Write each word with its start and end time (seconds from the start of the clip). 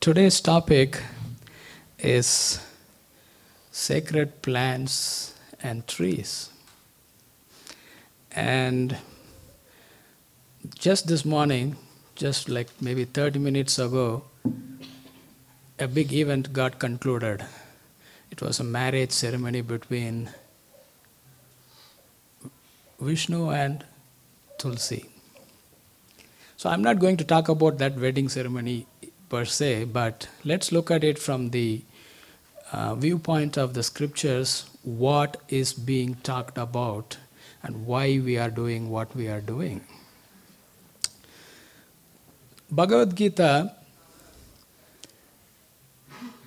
Today's 0.00 0.40
topic 0.40 1.02
is 1.98 2.60
sacred 3.72 4.42
plants 4.42 5.34
and 5.60 5.84
trees. 5.88 6.50
And 8.30 8.96
just 10.78 11.08
this 11.08 11.24
morning, 11.24 11.76
just 12.14 12.48
like 12.48 12.68
maybe 12.80 13.06
30 13.06 13.40
minutes 13.40 13.80
ago, 13.80 14.22
a 15.80 15.88
big 15.88 16.12
event 16.12 16.52
got 16.52 16.78
concluded. 16.78 17.44
It 18.30 18.40
was 18.40 18.60
a 18.60 18.64
marriage 18.64 19.10
ceremony 19.10 19.62
between 19.62 20.30
Vishnu 23.00 23.50
and 23.50 23.84
Tulsi. 24.58 25.06
So 26.56 26.70
I'm 26.70 26.82
not 26.82 27.00
going 27.00 27.16
to 27.16 27.24
talk 27.24 27.48
about 27.48 27.78
that 27.78 27.98
wedding 27.98 28.28
ceremony 28.28 28.86
per 29.28 29.44
se, 29.44 29.84
but 29.84 30.28
let's 30.44 30.72
look 30.72 30.90
at 30.90 31.04
it 31.04 31.18
from 31.18 31.50
the 31.50 31.82
uh, 32.72 32.94
viewpoint 32.94 33.56
of 33.56 33.74
the 33.74 33.82
scriptures 33.82 34.68
what 34.82 35.40
is 35.48 35.72
being 35.72 36.14
talked 36.16 36.58
about 36.58 37.16
and 37.62 37.86
why 37.86 38.18
we 38.18 38.38
are 38.38 38.50
doing 38.50 38.90
what 38.90 39.14
we 39.14 39.28
are 39.28 39.40
doing. 39.40 39.80
Bhagavad 42.70 43.16
Gita 43.16 43.72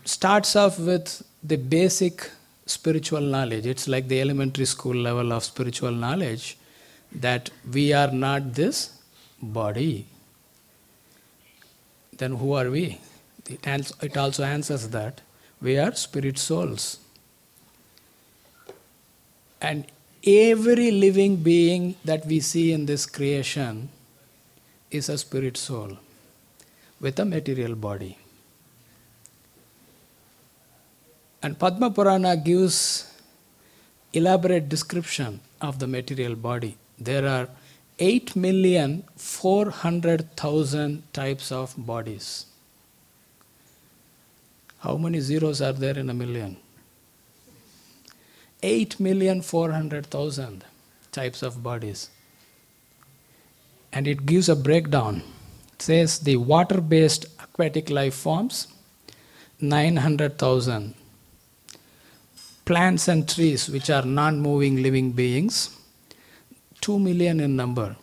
starts 0.06 0.56
off 0.56 0.80
with 0.80 1.24
the 1.44 1.58
basic 1.58 2.30
spiritual 2.66 3.22
knowledge. 3.22 3.66
It's 3.66 3.88
like 3.88 4.08
the 4.08 4.22
elementary 4.22 4.66
school 4.66 4.96
level 4.96 5.34
of 5.34 5.44
spiritual 5.44 5.92
knowledge 5.92 6.58
that 7.12 7.50
we 7.72 7.92
are 7.94 8.12
not 8.12 8.54
this 8.54 9.02
body. 9.42 10.08
Then 12.22 12.34
who 12.34 12.54
are 12.54 12.70
we? 12.70 13.00
It 13.50 14.16
also 14.16 14.44
answers 14.44 14.90
that 14.90 15.22
we 15.60 15.80
are 15.80 15.96
spirit 15.96 16.38
souls. 16.38 17.00
And 19.60 19.88
every 20.24 20.92
living 20.92 21.38
being 21.38 21.96
that 22.06 22.28
we 22.28 22.40
see 22.40 22.74
in 22.74 22.86
this 22.86 23.08
creation 23.08 23.90
is 24.92 25.10
a 25.10 25.18
spirit 25.18 25.58
soul 25.58 25.98
with 27.00 27.18
a 27.20 27.26
material 27.26 27.74
body. 27.74 28.20
And 31.42 31.58
Padma 31.58 31.90
Purana 31.90 32.38
gives 32.38 33.12
elaborate 34.14 34.70
description 34.70 35.40
of 35.60 35.80
the 35.80 35.88
material 35.88 36.36
body. 36.36 36.78
There 37.00 37.28
are 37.28 37.48
8,400,000 38.02 41.02
types 41.14 41.52
of 41.52 41.76
bodies. 41.78 42.48
How 44.80 44.98
many 44.98 45.20
zeros 45.20 45.62
are 45.62 45.74
there 45.74 46.00
in 46.00 46.10
a 46.10 46.14
million? 46.16 46.58
8,400,000 48.64 50.62
types 51.12 51.44
of 51.44 51.62
bodies. 51.62 52.10
And 53.94 54.08
it 54.08 54.26
gives 54.26 54.50
a 54.50 54.56
breakdown. 54.56 55.22
It 55.74 55.84
says 55.84 56.18
the 56.18 56.38
water 56.38 56.82
based 56.82 57.26
aquatic 57.40 57.92
life 57.92 58.16
forms, 58.16 58.68
900,000. 59.60 60.96
Plants 62.66 63.08
and 63.08 63.30
trees, 63.30 63.70
which 63.70 63.92
are 63.92 64.06
non 64.06 64.40
moving 64.40 64.82
living 64.82 65.12
beings, 65.12 65.78
2 66.82 67.00
million 67.00 67.40
in 67.40 67.56
number. 67.56 67.96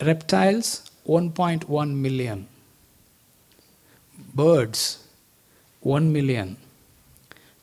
Reptiles, 0.00 0.90
1.1 1.06 1.94
million. 1.94 2.46
Birds, 4.34 5.04
1 5.80 6.12
million. 6.12 6.56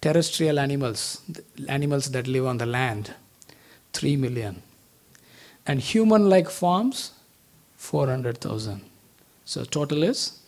Terrestrial 0.01 0.59
animals, 0.59 1.21
animals 1.67 2.11
that 2.11 2.27
live 2.27 2.45
on 2.45 2.57
the 2.57 2.65
land, 2.65 3.13
3 3.93 4.15
million. 4.17 4.61
And 5.65 5.79
human 5.79 6.29
like 6.29 6.49
forms, 6.49 7.11
400,000. 7.77 8.81
So 9.45 9.63
total 9.63 10.03
is 10.03 10.39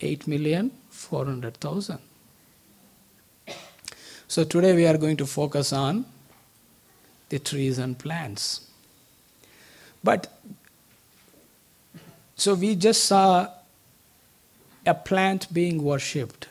8 0.00 0.28
million 0.28 0.70
400,000. 0.90 1.98
So 4.28 4.44
today 4.44 4.74
we 4.74 4.86
are 4.86 4.96
going 4.96 5.16
to 5.18 5.26
focus 5.26 5.72
on 5.72 6.06
the 7.28 7.38
trees 7.38 7.78
and 7.78 7.98
plants. 7.98 8.68
But 10.02 10.32
so 12.36 12.54
we 12.54 12.74
just 12.76 13.04
saw 13.04 13.48
a 14.86 14.94
plant 14.94 15.52
being 15.52 15.82
worshipped. 15.82 16.48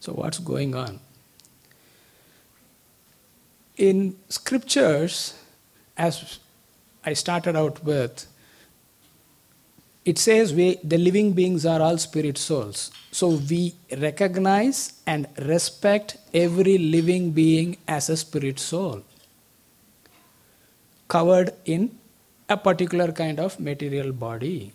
So 0.00 0.12
what's 0.12 0.38
going 0.38 0.74
on? 0.74 1.00
In 3.76 4.16
scriptures, 4.28 5.34
as 5.96 6.38
I 7.04 7.14
started 7.14 7.56
out 7.56 7.82
with, 7.84 8.26
it 10.04 10.18
says 10.18 10.52
we, 10.52 10.76
the 10.84 10.98
living 10.98 11.32
beings 11.32 11.64
are 11.64 11.80
all 11.80 11.96
spirit 11.96 12.36
souls. 12.36 12.90
So 13.10 13.28
we 13.28 13.74
recognize 13.96 15.00
and 15.06 15.26
respect 15.38 16.18
every 16.34 16.76
living 16.76 17.30
being 17.30 17.78
as 17.88 18.10
a 18.10 18.16
spirit 18.16 18.58
soul, 18.58 19.02
covered 21.14 21.52
in 21.64 21.90
a 22.48 22.56
particular 22.56 23.12
kind 23.12 23.38
of 23.38 23.58
material 23.60 24.12
body. 24.12 24.72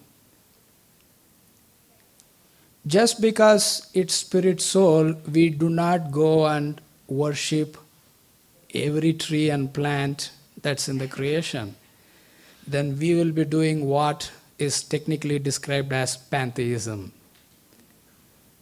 Just 2.88 3.22
because 3.22 3.66
it's 3.94 4.14
spirit 4.14 4.62
soul, 4.62 5.14
we 5.34 5.50
do 5.50 5.70
not 5.70 6.12
go 6.12 6.48
and 6.48 6.82
worship 7.08 7.78
every 8.74 9.12
tree 9.14 9.50
and 9.50 9.74
plant 9.74 10.32
that's 10.62 10.88
in 10.88 10.98
the 10.98 11.08
creation. 11.08 11.76
Then 12.66 12.98
we 12.98 13.16
will 13.16 13.32
be 13.32 13.46
doing 13.46 13.86
what 13.86 14.32
is 14.58 14.82
technically 14.84 15.40
described 15.40 15.92
as 15.92 16.16
pantheism. 16.16 17.12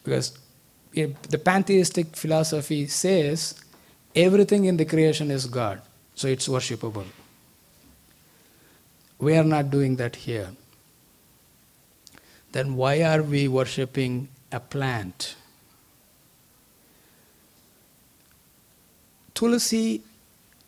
Because 0.03 0.38
the 0.94 1.41
pantheistic 1.51 2.15
philosophy 2.15 2.88
says 2.88 3.61
everything 4.15 4.65
in 4.65 4.77
the 4.77 4.85
creation 4.85 5.29
is 5.29 5.45
God, 5.45 5.81
so 6.15 6.27
it's 6.27 6.47
worshipable. 6.47 7.05
We 9.19 9.35
are 9.35 9.44
not 9.44 9.72
doing 9.72 9.95
that 9.97 10.16
here. 10.16 10.50
Then 12.51 12.75
why 12.75 13.01
are 13.01 13.23
we 13.23 13.47
worshipping 13.47 14.29
a 14.51 14.59
plant? 14.59 15.35
Tulsi, 19.33 20.01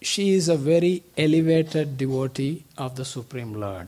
she 0.02 0.34
is 0.34 0.50
a 0.50 0.56
very 0.56 1.04
elevated 1.18 1.98
devotee 1.98 2.64
of 2.78 2.96
the 2.96 3.06
Supreme 3.06 3.54
Lord. 3.54 3.88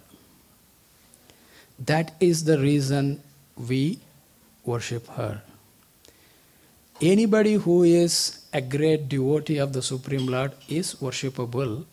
That 1.80 2.14
is 2.20 2.44
the 2.44 2.60
reason 2.60 3.22
we 3.56 4.00
worship 4.66 5.08
her. 5.10 5.42
Anybody 7.02 7.56
who 7.56 7.84
is 7.84 8.42
a 8.54 8.62
great 8.62 9.10
devotee 9.10 9.58
of 9.58 9.74
the 9.74 9.82
Supreme 9.82 10.28
Lord 10.28 10.54
is 10.70 10.96
worshipable, 10.96 11.86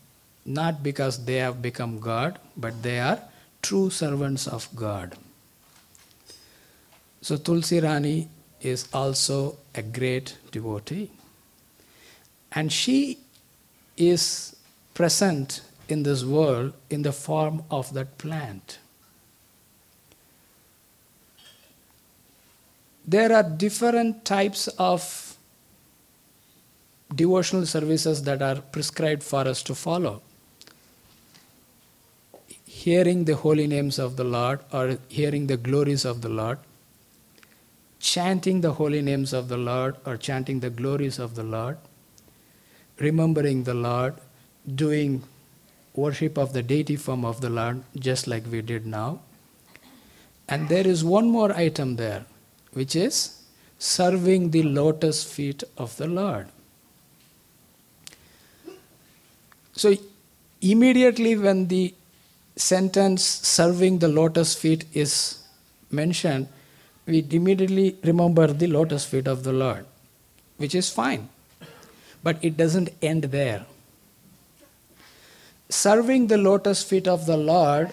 not 0.48 0.82
because 0.82 1.24
they 1.24 1.36
have 1.36 1.60
become 1.60 1.98
God, 2.00 2.38
but 2.56 2.82
they 2.82 2.98
are 2.98 3.20
true 3.62 3.90
servants 3.90 4.46
of 4.46 4.68
God. 4.74 5.16
So 7.20 7.36
Tulsi 7.36 7.80
Rani 7.80 8.28
is 8.60 8.88
also 8.92 9.58
a 9.74 9.82
great 9.82 10.36
devotee. 10.50 11.10
And 12.52 12.72
she 12.72 13.18
is 13.96 14.56
present 14.94 15.60
in 15.88 16.02
this 16.02 16.24
world 16.24 16.72
in 16.88 17.02
the 17.02 17.12
form 17.12 17.62
of 17.70 17.92
that 17.94 18.16
plant. 18.18 18.78
there 23.08 23.32
are 23.34 23.42
different 23.42 24.22
types 24.26 24.68
of 24.78 25.34
devotional 27.14 27.64
services 27.64 28.22
that 28.24 28.42
are 28.42 28.56
prescribed 28.76 29.22
for 29.22 29.48
us 29.48 29.62
to 29.62 29.74
follow. 29.74 30.20
Hearing 32.78 33.24
the 33.24 33.34
holy 33.34 33.66
names 33.66 33.98
of 33.98 34.16
the 34.16 34.24
Lord 34.24 34.60
or 34.72 34.98
hearing 35.08 35.46
the 35.48 35.56
glories 35.56 36.04
of 36.04 36.20
the 36.22 36.28
Lord, 36.28 36.58
chanting 37.98 38.60
the 38.60 38.74
holy 38.74 39.02
names 39.02 39.32
of 39.32 39.48
the 39.48 39.56
Lord 39.56 39.96
or 40.06 40.16
chanting 40.16 40.60
the 40.60 40.70
glories 40.70 41.18
of 41.18 41.34
the 41.34 41.42
Lord, 41.42 41.78
remembering 42.98 43.64
the 43.64 43.74
Lord, 43.74 44.14
doing 44.82 45.24
worship 45.94 46.38
of 46.38 46.52
the 46.52 46.62
deity 46.62 46.94
form 46.94 47.24
of 47.24 47.40
the 47.40 47.50
Lord, 47.50 47.82
just 47.98 48.28
like 48.28 48.46
we 48.50 48.62
did 48.62 48.86
now. 48.86 49.20
And 50.48 50.68
there 50.68 50.86
is 50.86 51.04
one 51.04 51.28
more 51.28 51.52
item 51.52 51.96
there, 51.96 52.24
which 52.72 52.94
is 52.94 53.42
serving 53.78 54.50
the 54.50 54.62
lotus 54.62 55.24
feet 55.24 55.64
of 55.76 55.96
the 55.96 56.06
Lord. 56.06 56.46
So, 59.72 59.96
immediately 60.60 61.36
when 61.36 61.68
the 61.68 61.94
sentence 62.58 63.24
serving 63.24 64.00
the 64.00 64.08
lotus 64.08 64.54
feet 64.54 64.84
is 64.92 65.42
mentioned, 65.90 66.48
we 67.06 67.26
immediately 67.30 67.96
remember 68.04 68.46
the 68.48 68.66
lotus 68.66 69.04
feet 69.04 69.26
of 69.26 69.44
the 69.44 69.52
Lord, 69.52 69.86
which 70.58 70.74
is 70.74 70.90
fine. 70.90 71.28
But 72.22 72.38
it 72.42 72.56
doesn't 72.56 72.90
end 73.00 73.24
there. 73.24 73.64
Serving 75.70 76.26
the 76.26 76.36
lotus 76.38 76.82
feet 76.82 77.06
of 77.06 77.26
the 77.26 77.36
Lord, 77.36 77.92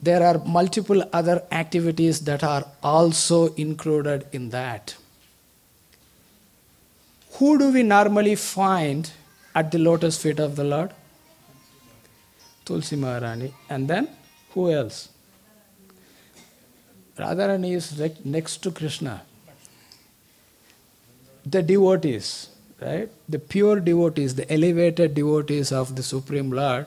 there 0.00 0.22
are 0.24 0.38
multiple 0.44 1.04
other 1.12 1.42
activities 1.52 2.20
that 2.20 2.42
are 2.42 2.66
also 2.82 3.54
included 3.54 4.26
in 4.32 4.50
that. 4.50 4.96
Who 7.34 7.58
do 7.58 7.72
we 7.72 7.82
normally 7.82 8.34
find 8.34 9.10
at 9.54 9.70
the 9.70 9.78
lotus 9.78 10.20
feet 10.20 10.40
of 10.40 10.56
the 10.56 10.64
Lord? 10.64 10.92
Tulsi 12.64 12.96
Maharani. 12.96 13.52
And 13.68 13.88
then 13.88 14.08
who 14.50 14.70
else? 14.70 15.08
Radharani 17.16 17.74
is 17.74 18.00
next 18.24 18.58
to 18.58 18.70
Krishna. 18.70 19.22
The 21.44 21.62
devotees, 21.62 22.48
right? 22.80 23.08
The 23.28 23.38
pure 23.38 23.80
devotees, 23.80 24.34
the 24.34 24.50
elevated 24.52 25.14
devotees 25.14 25.72
of 25.72 25.96
the 25.96 26.02
Supreme 26.02 26.50
Lord 26.50 26.86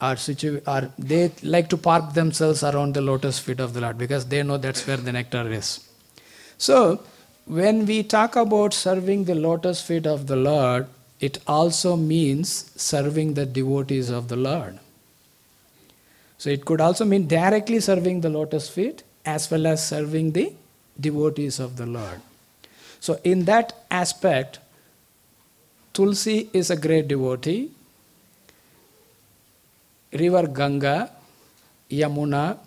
are, 0.00 0.16
situ- 0.16 0.60
are 0.66 0.90
they 0.98 1.32
like 1.42 1.68
to 1.70 1.76
park 1.76 2.14
themselves 2.14 2.62
around 2.62 2.94
the 2.94 3.00
lotus 3.00 3.38
feet 3.38 3.60
of 3.60 3.74
the 3.74 3.80
Lord 3.80 3.98
because 3.98 4.26
they 4.26 4.42
know 4.42 4.56
that's 4.56 4.86
where 4.86 4.96
the 4.96 5.12
nectar 5.12 5.50
is. 5.50 5.88
So 6.58 7.02
when 7.46 7.86
we 7.86 8.02
talk 8.02 8.36
about 8.36 8.74
serving 8.74 9.24
the 9.24 9.34
lotus 9.34 9.80
feet 9.82 10.06
of 10.06 10.26
the 10.26 10.36
Lord, 10.36 10.86
it 11.20 11.38
also 11.46 11.96
means 11.96 12.70
serving 12.76 13.34
the 13.34 13.46
devotees 13.46 14.10
of 14.10 14.28
the 14.28 14.36
Lord. 14.36 14.78
So 16.44 16.50
it 16.50 16.66
could 16.66 16.82
also 16.82 17.06
mean 17.06 17.26
directly 17.26 17.80
serving 17.80 18.20
the 18.20 18.28
lotus 18.28 18.68
feet 18.68 19.02
as 19.24 19.50
well 19.50 19.66
as 19.66 19.88
serving 19.88 20.32
the 20.32 20.52
devotees 21.00 21.58
of 21.58 21.78
the 21.78 21.86
Lord. 21.86 22.20
So, 23.00 23.18
in 23.24 23.46
that 23.46 23.72
aspect, 23.90 24.58
Tulsi 25.94 26.50
is 26.52 26.68
a 26.68 26.76
great 26.76 27.08
devotee. 27.08 27.70
River 30.12 30.46
Ganga, 30.46 31.10
Yamuna, 31.88 32.58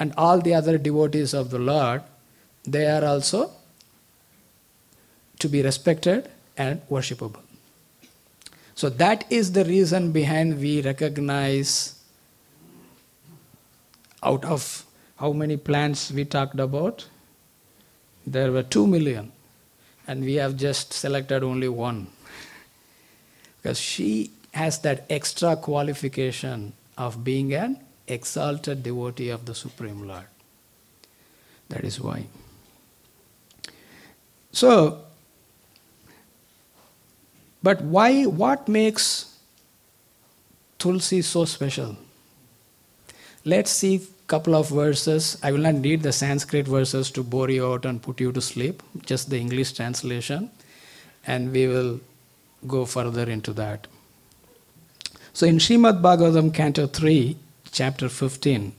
and 0.00 0.12
all 0.16 0.40
the 0.40 0.54
other 0.54 0.76
devotees 0.76 1.32
of 1.32 1.50
the 1.50 1.60
Lord, 1.60 2.02
they 2.64 2.86
are 2.86 3.04
also 3.04 3.52
to 5.38 5.48
be 5.48 5.62
respected 5.62 6.28
and 6.56 6.82
worshipable. 6.88 7.42
So, 8.74 8.88
that 8.88 9.24
is 9.30 9.52
the 9.52 9.64
reason 9.64 10.10
behind 10.10 10.58
we 10.58 10.82
recognize 10.82 11.99
out 14.22 14.44
of 14.44 14.84
how 15.16 15.32
many 15.32 15.56
plants 15.56 16.10
we 16.10 16.24
talked 16.24 16.58
about? 16.58 17.06
There 18.26 18.52
were 18.52 18.62
2 18.62 18.86
million, 18.86 19.32
and 20.06 20.24
we 20.24 20.34
have 20.34 20.56
just 20.56 20.92
selected 20.92 21.42
only 21.42 21.68
one. 21.68 22.08
Because 23.60 23.78
she 23.78 24.30
has 24.52 24.78
that 24.80 25.04
extra 25.10 25.56
qualification 25.56 26.72
of 26.96 27.22
being 27.22 27.54
an 27.54 27.78
exalted 28.06 28.82
devotee 28.82 29.28
of 29.28 29.46
the 29.46 29.54
Supreme 29.54 30.06
Lord. 30.06 30.26
That 31.68 31.84
is 31.84 32.00
why. 32.00 32.26
So, 34.52 35.04
but 37.62 37.82
why, 37.82 38.24
what 38.24 38.68
makes 38.68 39.36
Tulsi 40.78 41.22
so 41.22 41.44
special? 41.44 41.96
Let's 43.44 43.70
see 43.70 43.96
a 43.96 44.26
couple 44.26 44.54
of 44.54 44.68
verses. 44.68 45.38
I 45.42 45.50
will 45.50 45.60
not 45.60 45.82
read 45.82 46.02
the 46.02 46.12
Sanskrit 46.12 46.68
verses 46.68 47.10
to 47.12 47.22
bore 47.22 47.48
you 47.48 47.66
out 47.66 47.86
and 47.86 48.02
put 48.02 48.20
you 48.20 48.32
to 48.32 48.40
sleep, 48.40 48.82
just 49.06 49.30
the 49.30 49.38
English 49.38 49.72
translation, 49.72 50.50
and 51.26 51.50
we 51.50 51.66
will 51.66 52.00
go 52.66 52.84
further 52.84 53.30
into 53.30 53.54
that. 53.54 53.86
So 55.32 55.46
in 55.46 55.56
Srimad 55.56 56.02
Bhagavatam, 56.02 56.52
Canto 56.52 56.86
3, 56.86 57.36
Chapter 57.72 58.10
15, 58.10 58.74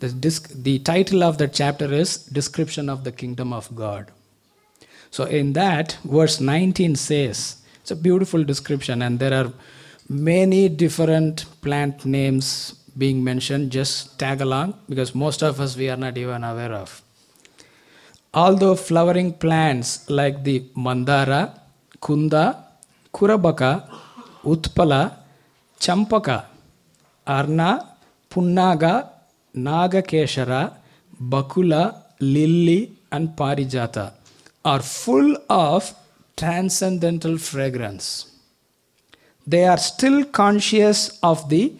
the, 0.00 0.08
disc, 0.08 0.50
the 0.54 0.80
title 0.80 1.22
of 1.22 1.38
the 1.38 1.46
chapter 1.46 1.92
is 1.92 2.16
Description 2.16 2.88
of 2.88 3.04
the 3.04 3.12
Kingdom 3.12 3.52
of 3.52 3.74
God. 3.76 4.10
So 5.12 5.24
in 5.24 5.52
that, 5.52 5.98
verse 6.04 6.40
19 6.40 6.96
says, 6.96 7.58
it's 7.80 7.90
a 7.92 7.96
beautiful 7.96 8.42
description, 8.42 9.02
and 9.02 9.20
there 9.20 9.34
are 9.34 9.52
many 10.08 10.68
different 10.68 11.44
plant 11.60 12.04
names 12.04 12.79
being 13.02 13.24
mentioned, 13.30 13.72
just 13.78 14.18
tag 14.22 14.40
along 14.46 14.74
because 14.88 15.14
most 15.14 15.42
of 15.48 15.60
us 15.64 15.76
we 15.80 15.88
are 15.92 16.00
not 16.04 16.16
even 16.22 16.44
aware 16.44 16.74
of. 16.84 17.02
Although 18.32 18.76
flowering 18.76 19.32
plants 19.44 20.08
like 20.18 20.44
the 20.44 20.56
Mandara, 20.86 21.40
Kunda, 22.00 22.44
Kurabaka, 23.12 23.72
Utpala, 24.44 25.02
Champaka, 25.80 26.38
Arna, 27.26 27.70
Punnaga, 28.30 28.94
Nagakeshara, 29.56 30.62
Bakula, 31.20 31.82
Lily, 32.20 32.92
and 33.10 33.30
Parijata 33.30 34.12
are 34.64 34.80
full 34.80 35.36
of 35.48 35.92
transcendental 36.36 37.36
fragrance. 37.38 38.30
They 39.46 39.64
are 39.64 39.78
still 39.78 40.24
conscious 40.24 41.18
of 41.22 41.48
the 41.48 41.72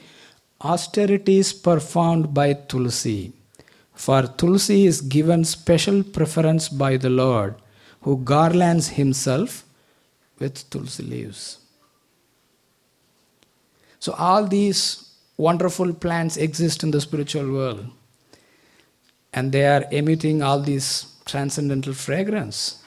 austerities 0.61 1.53
performed 1.53 2.35
by 2.35 2.53
Tulsi. 2.53 3.33
For 3.95 4.23
Tulsi 4.23 4.87
is 4.87 5.01
given 5.01 5.45
special 5.45 6.03
preference 6.03 6.69
by 6.69 6.97
the 6.97 7.11
Lord, 7.11 7.55
who 8.03 8.19
garlands 8.19 8.89
himself 8.89 9.65
with 10.39 10.69
Tulsi 10.71 11.03
leaves. 11.03 11.59
So, 13.99 14.13
all 14.13 14.47
these 14.47 15.11
wonderful 15.37 15.93
plants 15.93 16.37
exist 16.39 16.83
in 16.83 16.91
the 16.91 17.01
spiritual 17.01 17.53
world, 17.53 17.87
and 19.35 19.53
they 19.53 19.67
are 19.67 19.85
emitting 19.91 20.43
all 20.43 20.61
these 20.61 21.15
transcendental 21.27 21.93
fragrance. 21.93 22.83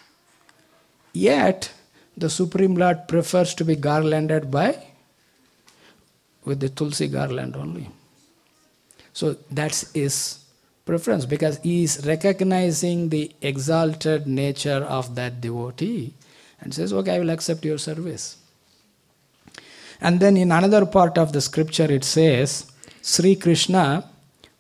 Yet, 1.14 1.72
the 2.18 2.30
Supreme 2.30 2.76
Lord 2.76 3.08
prefers 3.08 3.54
to 3.56 3.66
be 3.66 3.76
garlanded 3.76 4.50
by 4.50 4.93
with 6.46 6.60
the 6.60 6.70
tulsi 6.70 7.08
garland 7.08 7.56
only. 7.56 7.90
So 9.14 9.38
that's 9.52 9.92
his 9.94 10.40
preference 10.86 11.26
because 11.26 11.60
he 11.60 11.84
is 11.84 12.06
recognizing 12.06 13.10
the 13.10 13.32
exalted 13.42 14.28
nature 14.28 14.84
of 14.84 15.16
that 15.16 15.40
devotee 15.40 16.14
and 16.60 16.74
says, 16.74 16.92
Okay, 16.92 17.16
I 17.16 17.20
will 17.20 17.30
accept 17.30 17.64
your 17.64 17.78
service. 17.78 18.38
And 20.02 20.20
then 20.20 20.36
in 20.36 20.52
another 20.52 20.86
part 20.86 21.18
of 21.18 21.32
the 21.32 21.42
scripture 21.42 21.90
it 21.92 22.04
says, 22.04 22.72
Sri 23.02 23.36
Krishna, 23.36 24.10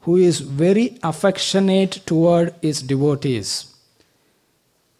who 0.01 0.17
is 0.17 0.39
very 0.39 0.97
affectionate 1.03 2.01
toward 2.05 2.53
his 2.61 2.81
devotees, 2.81 3.73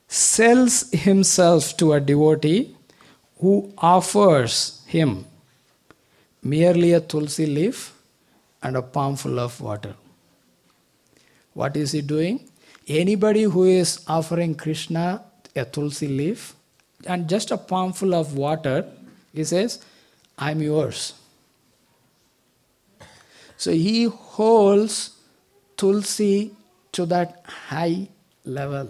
sells 0.08 0.90
himself 0.92 1.76
to 1.78 1.94
a 1.94 2.00
devotee 2.00 2.76
who 3.40 3.74
offers 3.78 4.82
him 4.88 5.26
merely 6.44 6.94
a 6.94 7.00
tulsi 7.00 7.46
leaf 7.46 7.94
and 8.62 8.76
a 8.76 8.82
palmful 8.82 9.40
of 9.40 9.60
water. 9.62 9.96
What 11.54 11.78
is 11.78 11.92
he 11.92 12.02
doing? 12.02 12.50
Anybody 12.88 13.44
who 13.44 13.64
is 13.64 14.04
offering 14.08 14.56
Krishna 14.56 15.24
a 15.56 15.66
tulsi 15.66 16.08
leaf 16.08 16.56
and 17.06 17.30
just 17.30 17.52
a 17.52 17.58
palmful 17.58 18.14
of 18.14 18.36
water, 18.36 18.86
he 19.34 19.44
says, 19.44 19.84
I'm 20.38 20.62
yours. 20.62 21.14
So 23.58 23.72
he 23.72 24.06
holds 24.06 25.12
tulsi 25.78 26.52
to 26.92 27.06
that 27.06 27.44
high 27.46 28.08
level 28.46 28.90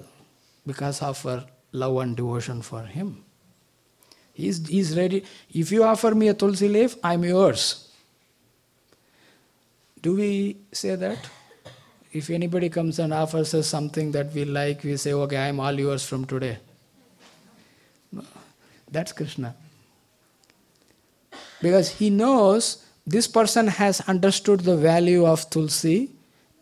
because 0.65 1.01
of 1.01 1.21
her 1.23 1.45
love 1.71 1.97
and 1.97 2.15
devotion 2.15 2.61
for 2.61 2.83
him. 2.83 3.23
He's, 4.33 4.67
he's 4.67 4.97
ready. 4.97 5.23
If 5.53 5.71
you 5.71 5.83
offer 5.83 6.13
me 6.15 6.27
a 6.27 6.33
tulsi 6.33 6.67
leaf, 6.67 6.95
I'm 7.03 7.23
yours. 7.23 7.89
Do 10.01 10.15
we 10.15 10.57
say 10.71 10.95
that? 10.95 11.29
If 12.11 12.29
anybody 12.29 12.69
comes 12.69 12.99
and 12.99 13.13
offers 13.13 13.53
us 13.53 13.67
something 13.67 14.11
that 14.11 14.33
we 14.33 14.45
like, 14.45 14.83
we 14.83 14.97
say, 14.97 15.13
okay, 15.13 15.37
I'm 15.37 15.59
all 15.59 15.73
yours 15.73 16.05
from 16.05 16.25
today. 16.25 16.57
No, 18.11 18.23
that's 18.91 19.11
Krishna. 19.11 19.55
Because 21.61 21.89
he 21.89 22.09
knows 22.09 22.85
this 23.07 23.27
person 23.27 23.67
has 23.67 24.01
understood 24.01 24.61
the 24.61 24.75
value 24.75 25.25
of 25.25 25.49
Tulsi 25.49 26.11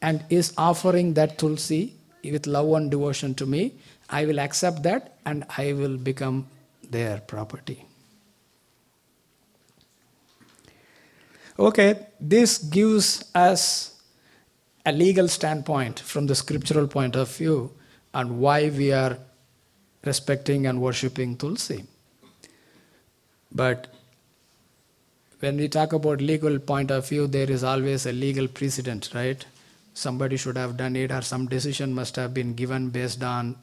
and 0.01 0.23
is 0.29 0.53
offering 0.57 1.13
that 1.15 1.37
Tulsi 1.37 1.93
with 2.23 2.47
love 2.47 2.71
and 2.73 2.91
devotion 2.91 3.33
to 3.35 3.45
me. 3.45 3.73
I 4.09 4.25
will 4.25 4.39
accept 4.39 4.83
that 4.83 5.17
and 5.25 5.45
I 5.57 5.73
will 5.73 5.97
become 5.97 6.47
their 6.91 7.19
property. 7.19 7.85
Okay, 11.57 12.07
this 12.19 12.57
gives 12.57 13.23
us 13.35 14.01
a 14.85 14.91
legal 14.91 15.27
standpoint 15.27 15.99
from 15.99 16.27
the 16.27 16.35
scriptural 16.35 16.87
point 16.87 17.15
of 17.15 17.33
view 17.35 17.71
on 18.13 18.39
why 18.39 18.69
we 18.69 18.91
are 18.91 19.17
respecting 20.03 20.65
and 20.65 20.81
worshipping 20.81 21.37
Tulsi. 21.37 21.83
But 23.51 23.87
when 25.39 25.57
we 25.57 25.67
talk 25.67 25.93
about 25.93 26.21
legal 26.21 26.57
point 26.57 26.89
of 26.91 27.07
view, 27.07 27.27
there 27.27 27.49
is 27.49 27.63
always 27.63 28.05
a 28.05 28.11
legal 28.11 28.47
precedent, 28.47 29.11
right? 29.13 29.45
Somebody 29.93 30.37
should 30.37 30.57
have 30.57 30.77
done 30.77 30.95
it, 30.95 31.11
or 31.11 31.21
some 31.21 31.47
decision 31.47 31.93
must 31.93 32.15
have 32.15 32.33
been 32.33 32.53
given 32.53 32.89
based 32.89 33.23
on 33.23 33.55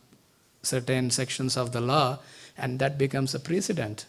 certain 0.63 1.11
sections 1.11 1.57
of 1.57 1.73
the 1.73 1.81
law, 1.81 2.19
and 2.59 2.79
that 2.79 2.99
becomes 2.99 3.35
a 3.35 3.41
precedent. 3.41 4.07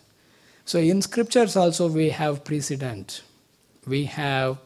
So 0.66 0.80
in 0.80 1.02
scriptures 1.02 1.56
also 1.56 1.88
we 1.88 2.10
have 2.10 2.44
precedent. 2.44 3.22
We 3.88 4.06
have 4.06 4.58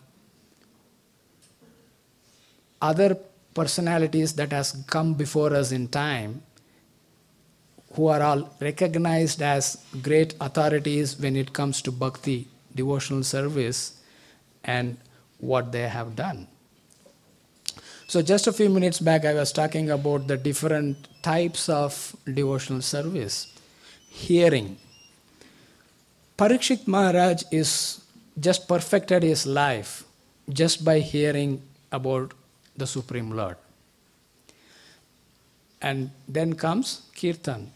other 2.81 3.17
personalities 3.53 4.33
that 4.33 4.51
has 4.51 4.83
come 4.87 5.13
before 5.13 5.53
us 5.53 5.71
in 5.71 5.87
time 5.87 6.41
who 7.93 8.07
are 8.07 8.21
all 8.21 8.49
recognized 8.59 9.41
as 9.41 9.77
great 10.01 10.33
authorities 10.41 11.19
when 11.19 11.35
it 11.35 11.53
comes 11.53 11.81
to 11.83 11.91
bhakti, 11.91 12.47
devotional 12.73 13.23
service, 13.23 14.01
and 14.63 14.97
what 15.37 15.71
they 15.71 15.87
have 15.87 16.15
done. 16.15 16.47
So, 18.07 18.21
just 18.21 18.47
a 18.47 18.53
few 18.53 18.69
minutes 18.69 18.99
back, 18.99 19.25
I 19.25 19.33
was 19.33 19.51
talking 19.51 19.89
about 19.89 20.27
the 20.27 20.37
different 20.37 21.07
types 21.21 21.69
of 21.69 22.15
devotional 22.31 22.81
service. 22.81 23.52
Hearing. 24.13 24.77
Parikshit 26.37 26.87
Maharaj 26.87 27.43
is 27.51 28.01
just 28.39 28.67
perfected 28.67 29.23
his 29.23 29.45
life 29.45 30.03
just 30.49 30.85
by 30.85 30.99
hearing 30.99 31.61
about 31.91 32.33
the 32.77 32.85
Supreme 32.85 33.31
Lord. 33.31 33.57
And 35.81 36.11
then 36.27 36.53
comes 36.53 37.09
Kirtan, 37.19 37.71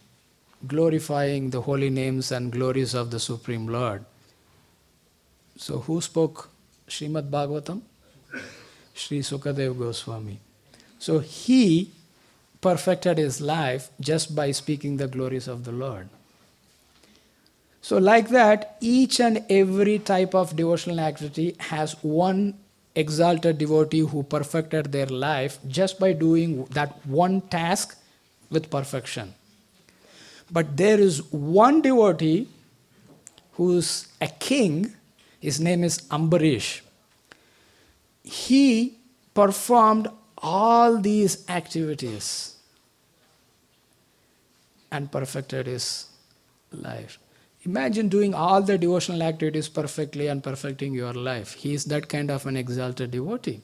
glorifying 0.66 1.50
the 1.50 1.62
holy 1.62 1.90
names 1.90 2.32
and 2.32 2.52
glories 2.52 2.94
of 2.94 3.12
the 3.12 3.20
Supreme 3.20 3.68
Lord. 3.68 4.06
So, 5.58 5.80
who 5.80 6.00
spoke 6.02 6.50
Srimad 6.88 7.30
Bhagavatam? 7.30 7.82
Sri 8.94 9.20
Sukadev 9.20 9.78
Goswami. 9.78 10.40
So, 11.00 11.20
he 11.20 11.92
perfected 12.62 13.18
his 13.18 13.42
life 13.42 13.90
just 14.00 14.36
by 14.36 14.52
speaking 14.52 14.98
the 14.98 15.08
glories 15.08 15.48
of 15.48 15.66
the 15.66 15.72
Lord. 15.72 16.10
So, 17.82 17.98
like 17.98 18.30
that, 18.30 18.78
each 18.82 19.20
and 19.20 19.46
every 19.50 20.00
type 20.00 20.36
of 20.36 20.56
devotional 20.56 21.00
activity 21.00 21.56
has 21.60 21.94
one 22.04 22.56
exalted 22.96 23.60
devotee 23.60 24.00
who 24.00 24.24
perfected 24.24 24.92
their 24.92 25.06
life 25.06 25.60
just 25.68 26.00
by 26.00 26.14
doing 26.14 26.66
that 26.72 27.06
one 27.06 27.42
task 27.42 27.98
with 28.50 28.70
perfection. 28.72 29.34
But 30.52 30.76
there 30.78 31.00
is 31.00 31.22
one 31.32 31.82
devotee 31.82 32.48
who's 33.54 34.08
a 34.20 34.28
king, 34.28 34.94
his 35.40 35.60
name 35.60 35.84
is 35.84 36.02
Ambarish. 36.10 36.82
He 38.24 38.98
performed 39.34 40.08
all 40.38 40.98
these 40.98 41.48
activities 41.50 42.56
and 44.92 45.12
perfected 45.12 45.68
his 45.68 46.08
life. 46.72 47.20
Imagine 47.68 48.08
doing 48.08 48.34
all 48.34 48.62
the 48.62 48.78
devotional 48.78 49.22
activities 49.22 49.68
perfectly 49.68 50.28
and 50.28 50.42
perfecting 50.42 50.94
your 50.94 51.14
life. 51.14 51.52
He 51.54 51.74
is 51.74 51.84
that 51.86 52.08
kind 52.08 52.32
of 52.32 52.46
an 52.46 52.56
exalted 52.56 53.12
devotee. 53.12 53.60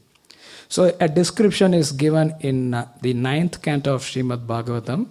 So, 0.67 0.93
a 0.99 1.07
description 1.07 1.73
is 1.73 1.93
given 1.93 2.35
in 2.41 2.73
uh, 2.73 2.89
the 3.01 3.13
ninth 3.13 3.61
canto 3.61 3.93
of 3.93 4.01
Srimad 4.01 4.45
Bhagavatam. 4.45 5.07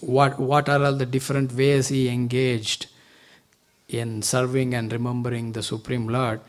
What, 0.00 0.40
what 0.40 0.70
are 0.70 0.82
all 0.82 0.94
the 0.94 1.04
different 1.04 1.52
ways 1.52 1.88
he 1.88 2.08
engaged 2.08 2.86
in 3.88 4.22
serving 4.22 4.72
and 4.72 4.90
remembering 4.90 5.52
the 5.52 5.62
Supreme 5.62 6.08
Lord? 6.08 6.40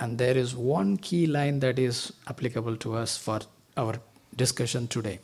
And 0.00 0.18
there 0.18 0.36
is 0.36 0.56
one 0.56 0.96
key 0.96 1.28
line 1.28 1.60
that 1.60 1.78
is 1.78 2.12
applicable 2.26 2.76
to 2.78 2.96
us 2.96 3.16
for 3.16 3.40
our 3.76 4.00
discussion 4.34 4.88
today. 4.88 5.20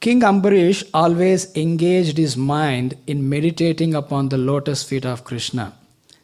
King 0.00 0.20
Ambarish 0.20 0.84
always 0.92 1.54
engaged 1.56 2.18
his 2.18 2.36
mind 2.36 2.96
in 3.06 3.28
meditating 3.28 3.94
upon 3.94 4.28
the 4.28 4.38
lotus 4.38 4.82
feet 4.82 5.06
of 5.06 5.24
Krishna. 5.24 5.76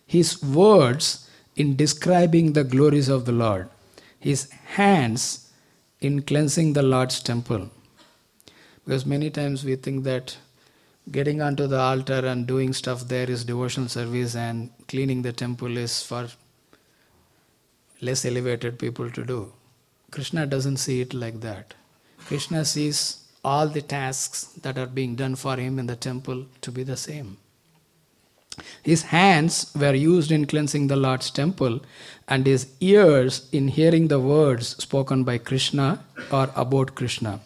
His 0.07 0.43
words 0.43 1.29
in 1.57 1.77
describing 1.77 2.53
the 2.53 2.65
glories 2.65 3.09
of 3.09 3.25
the 3.25 3.33
Lord, 3.33 3.69
his 4.19 4.51
hands 4.51 5.51
in 6.01 6.23
cleansing 6.23 6.75
the 6.75 6.83
Lord's 6.83 7.21
temple. 7.21 7.71
Because 8.85 9.07
many 9.07 9.31
times 9.31 9.65
we 9.65 9.77
think 9.77 10.05
that 10.05 10.37
getting 11.11 11.41
onto 11.41 11.67
the 11.67 11.79
altar 11.79 12.27
and 12.27 12.47
doing 12.47 12.73
stuff 12.73 13.09
there 13.09 13.31
is 13.31 13.45
devotional 13.45 13.89
service 13.89 14.35
and 14.37 14.71
cleaning 14.89 15.23
the 15.23 15.33
temple 15.33 15.77
is 15.77 16.03
for 16.03 16.29
less 18.01 18.25
elevated 18.25 18.79
people 18.79 19.11
to 19.11 19.25
do. 19.25 19.53
Krishna 20.11 20.47
doesn't 20.47 20.77
see 20.77 21.01
it 21.01 21.15
like 21.15 21.41
that. 21.41 21.75
Krishna 22.27 22.65
sees 22.65 23.22
all 23.45 23.67
the 23.67 23.83
tasks 23.83 24.45
that 24.63 24.79
are 24.79 24.87
being 24.87 25.17
done 25.17 25.35
for 25.35 25.57
him 25.57 25.79
in 25.79 25.87
the 25.87 25.97
temple 25.97 26.47
to 26.61 26.71
be 26.71 26.83
the 26.83 26.97
same. 26.97 27.39
His 28.83 29.03
hands 29.05 29.73
were 29.75 29.95
used 29.95 30.31
in 30.31 30.47
cleansing 30.47 30.87
the 30.87 30.97
Lord's 30.97 31.31
temple, 31.31 31.81
and 32.29 32.47
his 32.47 32.67
ears 32.81 33.49
in 33.51 33.69
hearing 33.69 34.09
the 34.09 34.21
words 34.21 34.77
spoken 34.77 35.25
by 35.25 35.39
Krishna 35.39 36.05
or 36.31 36.51
about 36.55 36.95
Krishna. 36.95 37.41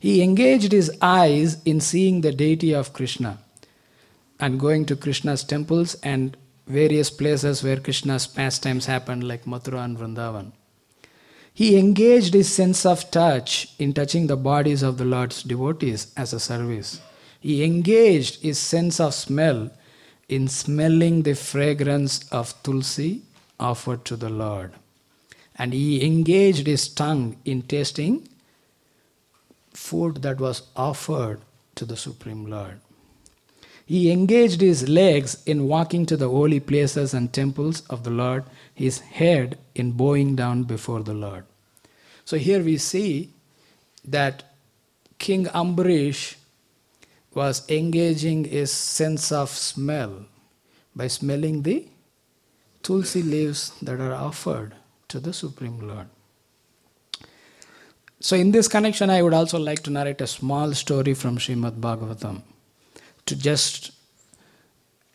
He 0.00 0.22
engaged 0.22 0.72
his 0.72 0.90
eyes 1.00 1.62
in 1.64 1.80
seeing 1.80 2.20
the 2.20 2.32
deity 2.32 2.74
of 2.74 2.92
Krishna 2.92 3.38
and 4.40 4.60
going 4.60 4.84
to 4.86 4.96
Krishna's 4.96 5.44
temples 5.44 5.94
and 6.02 6.36
various 6.66 7.10
places 7.10 7.62
where 7.62 7.78
Krishna's 7.80 8.26
pastimes 8.26 8.86
happened, 8.86 9.26
like 9.26 9.44
Mathura 9.44 9.84
and 9.84 9.98
Vrindavan. 9.98 10.52
He 11.58 11.76
engaged 11.76 12.34
his 12.34 12.54
sense 12.54 12.86
of 12.86 13.10
touch 13.10 13.74
in 13.80 13.92
touching 13.92 14.28
the 14.28 14.36
bodies 14.36 14.84
of 14.84 14.96
the 14.96 15.04
Lord's 15.04 15.42
devotees 15.42 16.12
as 16.16 16.32
a 16.32 16.38
service. 16.38 17.00
He 17.40 17.64
engaged 17.64 18.42
his 18.42 18.60
sense 18.60 19.00
of 19.00 19.12
smell 19.12 19.68
in 20.28 20.46
smelling 20.46 21.22
the 21.22 21.34
fragrance 21.34 22.20
of 22.30 22.54
tulsi 22.62 23.22
offered 23.58 24.04
to 24.04 24.14
the 24.14 24.28
Lord. 24.28 24.70
And 25.56 25.72
he 25.72 26.06
engaged 26.06 26.68
his 26.68 26.86
tongue 26.86 27.38
in 27.44 27.62
tasting 27.62 28.28
food 29.74 30.22
that 30.22 30.38
was 30.38 30.62
offered 30.76 31.40
to 31.74 31.84
the 31.84 31.96
Supreme 31.96 32.46
Lord. 32.46 32.78
He 33.84 34.12
engaged 34.12 34.60
his 34.60 34.88
legs 34.88 35.42
in 35.44 35.66
walking 35.66 36.06
to 36.06 36.16
the 36.16 36.28
holy 36.28 36.60
places 36.60 37.14
and 37.14 37.32
temples 37.32 37.80
of 37.90 38.04
the 38.04 38.10
Lord, 38.10 38.44
his 38.72 39.00
head 39.00 39.58
in 39.74 39.92
bowing 39.92 40.36
down 40.36 40.62
before 40.62 41.02
the 41.02 41.14
Lord. 41.14 41.46
So 42.28 42.36
here 42.36 42.62
we 42.62 42.76
see 42.76 43.30
that 44.04 44.42
King 45.18 45.46
Ambarish 45.46 46.34
was 47.32 47.66
engaging 47.70 48.44
his 48.44 48.70
sense 48.70 49.32
of 49.32 49.48
smell 49.48 50.26
by 50.94 51.06
smelling 51.06 51.62
the 51.62 51.88
tulsi 52.82 53.22
leaves 53.22 53.72
that 53.80 53.98
are 53.98 54.12
offered 54.12 54.74
to 55.08 55.20
the 55.20 55.32
Supreme 55.32 55.78
Lord. 55.88 56.08
So, 58.20 58.36
in 58.36 58.52
this 58.52 58.68
connection, 58.68 59.08
I 59.08 59.22
would 59.22 59.32
also 59.32 59.58
like 59.58 59.82
to 59.84 59.90
narrate 59.90 60.20
a 60.20 60.26
small 60.26 60.74
story 60.74 61.14
from 61.14 61.38
Srimad 61.38 61.80
Bhagavatam 61.80 62.42
to 63.24 63.36
just 63.36 63.92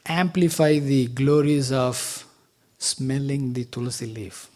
amplify 0.07 0.79
the 0.79 1.05
glories 1.09 1.71
of 1.71 2.25
smelling 2.79 3.53
the 3.53 3.65
tulsi 3.65 4.07
leaf. 4.07 4.49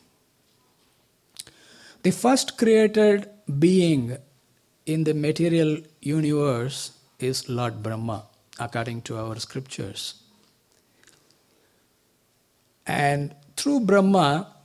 The 2.07 2.13
first 2.13 2.57
created 2.57 3.29
being 3.59 4.17
in 4.85 5.03
the 5.03 5.13
material 5.13 5.71
universe 5.99 6.91
is 7.19 7.49
Lord 7.49 7.83
Brahma, 7.83 8.23
according 8.57 9.01
to 9.07 9.17
our 9.17 9.35
scriptures. 9.45 10.03
And 12.85 13.35
through 13.57 13.81
Brahma, 13.81 14.55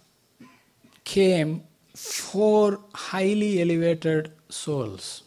came 1.03 1.65
four 1.97 2.79
highly 2.95 3.61
elevated 3.61 4.31
souls. 4.49 5.25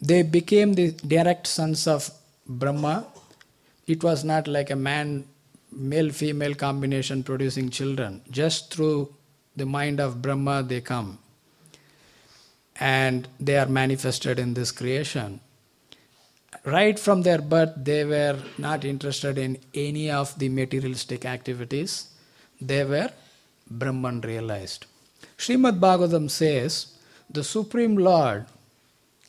They 0.00 0.22
became 0.22 0.74
the 0.74 0.92
direct 0.92 1.48
sons 1.48 1.88
of 1.88 2.12
Brahma. 2.46 3.08
It 3.88 4.04
was 4.04 4.22
not 4.22 4.46
like 4.46 4.70
a 4.70 4.76
man, 4.76 5.24
male 5.72 6.10
female 6.10 6.54
combination 6.54 7.24
producing 7.24 7.70
children. 7.70 8.22
Just 8.30 8.72
through 8.72 9.15
the 9.56 9.66
mind 9.66 10.00
of 10.00 10.20
Brahma, 10.22 10.62
they 10.62 10.80
come. 10.80 11.18
And 12.78 13.26
they 13.40 13.56
are 13.56 13.66
manifested 13.66 14.38
in 14.38 14.54
this 14.54 14.70
creation. 14.70 15.40
Right 16.64 16.98
from 16.98 17.22
their 17.22 17.40
birth, 17.40 17.72
they 17.76 18.04
were 18.04 18.38
not 18.58 18.84
interested 18.84 19.38
in 19.38 19.58
any 19.72 20.10
of 20.10 20.38
the 20.38 20.48
materialistic 20.48 21.24
activities. 21.24 22.10
They 22.60 22.84
were 22.84 23.10
Brahman 23.70 24.20
realized. 24.20 24.86
Srimad 25.38 25.80
Bhagavatam 25.80 26.30
says 26.30 26.98
the 27.30 27.44
Supreme 27.44 27.96
Lord 27.96 28.46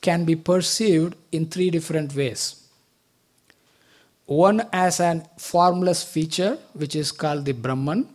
can 0.01 0.25
be 0.25 0.35
perceived 0.35 1.15
in 1.31 1.47
three 1.47 1.69
different 1.69 2.15
ways. 2.15 2.63
One 4.25 4.67
as 4.73 4.99
an 4.99 5.25
formless 5.37 6.03
feature, 6.03 6.57
which 6.73 6.95
is 6.95 7.11
called 7.11 7.45
the 7.45 7.53
Brahman. 7.53 8.07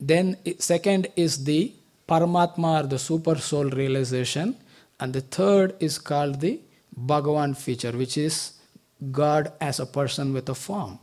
Then, 0.00 0.36
second 0.58 1.08
is 1.14 1.44
the 1.44 1.72
Paramatma 2.08 2.84
or 2.84 2.86
the 2.86 2.98
Super 2.98 3.36
Soul 3.36 3.70
realization. 3.70 4.56
And 4.98 5.12
the 5.12 5.20
third 5.20 5.76
is 5.80 5.98
called 5.98 6.40
the 6.40 6.60
Bhagavan 6.98 7.56
feature, 7.56 7.92
which 7.92 8.18
is 8.18 8.52
God 9.10 9.52
as 9.60 9.78
a 9.78 9.86
person 9.86 10.32
with 10.32 10.48
a 10.48 10.54
form. 10.54 10.98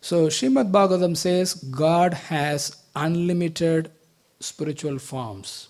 So 0.00 0.28
Srimad 0.28 0.70
Bhagavatam 0.70 1.16
says 1.16 1.54
God 1.54 2.14
has 2.14 2.76
unlimited 2.94 3.90
spiritual 4.40 4.98
forms. 4.98 5.68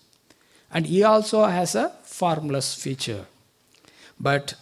And 0.70 0.86
he 0.86 1.02
also 1.02 1.44
has 1.46 1.74
a 1.74 1.92
formless 2.02 2.74
feature. 2.74 3.24
But 4.20 4.54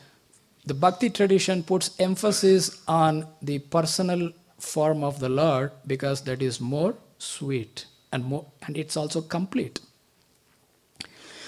the 0.64 0.74
Bhakti 0.74 1.10
tradition 1.10 1.62
puts 1.62 1.90
emphasis 1.98 2.80
on 2.86 3.26
the 3.42 3.58
personal 3.58 4.30
form 4.58 5.02
of 5.02 5.18
the 5.18 5.28
Lord 5.28 5.72
because 5.86 6.22
that 6.22 6.42
is 6.42 6.60
more 6.60 6.94
sweet 7.18 7.86
and 8.12 8.24
more 8.24 8.46
and 8.66 8.76
it's 8.76 8.96
also 8.96 9.20
complete. 9.20 9.80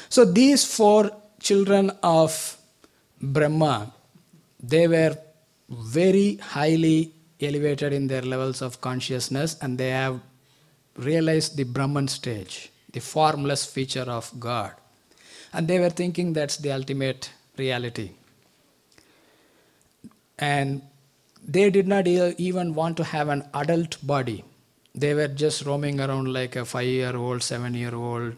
So 0.08 0.25
these 0.25 0.64
four 0.64 1.10
children 1.40 1.90
of 2.02 2.56
Brahma, 3.20 3.92
they 4.62 4.88
were 4.88 5.16
very 5.68 6.37
highly 6.37 7.12
elevated 7.40 7.92
in 7.92 8.06
their 8.06 8.22
levels 8.22 8.62
of 8.62 8.80
consciousness 8.80 9.56
and 9.60 9.78
they 9.78 9.90
have 9.90 10.20
realized 10.96 11.56
the 11.56 11.64
Brahman 11.64 12.08
stage, 12.08 12.70
the 12.92 13.00
formless 13.00 13.64
feature 13.64 14.08
of 14.08 14.32
God. 14.38 14.72
And 15.52 15.68
they 15.68 15.78
were 15.78 15.90
thinking 15.90 16.32
that's 16.32 16.56
the 16.56 16.72
ultimate 16.72 17.30
reality. 17.56 18.12
And 20.38 20.82
they 21.46 21.70
did 21.70 21.87
not 21.87 22.06
even 22.06 22.75
want 22.75 22.96
to 22.98 23.04
have 23.04 23.28
an 23.28 23.48
adult 23.54 23.96
body. 24.06 24.44
They 24.95 25.14
were 25.14 25.28
just 25.28 25.64
roaming 25.64 26.00
around 26.00 26.33
like 26.33 26.57
a 26.57 26.64
five 26.64 26.87
year 26.87 27.16
old, 27.16 27.42
seven 27.42 27.75
year 27.75 27.95
old, 27.95 28.35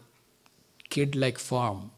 kid 0.89 1.15
like 1.15 1.39
form. 1.39 1.91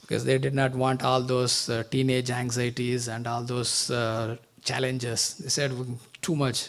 Because 0.00 0.24
they 0.24 0.38
did 0.38 0.54
not 0.54 0.74
want 0.74 1.02
all 1.02 1.22
those 1.22 1.68
uh, 1.68 1.82
teenage 1.90 2.30
anxieties 2.30 3.08
and 3.08 3.26
all 3.26 3.42
those 3.42 3.90
uh, 3.90 4.36
challenges. 4.62 5.36
They 5.38 5.48
said, 5.48 5.72
too 6.20 6.36
much. 6.36 6.68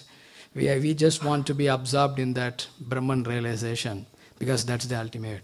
We, 0.53 0.67
we 0.79 0.93
just 0.93 1.23
want 1.23 1.45
to 1.47 1.53
be 1.53 1.67
absorbed 1.67 2.17
in 2.19 2.33
that 2.33 2.67
Brahman 2.79 3.23
realization 3.23 4.05
because 4.39 4.65
that's 4.65 4.85
the 4.85 4.99
ultimate. 4.99 5.41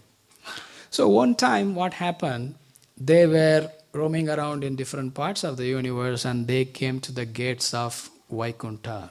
So, 0.90 1.08
one 1.08 1.34
time, 1.34 1.74
what 1.74 1.94
happened? 1.94 2.54
They 2.96 3.26
were 3.26 3.70
roaming 3.92 4.28
around 4.28 4.64
in 4.64 4.76
different 4.76 5.14
parts 5.14 5.44
of 5.44 5.56
the 5.56 5.66
universe 5.66 6.24
and 6.24 6.46
they 6.46 6.64
came 6.64 7.00
to 7.00 7.12
the 7.12 7.26
gates 7.26 7.74
of 7.74 8.10
Vaikuntha, 8.30 9.10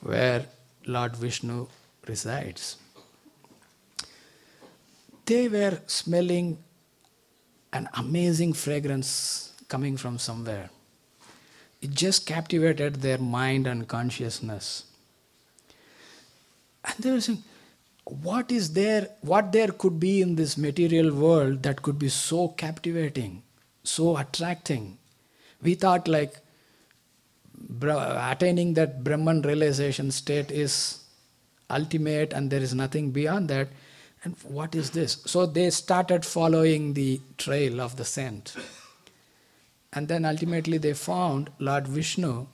where 0.00 0.46
Lord 0.88 1.14
Vishnu 1.16 1.66
resides. 2.06 2.76
They 5.26 5.48
were 5.48 5.80
smelling 5.86 6.58
an 7.72 7.88
amazing 7.94 8.54
fragrance 8.54 9.52
coming 9.68 9.98
from 9.98 10.18
somewhere. 10.18 10.70
It 11.82 11.90
just 11.90 12.26
captivated 12.26 12.96
their 12.96 13.18
mind 13.18 13.66
and 13.66 13.86
consciousness. 13.86 14.84
And 16.84 16.96
they 16.98 17.10
were 17.10 17.20
saying, 17.20 17.44
what 18.04 18.50
is 18.50 18.72
there, 18.72 19.08
what 19.20 19.52
there 19.52 19.68
could 19.68 20.00
be 20.00 20.22
in 20.22 20.36
this 20.36 20.56
material 20.56 21.14
world 21.14 21.62
that 21.64 21.82
could 21.82 21.98
be 21.98 22.08
so 22.08 22.48
captivating, 22.48 23.42
so 23.84 24.16
attracting? 24.16 24.96
We 25.62 25.74
thought 25.74 26.08
like 26.08 26.38
attaining 27.82 28.74
that 28.74 29.04
Brahman 29.04 29.42
realization 29.42 30.10
state 30.10 30.50
is 30.50 31.00
ultimate 31.70 32.32
and 32.32 32.50
there 32.50 32.60
is 32.60 32.74
nothing 32.74 33.10
beyond 33.10 33.48
that. 33.48 33.68
And 34.24 34.34
what 34.42 34.74
is 34.74 34.90
this? 34.90 35.22
So 35.26 35.46
they 35.46 35.70
started 35.70 36.24
following 36.24 36.94
the 36.94 37.20
trail 37.36 37.80
of 37.80 37.96
the 37.96 38.04
scent. 38.04 38.56
And 39.92 40.08
then 40.08 40.24
ultimately 40.24 40.78
they 40.78 40.92
found 40.92 41.50
Lord 41.58 41.86
Vishnu, 41.88 42.46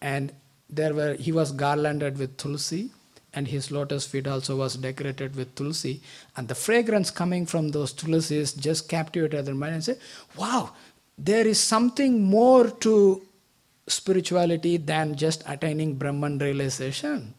and 0.00 0.32
there 0.70 0.94
were 0.94 1.14
he 1.14 1.32
was 1.32 1.52
garlanded 1.52 2.18
with 2.18 2.36
tulsi, 2.36 2.90
and 3.32 3.48
his 3.48 3.70
lotus 3.70 4.06
feet 4.06 4.26
also 4.26 4.56
was 4.56 4.76
decorated 4.76 5.34
with 5.34 5.54
tulsi. 5.56 6.00
And 6.36 6.46
the 6.46 6.54
fragrance 6.54 7.10
coming 7.10 7.46
from 7.46 7.70
those 7.70 7.92
tulsis 7.92 8.56
just 8.56 8.88
captivated 8.88 9.46
their 9.46 9.54
mind 9.54 9.74
and 9.74 9.84
said, 9.84 10.00
Wow, 10.36 10.74
there 11.18 11.46
is 11.46 11.58
something 11.58 12.22
more 12.22 12.70
to 12.70 13.22
spirituality 13.86 14.76
than 14.76 15.14
just 15.14 15.42
attaining 15.46 15.94
Brahman 15.96 16.38
realization. 16.38 17.34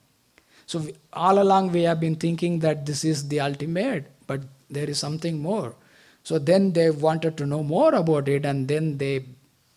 So 0.66 0.80
we, 0.80 0.94
all 1.14 1.42
along 1.42 1.72
we 1.72 1.84
have 1.84 2.00
been 2.00 2.16
thinking 2.16 2.60
that 2.60 2.86
this 2.86 3.06
is 3.06 3.28
the 3.28 3.40
ultimate, 3.40 4.12
but 4.28 4.42
there 4.70 4.90
is 4.90 5.00
something 5.00 5.40
more. 5.40 5.76
So 6.24 6.40
then 6.40 6.74
they 6.74 6.90
wanted 6.90 7.38
to 7.38 7.46
know 7.46 7.62
more 7.64 7.94
about 7.94 8.28
it, 8.28 8.46
and 8.46 8.68
then 8.68 8.98
they 8.98 9.26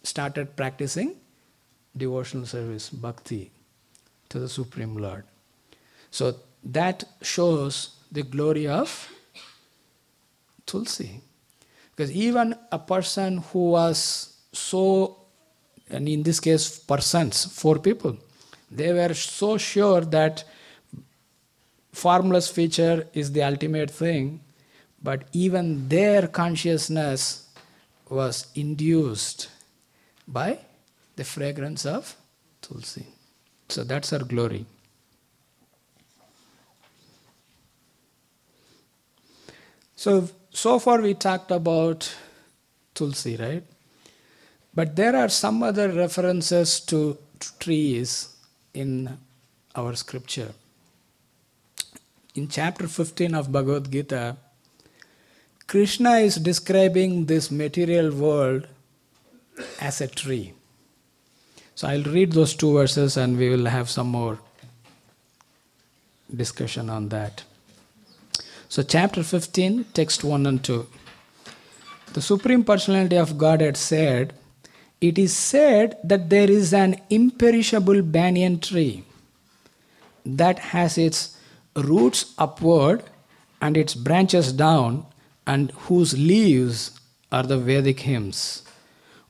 started 0.02 0.57
practicing 0.57 1.16
devotional 1.96 2.46
service, 2.46 2.88
bhakti, 2.88 3.50
to 4.31 4.38
the 4.38 4.48
Supreme 4.48 4.96
Lord. 4.96 5.24
So 6.11 6.37
that 6.64 7.04
shows 7.20 7.96
the 8.11 8.22
glory 8.22 8.66
of 8.66 9.11
Tulsi. 10.64 11.20
Because 11.90 12.12
even 12.12 12.54
a 12.72 12.78
person 12.78 13.38
who 13.38 13.70
was 13.70 14.37
so, 14.52 15.17
and 15.90 16.09
in 16.09 16.22
this 16.22 16.40
case, 16.40 16.79
persons, 16.79 17.44
four 17.44 17.79
people, 17.79 18.16
they 18.70 18.92
were 18.92 19.14
so 19.14 19.57
sure 19.59 20.03
that 20.03 20.44
formless 21.92 22.48
feature 22.48 23.07
is 23.12 23.33
the 23.33 23.42
ultimate 23.42 23.90
thing 23.90 24.40
but 25.03 25.24
even 25.33 25.88
their 25.88 26.27
consciousness 26.27 27.48
was 28.09 28.48
induced 28.55 29.48
by 30.27 30.59
the 31.16 31.24
fragrance 31.24 31.87
of 31.87 32.16
Tulsi. 32.61 33.07
So 33.68 33.85
that's 33.85 34.12
our 34.12 34.20
glory. 34.20 34.66
So, 39.94 40.29
so 40.51 40.79
far 40.79 41.01
we 41.01 41.14
talked 41.14 41.51
about 41.51 42.14
Tulsi, 42.94 43.37
right? 43.37 43.64
But 44.74 44.96
there 44.96 45.16
are 45.16 45.28
some 45.28 45.62
other 45.62 45.88
references 45.88 46.81
to 46.81 47.18
trees 47.59 48.37
in 48.74 49.18
our 49.74 49.94
scripture. 49.94 50.52
In 52.35 52.48
chapter 52.48 52.87
15 52.87 53.35
of 53.35 53.50
Bhagavad 53.50 53.90
Gita, 53.90 54.37
Krishna 55.66 56.12
is 56.18 56.37
describing 56.37 57.26
this 57.26 57.50
material 57.50 58.12
world 58.12 58.66
as 59.81 60.00
a 60.00 60.07
tree. 60.07 60.54
So 61.74 61.88
I'll 61.88 62.04
read 62.04 62.33
those 62.33 62.54
two 62.54 62.72
verses 62.72 63.16
and 63.16 63.37
we 63.37 63.48
will 63.50 63.66
have 63.66 63.90
some 63.90 64.09
more 64.09 64.38
discussion 66.35 66.90
on 66.90 67.09
that. 67.11 67.44
So, 68.68 68.83
chapter 68.83 69.22
15, 69.22 69.85
text 69.94 70.24
1 70.24 70.46
and 70.46 70.62
2. 70.62 70.87
The 72.12 72.20
Supreme 72.20 72.64
Personality 72.64 73.16
of 73.16 73.38
Godhead 73.38 73.78
said, 73.78 74.35
It 75.00 75.18
is 75.18 75.37
said 75.37 75.98
that 76.02 76.28
there 76.28 76.50
is 76.50 76.74
an 76.74 76.96
imperishable 77.08 78.02
banyan 78.02 78.58
tree 78.61 79.04
that 80.26 80.58
has 80.58 80.98
its 80.98 81.37
roots 81.76 82.34
upward 82.37 83.04
and 83.61 83.76
its 83.76 83.94
branches 83.94 84.52
down 84.52 85.06
and 85.46 85.70
whose 85.87 86.18
leaves 86.18 86.98
are 87.30 87.44
the 87.44 87.58
Vedic 87.58 88.00
hymns. 88.00 88.62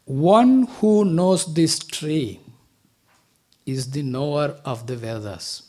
One 0.05 0.67
who 0.79 1.05
knows 1.05 1.55
this 1.55 1.79
tree 1.79 2.41
is 3.67 3.91
the 3.91 4.03
knower 4.03 4.57
of 4.65 4.87
the 4.87 4.97
Vedas. 4.97 5.63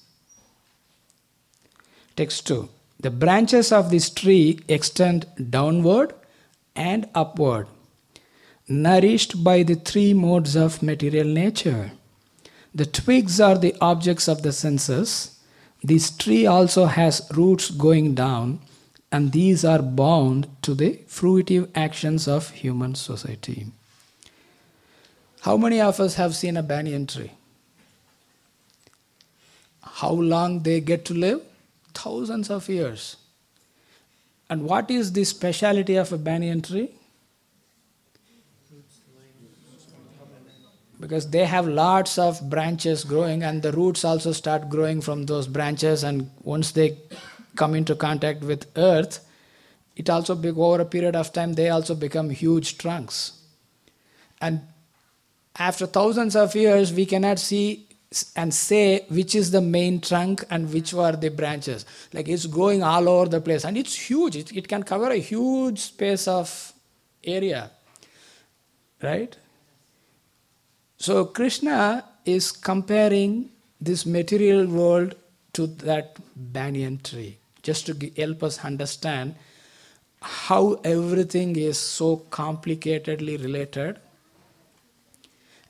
Text 2.15 2.47
2. 2.47 2.69
The 3.01 3.11
branches 3.11 3.71
of 3.71 3.91
this 3.91 4.09
tree 4.09 4.59
extend 4.67 5.25
downward 5.49 6.13
and 6.75 7.09
upward, 7.13 7.67
nourished 8.69 9.43
by 9.43 9.63
the 9.63 9.75
three 9.75 10.13
modes 10.13 10.55
of 10.55 10.83
material 10.83 11.27
nature. 11.27 11.91
The 12.73 12.85
twigs 12.85 13.41
are 13.41 13.57
the 13.57 13.75
objects 13.81 14.27
of 14.27 14.43
the 14.43 14.53
senses. 14.53 15.39
This 15.83 16.11
tree 16.11 16.45
also 16.45 16.85
has 16.85 17.27
roots 17.35 17.71
going 17.71 18.13
down, 18.13 18.59
and 19.11 19.31
these 19.31 19.65
are 19.65 19.81
bound 19.81 20.47
to 20.61 20.75
the 20.75 20.99
fruitive 21.07 21.69
actions 21.73 22.27
of 22.27 22.51
human 22.51 22.93
society. 22.93 23.67
How 25.41 25.57
many 25.57 25.81
of 25.81 25.99
us 25.99 26.15
have 26.15 26.35
seen 26.35 26.57
a 26.57 26.63
banyan 26.63 27.07
tree? 27.07 27.31
How 29.81 30.11
long 30.11 30.61
they 30.61 30.79
get 30.79 31.05
to 31.05 31.13
live? 31.13 31.41
Thousands 31.93 32.49
of 32.49 32.69
years. 32.69 33.15
And 34.49 34.63
what 34.63 34.91
is 34.91 35.13
the 35.13 35.23
speciality 35.23 35.95
of 35.95 36.13
a 36.13 36.17
banyan 36.17 36.61
tree? 36.61 36.91
Because 40.99 41.29
they 41.29 41.45
have 41.45 41.67
lots 41.67 42.17
of 42.17 42.49
branches 42.49 43.03
growing, 43.03 43.43
and 43.43 43.61
the 43.61 43.71
roots 43.71 44.03
also 44.03 44.33
start 44.33 44.69
growing 44.69 45.01
from 45.01 45.25
those 45.25 45.47
branches. 45.47 46.03
And 46.03 46.29
once 46.41 46.71
they 46.71 46.97
come 47.55 47.73
into 47.73 47.95
contact 47.95 48.41
with 48.43 48.65
earth, 48.75 49.25
it 49.95 50.09
also 50.09 50.35
be, 50.35 50.49
over 50.49 50.81
a 50.81 50.85
period 50.85 51.15
of 51.15 51.33
time 51.33 51.53
they 51.53 51.69
also 51.69 51.95
become 51.95 52.29
huge 52.29 52.77
trunks. 52.77 53.33
And 54.41 54.61
after 55.57 55.85
thousands 55.85 56.35
of 56.35 56.55
years, 56.55 56.93
we 56.93 57.05
cannot 57.05 57.39
see 57.39 57.85
and 58.35 58.53
say 58.53 59.05
which 59.09 59.35
is 59.35 59.51
the 59.51 59.61
main 59.61 60.01
trunk 60.01 60.43
and 60.49 60.73
which 60.73 60.93
were 60.93 61.11
the 61.11 61.29
branches. 61.29 61.85
Like 62.13 62.27
it's 62.27 62.45
growing 62.45 62.81
all 62.81 63.07
over 63.07 63.29
the 63.29 63.41
place 63.41 63.65
and 63.65 63.77
it's 63.77 63.95
huge. 63.95 64.35
It, 64.35 64.55
it 64.55 64.67
can 64.67 64.83
cover 64.83 65.09
a 65.09 65.17
huge 65.17 65.79
space 65.79 66.27
of 66.27 66.73
area. 67.23 67.69
Right? 69.03 69.35
So 70.99 71.25
Krishna 71.25 72.03
is 72.25 72.51
comparing 72.51 73.49
this 73.79 74.05
material 74.05 74.67
world 74.67 75.15
to 75.53 75.67
that 75.67 76.17
banyan 76.35 76.99
tree, 76.99 77.37
just 77.63 77.85
to 77.85 78.11
help 78.17 78.43
us 78.43 78.63
understand 78.65 79.35
how 80.21 80.73
everything 80.83 81.55
is 81.55 81.77
so 81.77 82.17
complicatedly 82.29 83.41
related 83.41 83.99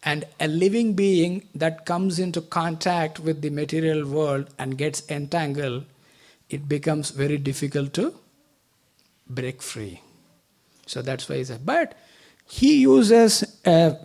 and 0.03 0.25
a 0.39 0.47
living 0.47 0.93
being 0.93 1.47
that 1.53 1.85
comes 1.85 2.19
into 2.19 2.41
contact 2.41 3.19
with 3.19 3.41
the 3.41 3.49
material 3.49 4.07
world 4.07 4.49
and 4.57 4.77
gets 4.77 5.07
entangled, 5.09 5.83
it 6.49 6.67
becomes 6.67 7.11
very 7.11 7.37
difficult 7.37 7.93
to 7.93 8.15
break 9.29 9.61
free. 9.61 10.01
So 10.85 11.01
that's 11.01 11.27
why 11.27 11.37
he 11.37 11.43
said. 11.43 11.65
But 11.65 11.95
he 12.45 12.79
uses 12.81 13.43
a, 13.65 13.97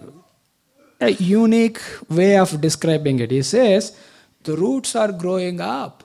a 1.05 1.11
unique 1.11 1.81
way 2.09 2.37
of 2.39 2.61
describing 2.61 3.21
it. 3.21 3.31
He 3.31 3.43
says, 3.43 3.97
the 4.43 4.57
roots 4.57 4.95
are 4.97 5.13
growing 5.13 5.61
up. 5.61 6.05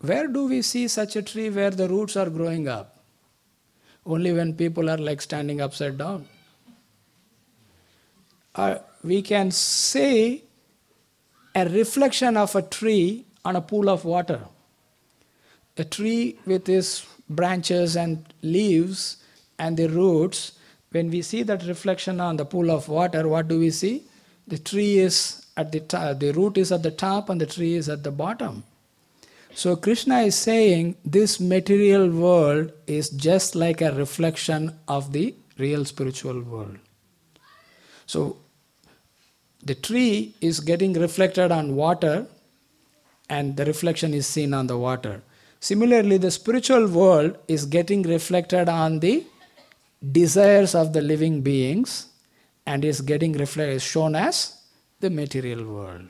Where 0.00 0.28
do 0.28 0.46
we 0.46 0.62
see 0.62 0.86
such 0.88 1.16
a 1.16 1.22
tree 1.22 1.50
where 1.50 1.70
the 1.70 1.88
roots 1.88 2.16
are 2.16 2.28
growing 2.28 2.68
up? 2.68 2.96
Only 4.04 4.32
when 4.32 4.54
people 4.54 4.90
are 4.90 4.98
like 4.98 5.22
standing 5.22 5.60
upside 5.60 5.96
down 5.96 6.26
uh, 8.54 8.78
we 9.02 9.22
can 9.22 9.50
see 9.50 10.44
a 11.54 11.68
reflection 11.68 12.36
of 12.36 12.54
a 12.54 12.62
tree 12.62 13.24
on 13.44 13.56
a 13.56 13.60
pool 13.60 13.88
of 13.88 14.04
water. 14.04 14.40
A 15.76 15.84
tree 15.84 16.38
with 16.46 16.68
its 16.68 17.06
branches 17.28 17.96
and 17.96 18.32
leaves 18.42 19.18
and 19.58 19.76
the 19.76 19.88
roots, 19.88 20.52
when 20.94 21.10
we 21.10 21.22
see 21.22 21.42
that 21.42 21.64
reflection 21.66 22.20
on 22.20 22.36
the 22.36 22.44
pool 22.44 22.70
of 22.70 22.88
water, 22.88 23.26
what 23.26 23.48
do 23.48 23.58
we 23.58 23.70
see? 23.70 24.04
The 24.46 24.58
tree 24.58 24.98
is 24.98 25.44
at 25.56 25.72
the 25.72 25.80
top, 25.80 26.20
the 26.20 26.30
root 26.30 26.56
is 26.56 26.70
at 26.70 26.84
the 26.84 26.92
top 26.92 27.28
and 27.28 27.40
the 27.40 27.46
tree 27.46 27.74
is 27.74 27.88
at 27.88 28.04
the 28.04 28.12
bottom. 28.12 28.62
So 29.54 29.74
Krishna 29.74 30.20
is 30.20 30.36
saying 30.36 30.94
this 31.04 31.40
material 31.40 32.08
world 32.10 32.70
is 32.86 33.10
just 33.10 33.56
like 33.56 33.80
a 33.80 33.92
reflection 33.92 34.78
of 34.86 35.12
the 35.12 35.34
real 35.58 35.84
spiritual 35.84 36.40
world. 36.40 36.78
So 38.06 38.36
the 39.64 39.74
tree 39.74 40.36
is 40.40 40.60
getting 40.60 40.92
reflected 40.92 41.50
on 41.50 41.74
water 41.74 42.26
and 43.28 43.56
the 43.56 43.64
reflection 43.64 44.14
is 44.14 44.28
seen 44.28 44.54
on 44.54 44.68
the 44.68 44.78
water. 44.78 45.22
Similarly, 45.58 46.18
the 46.18 46.30
spiritual 46.30 46.86
world 46.86 47.38
is 47.48 47.64
getting 47.66 48.02
reflected 48.02 48.68
on 48.68 49.00
the 49.00 49.24
desires 50.12 50.74
of 50.74 50.92
the 50.92 51.00
living 51.00 51.40
beings 51.42 52.08
and 52.66 52.84
is 52.84 53.00
getting 53.00 53.32
reflected, 53.32 53.76
is 53.76 53.82
shown 53.82 54.14
as 54.14 54.60
the 55.00 55.10
material 55.10 55.64
world. 55.64 56.08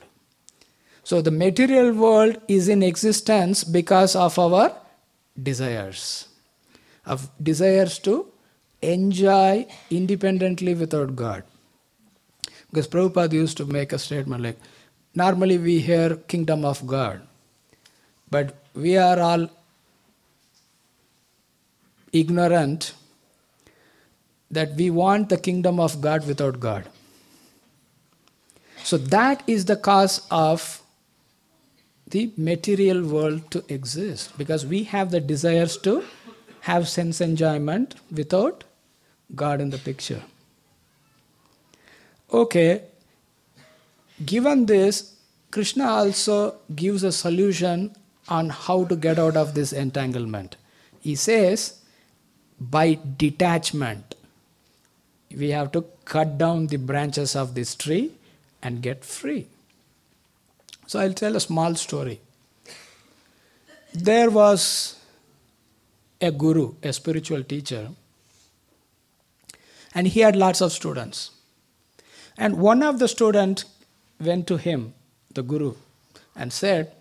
So, 1.02 1.20
the 1.20 1.30
material 1.30 1.92
world 1.92 2.38
is 2.48 2.68
in 2.68 2.82
existence 2.82 3.62
because 3.62 4.16
of 4.16 4.38
our 4.38 4.72
desires, 5.40 6.28
of 7.04 7.28
desires 7.42 7.98
to 8.00 8.26
enjoy 8.80 9.66
independently 9.90 10.74
without 10.74 11.14
God. 11.14 11.44
Because 12.70 12.88
Prabhupada 12.88 13.32
used 13.32 13.56
to 13.58 13.66
make 13.66 13.92
a 13.92 13.98
statement 13.98 14.42
like, 14.42 14.58
normally 15.14 15.58
we 15.58 15.80
hear 15.80 16.16
kingdom 16.16 16.64
of 16.64 16.86
God, 16.86 17.20
but 18.30 18.56
we 18.74 18.96
are 18.96 19.20
all 19.20 19.48
ignorant 22.12 22.94
that 24.54 24.74
we 24.74 24.90
want 24.90 25.28
the 25.28 25.36
kingdom 25.36 25.78
of 25.80 26.00
God 26.00 26.26
without 26.26 26.60
God. 26.60 26.88
So 28.82 28.98
that 28.98 29.42
is 29.46 29.64
the 29.64 29.76
cause 29.76 30.26
of 30.30 30.82
the 32.06 32.32
material 32.36 33.02
world 33.02 33.50
to 33.50 33.64
exist 33.68 34.36
because 34.38 34.66
we 34.66 34.84
have 34.84 35.10
the 35.10 35.20
desires 35.20 35.76
to 35.78 36.04
have 36.60 36.88
sense 36.88 37.20
enjoyment 37.20 37.94
without 38.10 38.64
God 39.34 39.60
in 39.60 39.70
the 39.70 39.78
picture. 39.78 40.22
Okay, 42.32 42.82
given 44.24 44.66
this, 44.66 45.16
Krishna 45.50 45.86
also 45.86 46.56
gives 46.74 47.02
a 47.04 47.12
solution 47.12 47.94
on 48.28 48.48
how 48.50 48.84
to 48.84 48.96
get 48.96 49.18
out 49.18 49.36
of 49.36 49.54
this 49.54 49.72
entanglement. 49.72 50.56
He 51.00 51.14
says, 51.14 51.80
by 52.58 52.98
detachment, 53.16 54.14
we 55.36 55.50
have 55.50 55.72
to 55.72 55.84
cut 56.04 56.38
down 56.38 56.68
the 56.68 56.76
branches 56.76 57.34
of 57.36 57.54
this 57.54 57.74
tree 57.74 58.12
and 58.62 58.82
get 58.82 59.04
free. 59.04 59.46
So 60.86 61.00
I'll 61.00 61.12
tell 61.12 61.36
a 61.36 61.40
small 61.40 61.74
story. 61.74 62.20
There 63.92 64.30
was 64.30 64.98
a 66.20 66.30
guru, 66.30 66.74
a 66.82 66.92
spiritual 66.92 67.42
teacher, 67.42 67.90
and 69.94 70.08
he 70.08 70.20
had 70.20 70.36
lots 70.36 70.60
of 70.60 70.72
students. 70.72 71.30
And 72.36 72.58
one 72.58 72.82
of 72.82 72.98
the 72.98 73.06
students 73.06 73.64
went 74.20 74.46
to 74.48 74.56
him, 74.56 74.94
the 75.32 75.42
guru, 75.42 75.74
and 76.34 76.52
said, 76.52 76.92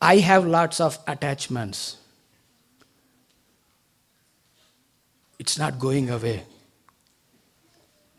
I 0.00 0.16
have 0.18 0.44
lots 0.46 0.80
of 0.80 0.98
attachments. 1.06 1.96
It's 5.44 5.58
not 5.58 5.78
going 5.78 6.08
away. 6.08 6.42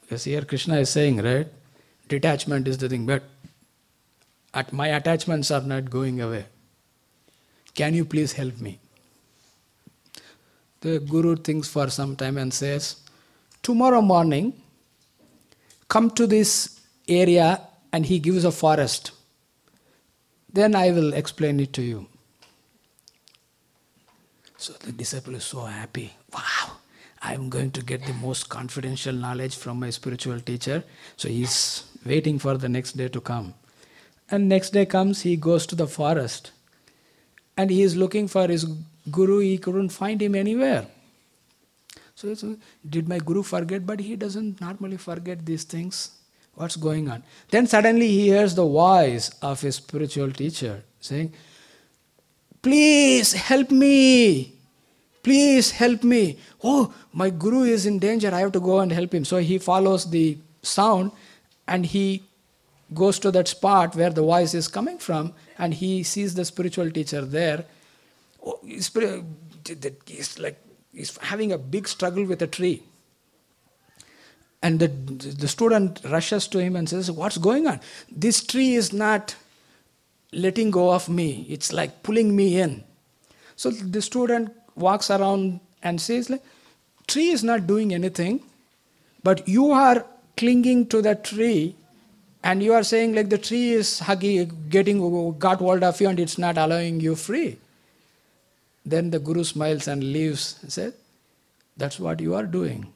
Because 0.02 0.26
here 0.26 0.44
Krishna 0.44 0.78
is 0.78 0.92
saying, 0.92 1.24
right? 1.24 1.48
Detachment 2.08 2.68
is 2.68 2.78
the 2.78 2.88
thing, 2.88 3.08
but 3.08 3.24
at 4.54 4.72
my 4.72 4.90
attachments 4.90 5.50
are 5.50 5.62
not 5.62 5.90
going 5.90 6.22
away. 6.22 6.46
Can 7.74 7.96
you 7.96 8.06
please 8.06 8.34
help 8.34 8.62
me? 8.62 8.78
The 10.82 11.00
Guru 11.00 11.36
thinks 11.36 11.68
for 11.68 11.90
some 11.90 12.16
time 12.16 12.38
and 12.38 12.54
says, 12.54 12.98
Tomorrow 13.64 14.02
morning, 14.02 14.54
come 15.88 16.12
to 16.12 16.28
this 16.28 16.80
area 17.08 17.60
and 17.92 18.06
he 18.06 18.20
gives 18.20 18.46
a 18.46 18.52
forest. 18.52 19.14
Then 20.54 20.76
I 20.76 20.92
will 20.92 21.14
explain 21.14 21.60
it 21.60 21.74
to 21.74 21.82
you. 21.82 22.06
So 24.58 24.74
the 24.74 24.92
disciple 24.92 25.34
is 25.34 25.44
so 25.44 25.62
happy. 25.62 26.14
Wow, 26.32 26.78
I'm 27.28 27.50
going 27.50 27.72
to 27.72 27.82
get 27.82 28.06
the 28.06 28.14
most 28.14 28.50
confidential 28.50 29.14
knowledge 29.14 29.56
from 29.56 29.80
my 29.80 29.90
spiritual 29.90 30.40
teacher. 30.40 30.84
So 31.18 31.28
he's 31.28 31.84
waiting 32.06 32.38
for 32.38 32.56
the 32.56 32.70
next 32.70 32.98
day 32.98 33.08
to 33.08 33.20
come. 33.20 33.54
And 34.30 34.48
next 34.48 34.72
day 34.74 34.86
comes, 34.86 35.22
he 35.22 35.36
goes 35.36 35.66
to 35.68 35.76
the 35.76 35.88
forest. 35.88 36.52
And 37.58 37.72
he 37.72 37.82
is 37.82 37.96
looking 37.96 38.28
for 38.28 38.48
his 38.48 38.66
guru, 39.10 39.40
he 39.40 39.58
couldn't 39.58 39.90
find 39.90 40.22
him 40.22 40.36
anywhere. 40.36 40.86
So, 42.16 42.58
did 42.90 43.10
my 43.10 43.20
guru 43.20 43.44
forget? 43.44 43.86
But 43.86 44.00
he 44.00 44.16
doesn't 44.16 44.62
normally 44.62 44.98
forget 44.98 45.46
these 45.46 45.64
things. 45.64 46.12
What's 46.54 46.78
going 46.78 47.10
on? 47.10 47.24
Then 47.50 47.68
suddenly 47.68 48.08
he 48.08 48.28
hears 48.28 48.56
the 48.56 48.66
voice 48.66 49.30
of 49.42 49.60
his 49.62 49.76
spiritual 49.76 50.32
teacher 50.32 50.84
saying, 51.02 51.34
Please 52.62 53.34
help 53.34 53.70
me. 53.72 54.55
Please 55.26 55.72
help 55.72 56.04
me. 56.04 56.38
Oh, 56.64 56.94
my 57.12 57.32
guru 57.32 57.64
is 57.64 57.88
in 57.88 57.98
danger. 57.98 58.30
I 58.32 58.42
have 58.42 58.52
to 58.52 58.60
go 58.60 58.80
and 58.82 58.92
help 58.92 59.12
him. 59.12 59.26
So 59.26 59.38
he 59.38 59.58
follows 59.58 60.08
the 60.12 60.38
sound 60.62 61.12
and 61.68 61.84
he 61.84 62.22
goes 62.94 63.18
to 63.20 63.32
that 63.32 63.48
spot 63.48 63.96
where 63.96 64.12
the 64.12 64.22
voice 64.22 64.54
is 64.54 64.68
coming 64.68 65.00
from 65.00 65.34
and 65.58 65.74
he 65.74 66.04
sees 66.04 66.36
the 66.36 66.46
spiritual 66.46 66.92
teacher 66.92 67.22
there. 67.22 67.66
Oh, 68.46 68.60
he's, 68.64 68.92
he's 70.06 70.38
like 70.38 70.62
he's 70.94 71.18
having 71.18 71.52
a 71.52 71.58
big 71.58 71.88
struggle 71.88 72.26
with 72.26 72.44
a 72.44 72.48
tree. 72.48 72.84
And 74.62 74.80
the, 74.80 74.90
the 74.90 75.48
student 75.48 76.02
rushes 76.06 76.48
to 76.50 76.60
him 76.60 76.76
and 76.76 76.88
says, 76.88 77.10
What's 77.10 77.40
going 77.40 77.66
on? 77.66 77.80
This 78.12 78.44
tree 78.44 78.76
is 78.76 78.94
not 78.94 79.36
letting 80.32 80.70
go 80.70 80.94
of 80.94 81.10
me, 81.10 81.48
it's 81.50 81.74
like 81.74 82.04
pulling 82.04 82.36
me 82.36 82.60
in. 82.60 82.84
So 83.56 83.72
the 83.72 84.04
student 84.04 84.52
walks 84.76 85.10
around 85.10 85.60
and 85.82 86.00
says, 86.00 86.30
like, 86.30 86.44
Tree 87.08 87.30
is 87.30 87.44
not 87.44 87.68
doing 87.68 87.94
anything, 87.94 88.42
but 89.24 89.48
you 89.48 89.72
are 89.72 90.06
clinging 90.38 90.88
to 90.88 91.02
the 91.02 91.16
tree 91.16 91.76
and 92.44 92.62
you 92.62 92.74
are 92.74 92.84
saying 92.84 93.16
like 93.16 93.30
the 93.30 93.38
tree 93.38 93.72
is 93.72 94.00
hugging, 94.00 94.52
getting 94.70 95.00
got 95.40 95.60
hold 95.60 95.84
of 95.84 96.00
you 96.00 96.08
and 96.10 96.20
it's 96.20 96.38
not 96.38 96.58
allowing 96.58 97.00
you 97.00 97.16
free. 97.16 97.58
Then 98.86 99.10
the 99.10 99.20
guru 99.20 99.44
smiles 99.44 99.88
and 99.88 100.04
leaves 100.04 100.60
and 100.62 100.72
says, 100.72 100.94
That's 101.76 102.00
what 102.00 102.20
you 102.20 102.36
are 102.36 102.46
doing 102.46 102.94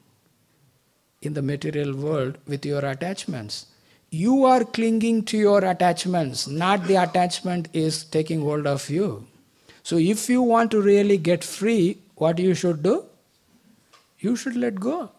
in 1.20 1.34
the 1.34 1.42
material 1.42 1.94
world 1.96 2.38
with 2.46 2.64
your 2.64 2.84
attachments. 2.84 3.66
You 4.10 4.44
are 4.44 4.64
clinging 4.64 5.24
to 5.26 5.36
your 5.36 5.64
attachments, 5.64 6.46
not 6.46 6.84
the 6.84 6.96
attachment 7.02 7.68
is 7.72 8.04
taking 8.04 8.42
hold 8.42 8.66
of 8.66 8.88
you. 8.88 9.26
So, 9.82 9.96
if 9.96 10.28
you 10.28 10.42
want 10.42 10.70
to 10.72 10.80
really 10.80 11.16
get 11.16 11.42
free, 11.42 11.98
what 12.16 12.38
you 12.38 12.54
should 12.54 12.82
do? 12.82 13.04
You 14.18 14.36
should 14.36 14.56
let 14.56 14.78
go. 14.78 15.10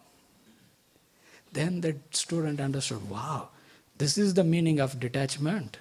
Then 1.52 1.82
the 1.82 1.95
student 2.12 2.62
understood 2.62 3.10
wow, 3.10 3.50
this 3.97 4.17
is 4.17 4.36
the 4.36 4.43
meaning 4.43 4.80
of 4.80 5.00
detachment. 5.00 5.78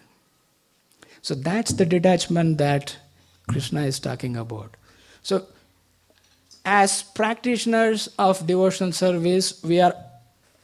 So, 1.23 1.35
that's 1.35 1.73
the 1.73 1.85
detachment 1.85 2.59
that 2.59 2.97
Krishna 3.49 3.83
is 3.83 4.01
talking 4.01 4.37
about. 4.37 4.77
So, 5.23 5.47
as 6.65 7.03
practitioners 7.03 8.09
of 8.19 8.47
devotional 8.47 8.93
service, 8.93 9.63
we 9.63 9.81
are 9.81 9.95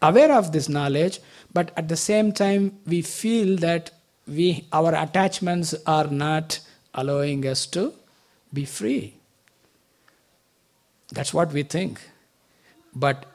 aware 0.00 0.32
of 0.32 0.52
this 0.52 0.68
knowledge, 0.68 1.20
but 1.52 1.72
at 1.76 1.88
the 1.88 1.96
same 1.96 2.32
time, 2.32 2.78
we 2.86 3.02
feel 3.02 3.56
that 3.58 3.90
we, 4.26 4.66
our 4.72 4.94
attachments 4.94 5.74
are 5.86 6.06
not 6.06 6.60
allowing 6.94 7.46
us 7.46 7.66
to 7.66 7.92
be 8.52 8.64
free. 8.64 9.14
That's 11.12 11.32
what 11.32 11.52
we 11.52 11.62
think. 11.62 12.00
But 12.94 13.26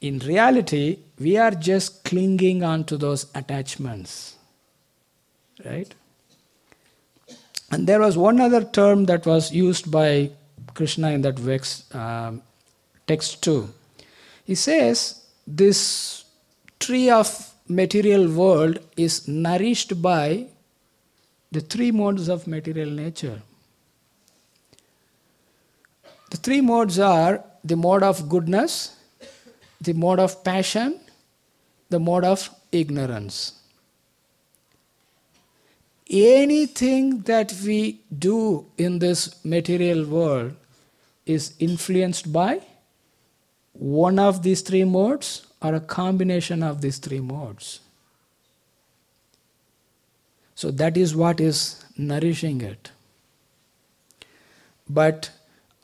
in 0.00 0.18
reality, 0.20 0.98
we 1.18 1.36
are 1.36 1.50
just 1.50 2.04
clinging 2.04 2.62
on 2.62 2.84
to 2.84 2.96
those 2.96 3.26
attachments. 3.34 4.36
Right? 5.64 5.94
And 7.70 7.86
there 7.86 8.00
was 8.00 8.16
one 8.16 8.40
other 8.40 8.64
term 8.64 9.06
that 9.06 9.26
was 9.26 9.52
used 9.52 9.90
by 9.90 10.30
Krishna 10.74 11.10
in 11.10 11.22
that 11.22 11.38
vex, 11.38 11.84
um, 11.94 12.42
text 13.06 13.42
too. 13.42 13.72
He 14.44 14.54
says, 14.54 15.24
This 15.46 16.24
tree 16.78 17.10
of 17.10 17.54
material 17.68 18.30
world 18.30 18.78
is 18.96 19.26
nourished 19.26 20.02
by 20.02 20.46
the 21.50 21.60
three 21.60 21.90
modes 21.90 22.28
of 22.28 22.46
material 22.46 22.90
nature. 22.90 23.40
The 26.34 26.40
three 26.40 26.62
modes 26.62 26.98
are 26.98 27.44
the 27.62 27.76
mode 27.76 28.02
of 28.02 28.28
goodness, 28.28 28.96
the 29.80 29.92
mode 29.92 30.18
of 30.18 30.42
passion, 30.42 30.98
the 31.90 32.00
mode 32.00 32.24
of 32.24 32.50
ignorance. 32.72 33.52
Anything 36.10 37.20
that 37.20 37.54
we 37.64 38.00
do 38.18 38.66
in 38.76 38.98
this 38.98 39.44
material 39.44 40.04
world 40.04 40.56
is 41.24 41.54
influenced 41.60 42.32
by 42.32 42.62
one 43.72 44.18
of 44.18 44.42
these 44.42 44.60
three 44.62 44.82
modes 44.82 45.46
or 45.62 45.76
a 45.76 45.80
combination 45.80 46.64
of 46.64 46.80
these 46.80 46.98
three 46.98 47.20
modes. 47.20 47.78
So 50.56 50.72
that 50.72 50.96
is 50.96 51.14
what 51.14 51.38
is 51.38 51.84
nourishing 51.96 52.60
it. 52.60 52.90
But 54.90 55.30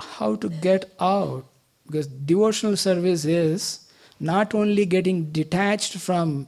how 0.01 0.37
to 0.37 0.49
get 0.49 0.93
out? 1.01 1.45
Because 1.87 2.07
devotional 2.07 2.77
service 2.77 3.25
is 3.25 3.87
not 4.19 4.55
only 4.55 4.87
getting 4.87 5.31
detached 5.33 5.97
from 5.97 6.47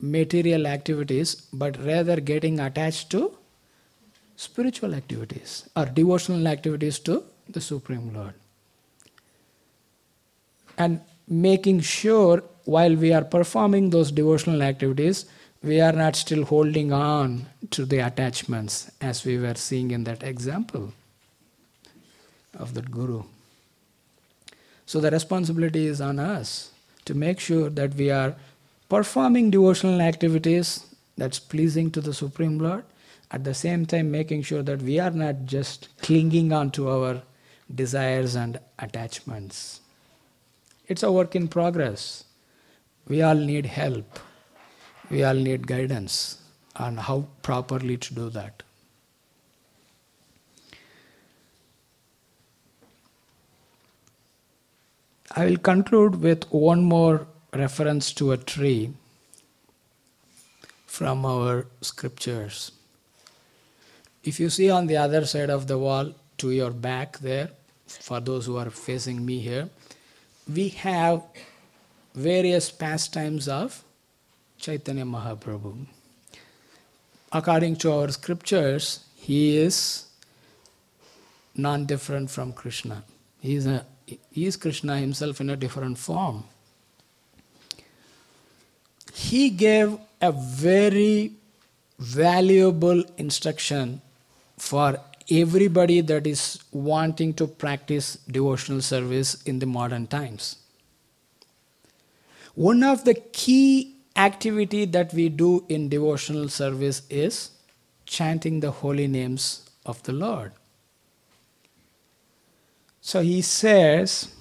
material 0.00 0.66
activities, 0.66 1.34
but 1.52 1.82
rather 1.84 2.20
getting 2.20 2.60
attached 2.60 3.10
to 3.10 3.36
spiritual 4.36 4.94
activities 4.94 5.68
or 5.76 5.86
devotional 5.86 6.46
activities 6.48 6.98
to 7.00 7.22
the 7.48 7.60
Supreme 7.60 8.12
Lord. 8.12 8.34
And 10.76 11.00
making 11.28 11.80
sure 11.80 12.42
while 12.64 12.96
we 12.96 13.12
are 13.12 13.24
performing 13.24 13.90
those 13.90 14.10
devotional 14.10 14.62
activities, 14.62 15.26
we 15.62 15.80
are 15.80 15.92
not 15.92 16.16
still 16.16 16.44
holding 16.44 16.92
on 16.92 17.46
to 17.70 17.84
the 17.84 17.98
attachments 17.98 18.90
as 19.00 19.24
we 19.24 19.38
were 19.38 19.54
seeing 19.54 19.92
in 19.92 20.04
that 20.04 20.22
example 20.22 20.92
of 22.58 22.74
that 22.74 22.90
guru. 22.90 23.22
So 24.86 25.00
the 25.00 25.10
responsibility 25.10 25.86
is 25.86 26.00
on 26.00 26.18
us 26.18 26.70
to 27.04 27.14
make 27.14 27.40
sure 27.40 27.70
that 27.70 27.94
we 27.94 28.10
are 28.10 28.34
performing 28.88 29.50
devotional 29.50 30.00
activities 30.00 30.86
that's 31.16 31.38
pleasing 31.38 31.90
to 31.92 32.00
the 32.00 32.14
Supreme 32.14 32.58
Lord, 32.58 32.84
at 33.30 33.44
the 33.44 33.54
same 33.54 33.86
time 33.86 34.10
making 34.10 34.42
sure 34.42 34.62
that 34.62 34.82
we 34.82 34.98
are 34.98 35.10
not 35.10 35.46
just 35.46 35.88
clinging 36.02 36.52
on 36.52 36.70
to 36.72 36.88
our 36.88 37.22
desires 37.74 38.34
and 38.34 38.58
attachments. 38.78 39.80
It's 40.86 41.02
a 41.02 41.10
work 41.10 41.34
in 41.34 41.48
progress. 41.48 42.24
We 43.08 43.22
all 43.22 43.34
need 43.34 43.66
help. 43.66 44.18
We 45.10 45.24
all 45.24 45.34
need 45.34 45.66
guidance 45.66 46.38
on 46.76 46.96
how 46.96 47.26
properly 47.42 47.96
to 47.96 48.14
do 48.14 48.30
that. 48.30 48.62
I 55.36 55.46
will 55.46 55.56
conclude 55.56 56.22
with 56.22 56.44
one 56.52 56.84
more 56.84 57.26
reference 57.52 58.12
to 58.14 58.30
a 58.30 58.36
tree 58.36 58.92
from 60.86 61.26
our 61.26 61.66
scriptures. 61.80 62.70
If 64.22 64.38
you 64.38 64.48
see 64.48 64.70
on 64.70 64.86
the 64.86 64.96
other 64.96 65.26
side 65.26 65.50
of 65.50 65.66
the 65.66 65.76
wall 65.76 66.12
to 66.38 66.50
your 66.52 66.70
back 66.70 67.18
there, 67.18 67.50
for 67.88 68.20
those 68.20 68.46
who 68.46 68.56
are 68.58 68.70
facing 68.70 69.26
me 69.26 69.40
here, 69.40 69.68
we 70.52 70.68
have 70.68 71.22
various 72.14 72.70
pastimes 72.70 73.48
of 73.48 73.82
Chaitanya 74.58 75.04
Mahaprabhu. 75.04 75.86
According 77.32 77.74
to 77.76 77.92
our 77.92 78.08
scriptures, 78.10 79.04
he 79.16 79.56
is 79.56 80.06
non 81.56 81.86
different 81.86 82.30
from 82.30 82.52
Krishna. 82.52 83.02
He 83.40 83.56
is, 83.56 83.66
a, 83.66 83.84
is 84.34 84.56
Krishna 84.56 84.98
himself 84.98 85.40
in 85.40 85.50
a 85.50 85.56
different 85.56 85.98
form. 85.98 86.44
He 89.12 89.50
gave 89.50 89.96
a 90.20 90.32
very 90.32 91.32
valuable 91.98 93.04
instruction 93.16 94.02
for 94.58 94.98
everybody 95.30 96.00
that 96.00 96.26
is 96.26 96.58
wanting 96.72 97.34
to 97.34 97.46
practice 97.46 98.16
devotional 98.30 98.82
service 98.82 99.42
in 99.44 99.58
the 99.58 99.66
modern 99.66 100.06
times. 100.06 100.56
One 102.54 102.82
of 102.82 103.04
the 103.04 103.14
key 103.14 103.96
activity 104.16 104.84
that 104.86 105.12
we 105.12 105.28
do 105.28 105.64
in 105.68 105.88
devotional 105.88 106.48
service 106.48 107.02
is 107.10 107.50
chanting 108.06 108.60
the 108.60 108.70
holy 108.70 109.06
names 109.06 109.68
of 109.86 110.02
the 110.04 110.12
Lord. 110.12 110.52
So 113.06 113.20
he 113.20 113.42
says, 113.42 114.34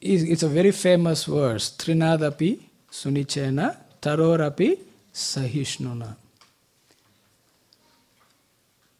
it's 0.00 0.42
a 0.42 0.48
very 0.48 0.72
famous 0.72 1.24
verse, 1.24 1.70
Trinadapi 1.70 2.58
Sunichena 2.90 3.76
Tarorapi 4.02 4.76
Sahishnuna. 5.14 6.16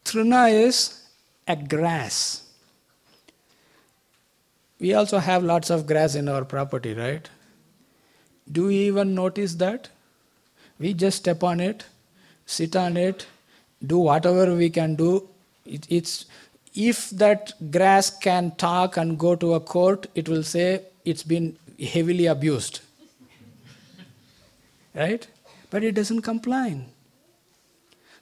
Trina 0.04 0.44
is 0.46 1.04
a 1.48 1.56
grass. 1.56 2.48
We 4.78 4.94
also 4.94 5.18
have 5.18 5.42
lots 5.42 5.68
of 5.70 5.84
grass 5.84 6.14
in 6.14 6.28
our 6.28 6.44
property, 6.44 6.94
right? 6.94 7.28
Do 8.52 8.66
we 8.66 8.76
even 8.84 9.16
notice 9.16 9.56
that? 9.56 9.88
We 10.78 10.94
just 10.94 11.18
step 11.18 11.42
on 11.42 11.58
it, 11.58 11.86
sit 12.46 12.76
on 12.76 12.96
it, 12.96 13.26
do 13.84 13.98
whatever 13.98 14.54
we 14.54 14.70
can 14.70 14.94
do. 14.94 15.28
It, 15.66 15.86
it's 15.88 16.26
if 16.74 17.10
that 17.10 17.52
grass 17.70 18.10
can 18.10 18.52
talk 18.52 18.96
and 18.96 19.18
go 19.18 19.34
to 19.36 19.54
a 19.54 19.60
court, 19.60 20.06
it 20.14 20.28
will 20.28 20.42
say 20.42 20.82
it's 21.04 21.22
been 21.22 21.56
heavily 21.78 22.26
abused. 22.26 22.80
right? 24.94 25.26
But 25.70 25.84
it 25.84 25.92
doesn't 25.92 26.22
complain. 26.22 26.86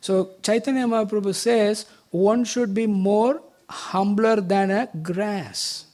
So 0.00 0.30
Chaitanya 0.42 0.86
Mahaprabhu 0.86 1.34
says 1.34 1.86
one 2.10 2.44
should 2.44 2.74
be 2.74 2.86
more 2.86 3.42
humbler 3.68 4.40
than 4.40 4.70
a 4.70 4.88
grass. 5.02 5.84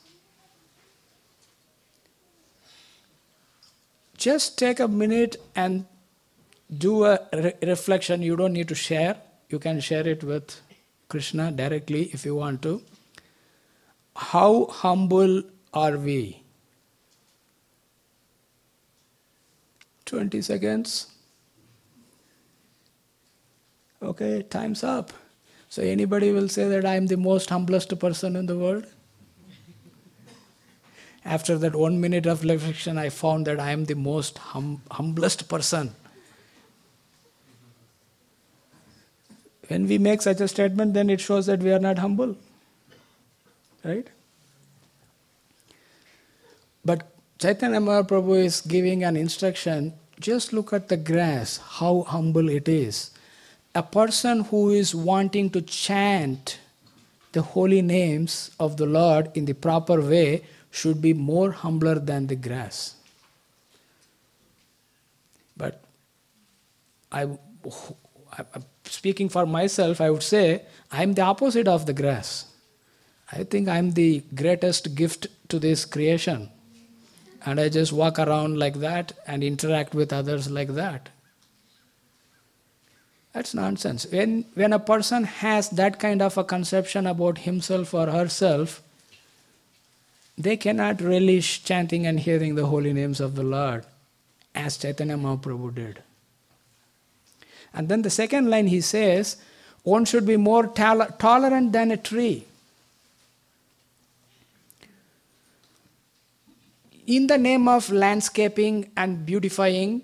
Just 4.16 4.58
take 4.58 4.80
a 4.80 4.88
minute 4.88 5.36
and 5.54 5.84
do 6.76 7.04
a 7.04 7.20
re- 7.32 7.54
reflection. 7.62 8.22
You 8.22 8.36
don't 8.36 8.54
need 8.54 8.68
to 8.68 8.74
share. 8.74 9.16
You 9.50 9.58
can 9.58 9.80
share 9.80 10.06
it 10.08 10.24
with 10.24 10.60
Krishna 11.08 11.50
directly 11.52 12.04
if 12.12 12.24
you 12.24 12.34
want 12.34 12.62
to. 12.62 12.82
How 14.16 14.66
humble 14.66 15.42
are 15.74 15.96
we? 15.98 16.42
20 20.06 20.40
seconds. 20.40 21.08
Okay, 24.02 24.42
time's 24.42 24.84
up. 24.84 25.12
So 25.68 25.82
anybody 25.82 26.32
will 26.32 26.48
say 26.48 26.68
that 26.68 26.84
I 26.84 26.94
am 26.96 27.06
the 27.06 27.16
most 27.16 27.50
humblest 27.50 27.98
person 27.98 28.36
in 28.36 28.46
the 28.46 28.56
world? 28.56 28.86
After 31.24 31.58
that 31.58 31.74
one 31.74 32.00
minute 32.00 32.24
of 32.26 32.44
reflection, 32.44 32.98
I 32.98 33.08
found 33.08 33.46
that 33.48 33.58
I 33.58 33.72
am 33.72 33.84
the 33.84 33.96
most 33.96 34.38
hum- 34.38 34.82
humblest 34.92 35.48
person. 35.48 35.92
When 39.68 39.86
we 39.88 39.98
make 39.98 40.22
such 40.22 40.40
a 40.40 40.48
statement, 40.48 40.94
then 40.94 41.10
it 41.10 41.20
shows 41.20 41.46
that 41.46 41.60
we 41.60 41.72
are 41.72 41.78
not 41.78 41.98
humble. 41.98 42.36
Right? 43.84 44.08
But 46.84 47.12
Chaitanya 47.38 47.80
Mahaprabhu 47.80 48.44
is 48.44 48.60
giving 48.60 49.02
an 49.04 49.16
instruction 49.16 49.92
just 50.20 50.52
look 50.52 50.72
at 50.72 50.88
the 50.88 50.96
grass, 50.96 51.58
how 51.58 52.02
humble 52.02 52.48
it 52.48 52.68
is. 52.68 53.10
A 53.74 53.82
person 53.82 54.40
who 54.44 54.70
is 54.70 54.94
wanting 54.94 55.50
to 55.50 55.60
chant 55.60 56.58
the 57.32 57.42
holy 57.42 57.82
names 57.82 58.50
of 58.58 58.78
the 58.78 58.86
Lord 58.86 59.30
in 59.34 59.44
the 59.44 59.52
proper 59.52 60.00
way 60.00 60.44
should 60.70 61.02
be 61.02 61.12
more 61.12 61.50
humbler 61.52 61.98
than 61.98 62.28
the 62.28 62.36
grass. 62.36 62.94
But 65.56 65.82
I, 67.12 67.28
speaking 68.84 69.28
for 69.28 69.46
myself, 69.46 70.00
I 70.00 70.10
would 70.10 70.22
say 70.22 70.62
I'm 70.92 71.14
the 71.14 71.22
opposite 71.22 71.68
of 71.68 71.86
the 71.86 71.92
grass. 71.92 72.46
I 73.32 73.44
think 73.44 73.68
I'm 73.68 73.92
the 73.92 74.22
greatest 74.34 74.94
gift 74.94 75.26
to 75.48 75.58
this 75.58 75.84
creation 75.84 76.50
and 77.46 77.60
I 77.60 77.68
just 77.68 77.92
walk 77.92 78.18
around 78.18 78.58
like 78.58 78.74
that 78.80 79.12
and 79.26 79.44
interact 79.44 79.94
with 79.94 80.12
others 80.12 80.50
like 80.50 80.74
that. 80.74 81.08
That's 83.32 83.54
nonsense. 83.54 84.06
When, 84.10 84.44
when 84.54 84.72
a 84.72 84.78
person 84.78 85.24
has 85.24 85.70
that 85.70 86.00
kind 86.00 86.22
of 86.22 86.36
a 86.36 86.44
conception 86.44 87.06
about 87.06 87.38
himself 87.38 87.94
or 87.94 88.06
herself, 88.08 88.82
they 90.36 90.56
cannot 90.56 91.00
relish 91.00 91.62
chanting 91.62 92.06
and 92.06 92.18
hearing 92.18 92.56
the 92.56 92.66
holy 92.66 92.92
names 92.92 93.20
of 93.20 93.36
the 93.36 93.42
Lord 93.42 93.84
as 94.54 94.76
Chaitanya 94.76 95.16
Mahaprabhu 95.16 95.74
did. 95.74 96.02
And 97.76 97.88
then 97.88 98.02
the 98.02 98.10
second 98.10 98.50
line 98.50 98.66
he 98.66 98.80
says, 98.80 99.36
one 99.84 100.04
should 100.04 100.26
be 100.26 100.36
more 100.36 100.66
tolerant 100.66 101.72
than 101.72 101.92
a 101.92 101.96
tree. 101.96 102.46
in 107.06 107.26
the 107.28 107.38
name 107.38 107.68
of 107.68 107.90
landscaping 107.90 108.90
and 108.96 109.24
beautifying, 109.24 110.02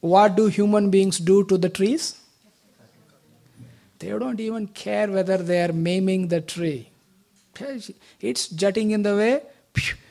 what 0.00 0.36
do 0.36 0.46
human 0.46 0.90
beings 0.90 1.18
do 1.18 1.44
to 1.44 1.58
the 1.58 1.68
trees? 1.68 2.18
They 3.98 4.08
don't 4.08 4.40
even 4.40 4.66
care 4.68 5.10
whether 5.10 5.38
they 5.38 5.62
are 5.62 5.72
maiming 5.72 6.28
the 6.28 6.40
tree. 6.40 6.88
It's 8.20 8.48
jutting 8.48 8.90
in 8.90 9.02
the 9.02 9.14
way. 9.16 9.42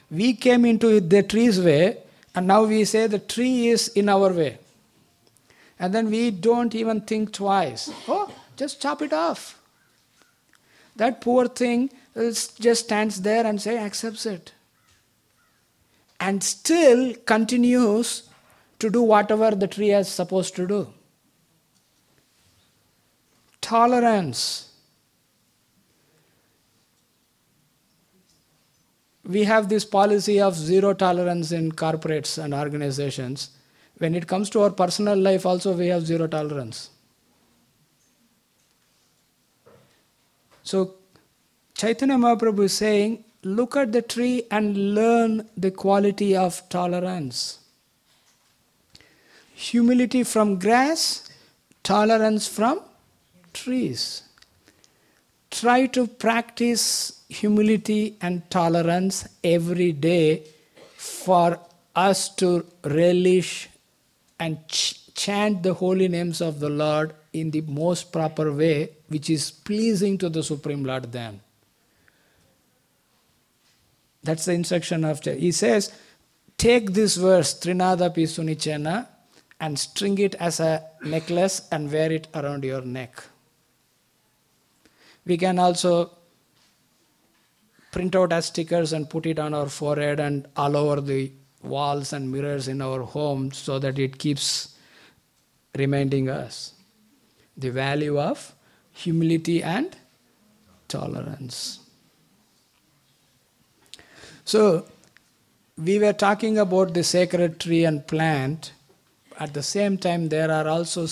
We 0.10 0.34
came 0.34 0.66
into 0.66 1.00
the 1.00 1.24
tree's 1.24 1.60
way, 1.60 1.98
and 2.36 2.48
now 2.48 2.64
we 2.64 2.86
say 2.86 3.08
the 3.08 3.20
tree 3.20 3.68
is 3.68 3.90
in 3.90 4.10
our 4.10 4.32
way. 4.32 4.60
And 5.84 5.94
then 5.94 6.10
we 6.10 6.32
don't 6.32 6.74
even 6.74 7.02
think 7.02 7.34
twice. 7.34 7.92
Oh, 8.08 8.34
just 8.56 8.82
chop 8.82 9.02
it 9.02 9.12
off. 9.12 9.62
That 10.96 11.20
poor 11.20 11.50
thing 11.50 11.90
just 12.16 12.86
stands 12.86 13.20
there 13.22 13.46
and 13.46 13.62
say 13.62 13.78
accepts 13.78 14.26
it 14.26 14.54
and 16.22 16.42
still 16.42 17.14
continues 17.26 18.30
to 18.80 18.90
do 18.90 19.02
whatever 19.02 19.52
the 19.52 19.68
tree 19.68 19.92
is 19.92 20.08
supposed 20.08 20.56
to 20.56 20.66
do. 20.66 20.88
Tolerance. 23.60 24.72
We 29.26 29.44
have 29.44 29.68
this 29.68 29.84
policy 29.84 30.40
of 30.40 30.56
zero 30.56 30.94
tolerance 30.94 31.52
in 31.52 31.74
corporates 31.74 32.42
and 32.42 32.54
organizations. 32.54 33.50
When 34.04 34.16
it 34.16 34.28
comes 34.28 34.50
to 34.50 34.60
our 34.64 34.70
personal 34.70 35.18
life, 35.18 35.46
also 35.46 35.72
we 35.72 35.88
have 35.88 36.06
zero 36.06 36.28
tolerance. 36.28 36.90
So, 40.62 40.96
Chaitanya 41.74 42.16
Mahaprabhu 42.16 42.66
is 42.66 42.74
saying 42.74 43.24
look 43.44 43.78
at 43.78 43.94
the 43.94 44.02
tree 44.02 44.44
and 44.52 44.94
learn 44.94 45.48
the 45.56 45.72
quality 45.72 46.36
of 46.36 46.68
tolerance. 46.68 47.60
Humility 49.56 50.24
from 50.24 50.60
grass, 50.60 51.30
tolerance 51.84 52.46
from 52.46 52.82
trees. 53.54 54.24
Try 55.50 55.86
to 55.88 56.08
practice 56.08 57.22
humility 57.30 58.18
and 58.20 58.50
tolerance 58.50 59.30
every 59.46 59.94
day 59.94 60.44
for 60.98 61.58
us 61.96 62.28
to 62.36 62.66
relish 62.84 63.70
and 64.40 64.68
ch- 64.68 65.14
chant 65.14 65.64
the 65.64 65.74
holy 65.74 66.08
names 66.08 66.42
of 66.42 66.60
the 66.60 66.70
Lord 66.70 67.14
in 67.34 67.52
the 67.52 67.62
most 67.62 68.12
proper 68.12 68.52
way, 68.52 68.90
which 69.08 69.30
is 69.30 69.52
pleasing 69.52 70.18
to 70.20 70.30
the 70.30 70.44
Supreme 70.44 70.84
Lord 70.84 71.12
then. 71.12 71.42
That's 74.24 74.46
the 74.46 74.54
instruction 74.54 75.04
of 75.04 75.24
He 75.24 75.52
says, 75.52 75.92
take 76.58 76.94
this 76.94 77.18
verse, 77.18 77.60
Trinad 77.60 78.02
api 78.02 78.24
sunichena, 78.24 79.08
and 79.60 79.78
string 79.78 80.18
it 80.18 80.36
as 80.36 80.60
a 80.60 80.84
necklace 81.04 81.68
and 81.72 81.92
wear 81.92 82.12
it 82.12 82.28
around 82.34 82.64
your 82.64 82.82
neck. 82.82 83.24
We 85.26 85.38
can 85.38 85.60
also 85.60 86.12
print 87.92 88.16
out 88.16 88.34
as 88.34 88.48
stickers 88.48 88.92
and 88.92 89.10
put 89.10 89.26
it 89.26 89.40
on 89.40 89.54
our 89.54 89.70
forehead 89.70 90.20
and 90.20 90.48
all 90.58 90.76
over 90.76 91.00
the 91.00 91.32
walls 91.64 92.14
and 92.14 92.32
mirrors 92.32 92.68
in 92.68 92.82
our 92.82 93.02
home 93.02 93.52
so 93.52 93.80
that 93.80 93.98
it 93.98 94.20
keeps 94.20 94.76
reminding 95.76 96.30
us 96.30 96.74
the 97.58 97.70
value 97.70 98.20
of 98.20 98.54
humility 98.92 99.64
and 99.64 99.96
tolerance. 100.88 101.80
So, 104.46 104.86
we 105.78 105.98
were 105.98 106.14
talking 106.14 106.58
about 106.58 106.94
the 106.94 107.04
sacred 107.04 107.60
tree 107.60 107.86
and 107.86 108.06
plant. 108.06 108.74
At 109.40 109.54
the 109.54 109.64
same 109.64 109.98
time, 109.98 110.30
there 110.30 110.52
are 110.52 110.68
also 110.68 111.08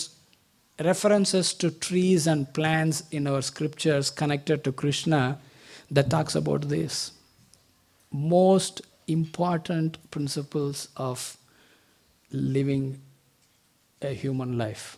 references 0.80 1.54
to 1.56 1.72
trees 1.72 2.28
and 2.28 2.54
plants 2.54 3.04
in 3.12 3.26
our 3.26 3.42
scriptures 3.42 4.10
connected 4.10 4.64
to 4.64 4.72
Krishna 4.72 5.40
that 5.90 6.10
talks 6.10 6.36
about 6.36 6.70
this. 6.70 7.12
Most 8.12 8.82
important 9.12 9.98
principles 10.12 10.90
of 10.98 11.38
living 12.32 13.02
a 14.02 14.14
human 14.14 14.58
life. 14.58 14.98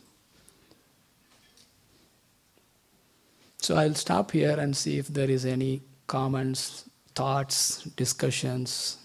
So 3.57 3.75
I'll 3.75 3.95
stop 3.95 4.31
here 4.31 4.59
and 4.59 4.75
see 4.75 4.97
if 4.97 5.07
there 5.07 5.29
is 5.29 5.45
any 5.45 5.81
comments 6.07 6.89
thoughts, 7.15 7.83
discussions. 7.95 8.97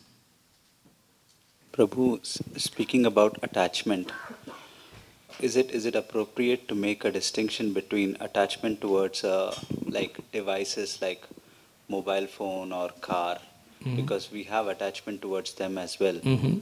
Prabhu, 1.73 2.25
speaking 2.59 3.07
about 3.07 3.39
attachment, 3.43 4.13
is 5.41 5.57
it 5.57 5.71
is 5.71 5.87
it 5.87 5.95
appropriate 5.95 6.67
to 6.69 6.75
make 6.75 7.05
a 7.05 7.13
distinction 7.13 7.73
between 7.73 8.17
attachment 8.21 8.81
towards 8.81 9.23
uh, 9.25 9.55
like 9.87 10.19
devices 10.33 11.01
like 11.01 11.23
mobile 11.89 12.27
phone 12.27 12.73
or 12.73 12.89
car, 13.01 13.39
mm-hmm. 13.81 13.97
because 13.97 14.31
we 14.33 14.43
have 14.45 14.67
attachment 14.69 15.23
towards 15.23 15.55
them 15.55 15.79
as 15.79 15.99
well. 16.01 16.15
Mm-hmm. 16.15 16.59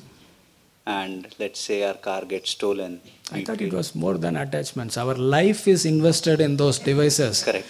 and 0.94 1.34
let's 1.40 1.60
say 1.68 1.76
our 1.86 1.94
car 1.94 2.24
gets 2.24 2.50
stolen. 2.50 3.00
I 3.32 3.42
thought 3.44 3.60
it 3.60 3.72
was 3.72 3.88
more 4.02 4.16
than 4.24 4.36
attachments. 4.36 4.96
Our 4.96 5.14
life 5.14 5.66
is 5.72 5.84
invested 5.84 6.40
in 6.40 6.56
those 6.56 6.78
devices. 6.78 7.42
correct, 7.42 7.66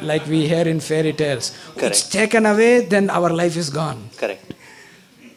Like 0.00 0.26
we 0.26 0.38
hear 0.52 0.66
in 0.66 0.80
fairy 0.80 1.12
tales. 1.12 1.50
Correct. 1.74 1.84
It's 1.86 2.08
taken 2.08 2.46
away, 2.46 2.86
then 2.94 3.10
our 3.10 3.30
life 3.40 3.56
is 3.56 3.68
gone. 3.68 4.00
correct. 4.16 4.54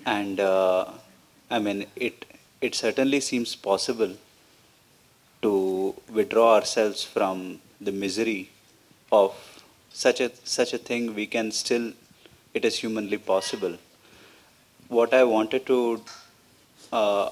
And 0.06 0.39
uh, 0.39 0.86
I 1.50 1.60
mean, 1.60 1.86
it 1.96 2.26
it 2.62 2.76
certainly 2.76 3.20
seems 3.20 3.56
possible 3.56 4.14
to 5.42 5.96
withdraw 6.20 6.56
ourselves 6.56 7.04
from 7.04 7.60
the 7.80 7.92
misery 7.92 8.50
of 9.12 9.36
such 9.92 10.22
a 10.22 10.32
such 10.44 10.74
a 10.74 10.78
thing. 10.78 11.14
We 11.16 11.28
can 11.28 11.52
still, 11.52 11.92
it 12.54 12.66
is 12.66 12.78
humanly 12.80 13.18
possible. 13.18 13.78
What 14.88 15.14
I 15.14 15.24
wanted 15.24 15.66
to 15.68 16.02
uh, 16.91 17.30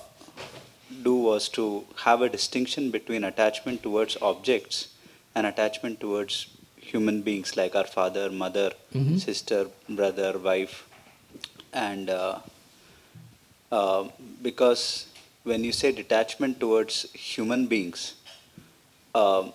do 1.04 1.16
was 1.16 1.50
to 1.50 1.84
have 2.06 2.22
a 2.22 2.30
distinction 2.30 2.90
between 2.92 3.24
attachment 3.24 3.84
towards 3.84 4.18
objects 4.22 4.88
and 5.36 5.46
attachment 5.46 6.00
towards 6.00 6.48
human 6.78 7.22
beings 7.22 7.56
like 7.58 7.76
our 7.76 7.86
father, 7.98 8.30
mother, 8.32 8.72
Mhm. 8.96 9.20
sister, 9.20 9.68
brother, 9.90 10.38
wife, 10.38 10.88
and 11.74 12.10
uh, 12.10 12.40
uh, 13.72 14.04
because 14.42 15.06
when 15.44 15.64
you 15.64 15.72
say 15.72 15.92
detachment 15.92 16.60
towards 16.60 17.12
human 17.14 17.68
beings, 17.68 18.14
um, 19.14 19.52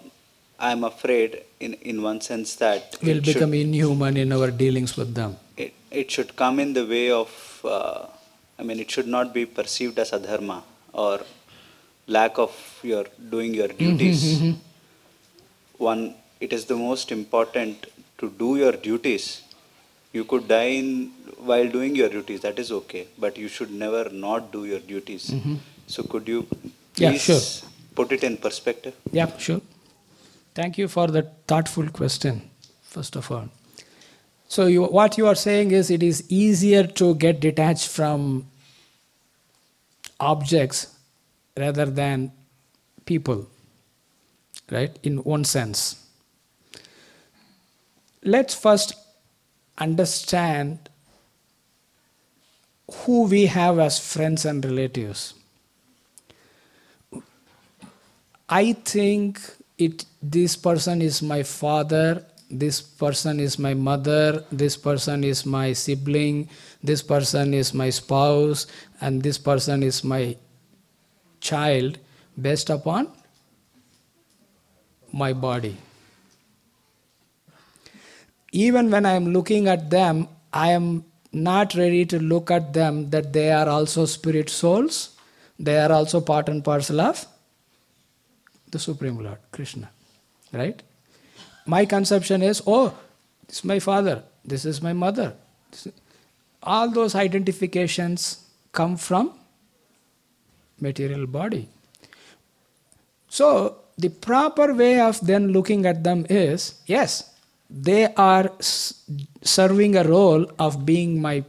I'm 0.59 0.85
afraid, 0.85 1.43
in, 1.59 1.75
in 1.75 2.03
one 2.03 2.21
sense, 2.21 2.55
that 2.57 2.97
We'll 3.03 3.19
it 3.19 3.25
should- 3.27 3.35
become 3.35 3.55
inhuman 3.55 4.17
in 4.17 4.33
our 4.33 4.51
dealings 4.51 4.97
with 4.97 5.15
them. 5.15 5.37
It, 5.57 5.73
it 5.91 6.11
should 6.11 6.37
come 6.37 6.59
in 6.59 6.73
the 6.73 6.87
way 6.87 7.11
of, 7.11 7.61
uh, 7.65 8.07
I 8.59 8.63
mean, 8.63 8.81
it 8.81 8.91
should 8.91 9.07
not 9.07 9.33
be 9.33 9.47
perceived 9.47 9.99
as 9.99 10.11
adharma 10.11 10.63
or 10.93 11.21
lack 12.07 12.39
of 12.39 12.81
your 12.83 13.05
doing 13.31 13.55
your 13.55 13.69
mm-hmm, 13.69 13.97
duties. 13.97 14.41
Mm-hmm. 14.41 14.53
One, 15.79 16.15
it 16.41 16.53
is 16.53 16.67
the 16.67 16.77
most 16.77 17.11
important 17.13 17.87
to 18.19 18.31
do 18.31 18.57
your 18.57 18.73
duties. 18.73 19.43
You 20.13 20.25
could 20.25 20.47
die 20.47 20.75
in, 20.81 21.13
while 21.39 21.69
doing 21.69 21.97
your 21.97 22.09
duties, 22.09 22.41
that 22.43 22.59
is 22.59 22.71
okay, 22.71 23.09
but 23.19 23.37
you 23.37 23.49
should 23.49 23.71
never 23.71 24.09
not 24.11 24.53
do 24.53 24.65
your 24.65 24.79
duties. 24.79 25.31
Mm-hmm. 25.31 25.55
So, 25.87 26.03
could 26.05 26.29
you 26.29 26.47
Yeah, 26.97 27.11
please 27.11 27.23
sure. 27.23 27.69
put 27.97 28.13
it 28.13 28.23
in 28.23 28.37
perspective? 28.37 28.95
Yeah, 29.11 29.37
sure. 29.37 29.61
Thank 30.55 30.79
you 30.79 30.87
for 30.87 31.09
that 31.09 31.47
thoughtful 31.49 31.89
question, 31.89 32.49
first 32.83 33.17
of 33.17 33.31
all. 33.33 33.49
So, 34.55 34.67
you, 34.67 34.85
what 34.85 35.19
you 35.19 35.27
are 35.27 35.35
saying 35.35 35.73
is 35.73 35.91
it 35.91 36.01
is 36.01 36.23
easier 36.31 36.87
to 36.87 37.17
get 37.17 37.41
detached 37.41 37.89
from 37.89 38.47
objects 40.21 40.97
rather 41.57 41.87
than 41.87 42.31
people, 43.05 43.49
right? 44.71 44.97
In 45.03 45.25
one 45.25 45.43
sense. 45.43 46.07
Let's 48.23 48.55
first 48.55 48.95
understand 49.77 50.89
who 52.99 53.25
we 53.25 53.47
have 53.47 53.81
as 53.81 53.99
friends 53.99 54.45
and 54.45 54.65
relatives. 54.65 55.35
I 58.49 58.75
think 58.75 59.41
it 59.79 60.05
this 60.23 60.55
person 60.55 61.03
is 61.03 61.23
my 61.23 61.43
father, 61.43 62.25
this 62.59 62.81
person 62.81 63.41
is 63.41 63.59
my 63.59 63.75
mother, 63.75 64.45
this 64.51 64.77
person 64.77 65.25
is 65.25 65.45
my 65.45 65.73
sibling, 65.73 66.49
this 66.83 67.03
person 67.03 67.53
is 67.53 67.75
my 67.75 67.91
spouse, 67.91 68.67
and 69.01 69.23
this 69.23 69.39
person 69.39 69.83
is 69.83 70.05
my 70.05 70.37
child 71.41 71.99
based 72.41 72.71
upon 72.71 73.09
my 75.13 75.33
body. 75.33 75.77
Even 78.53 78.91
when 78.91 79.05
I 79.05 79.13
am 79.13 79.33
looking 79.33 79.69
at 79.69 79.91
them, 79.91 80.29
I 80.53 80.71
am 80.71 81.05
not 81.33 81.75
ready 81.75 82.07
to 82.07 82.19
look 82.19 82.51
at 82.51 82.73
them 82.73 83.11
that 83.11 83.33
they 83.33 83.51
are 83.51 83.69
also 83.69 84.07
spirit 84.07 84.49
souls, 84.49 85.17
they 85.59 85.79
are 85.79 85.91
also 85.93 86.21
part 86.21 86.49
and 86.49 86.65
parcel 86.65 87.01
of 87.01 87.27
the 88.71 88.79
Supreme 88.79 89.19
Lord, 89.19 89.39
Krishna. 89.51 89.91
Right? 90.53 90.83
My 91.67 91.85
conception 91.85 92.43
is, 92.43 92.63
oh, 92.67 92.97
this 93.47 93.59
is 93.59 93.65
my 93.65 93.79
father, 93.79 94.23
this 94.45 94.65
is 94.65 94.83
my 94.83 94.93
mother. 94.93 95.35
All 96.63 96.91
those 96.91 97.15
identifications 97.15 98.47
come 98.73 98.97
from 98.97 99.33
material 100.81 101.27
body. 101.27 101.69
So, 103.29 103.79
the 103.97 104.09
proper 104.09 104.75
way 104.75 105.01
of 105.01 105.21
then 105.21 105.49
looking 105.49 105.87
at 105.87 106.03
them 106.03 106.27
is 106.29 106.81
yes, 106.87 107.31
they 107.71 108.13
are 108.15 108.51
serving 109.43 109.97
a 109.97 110.05
role 110.05 110.47
of 110.59 110.85
being 110.85 111.21
my 111.21 111.45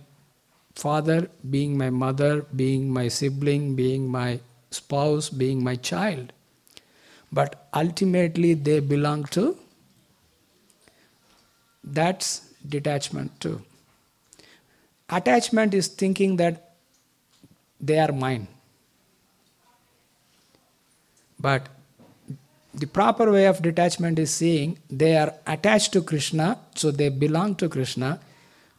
father, 0.76 1.30
being 1.50 1.78
my 1.78 1.90
mother, 1.90 2.46
being 2.56 2.90
my 2.92 3.08
sibling, 3.08 3.76
being 3.76 4.08
my 4.08 4.40
spouse, 4.70 5.30
being 5.30 5.64
my 5.64 5.76
child. 5.76 6.34
But 7.32 7.68
ultimately, 7.74 8.54
they 8.54 8.80
belong 8.80 9.26
to 9.38 9.58
that's 11.86 12.50
detachment 12.68 13.40
too. 13.40 13.62
Attachment 15.10 15.74
is 15.74 15.88
thinking 15.88 16.38
that 16.38 16.74
they 17.80 18.00
are 18.00 18.12
mine. 18.12 18.48
But 21.40 21.68
the 22.74 22.88
proper 22.88 23.32
way 23.32 23.46
of 23.46 23.62
detachment 23.62 24.18
is 24.18 24.34
seeing 24.34 24.80
they 24.90 25.16
are 25.16 25.34
attached 25.46 25.94
to 25.94 26.02
Krishna, 26.02 26.58
so 26.74 26.92
they 26.92 27.10
belong 27.10 27.56
to 27.56 27.70
Krishna. 27.70 28.20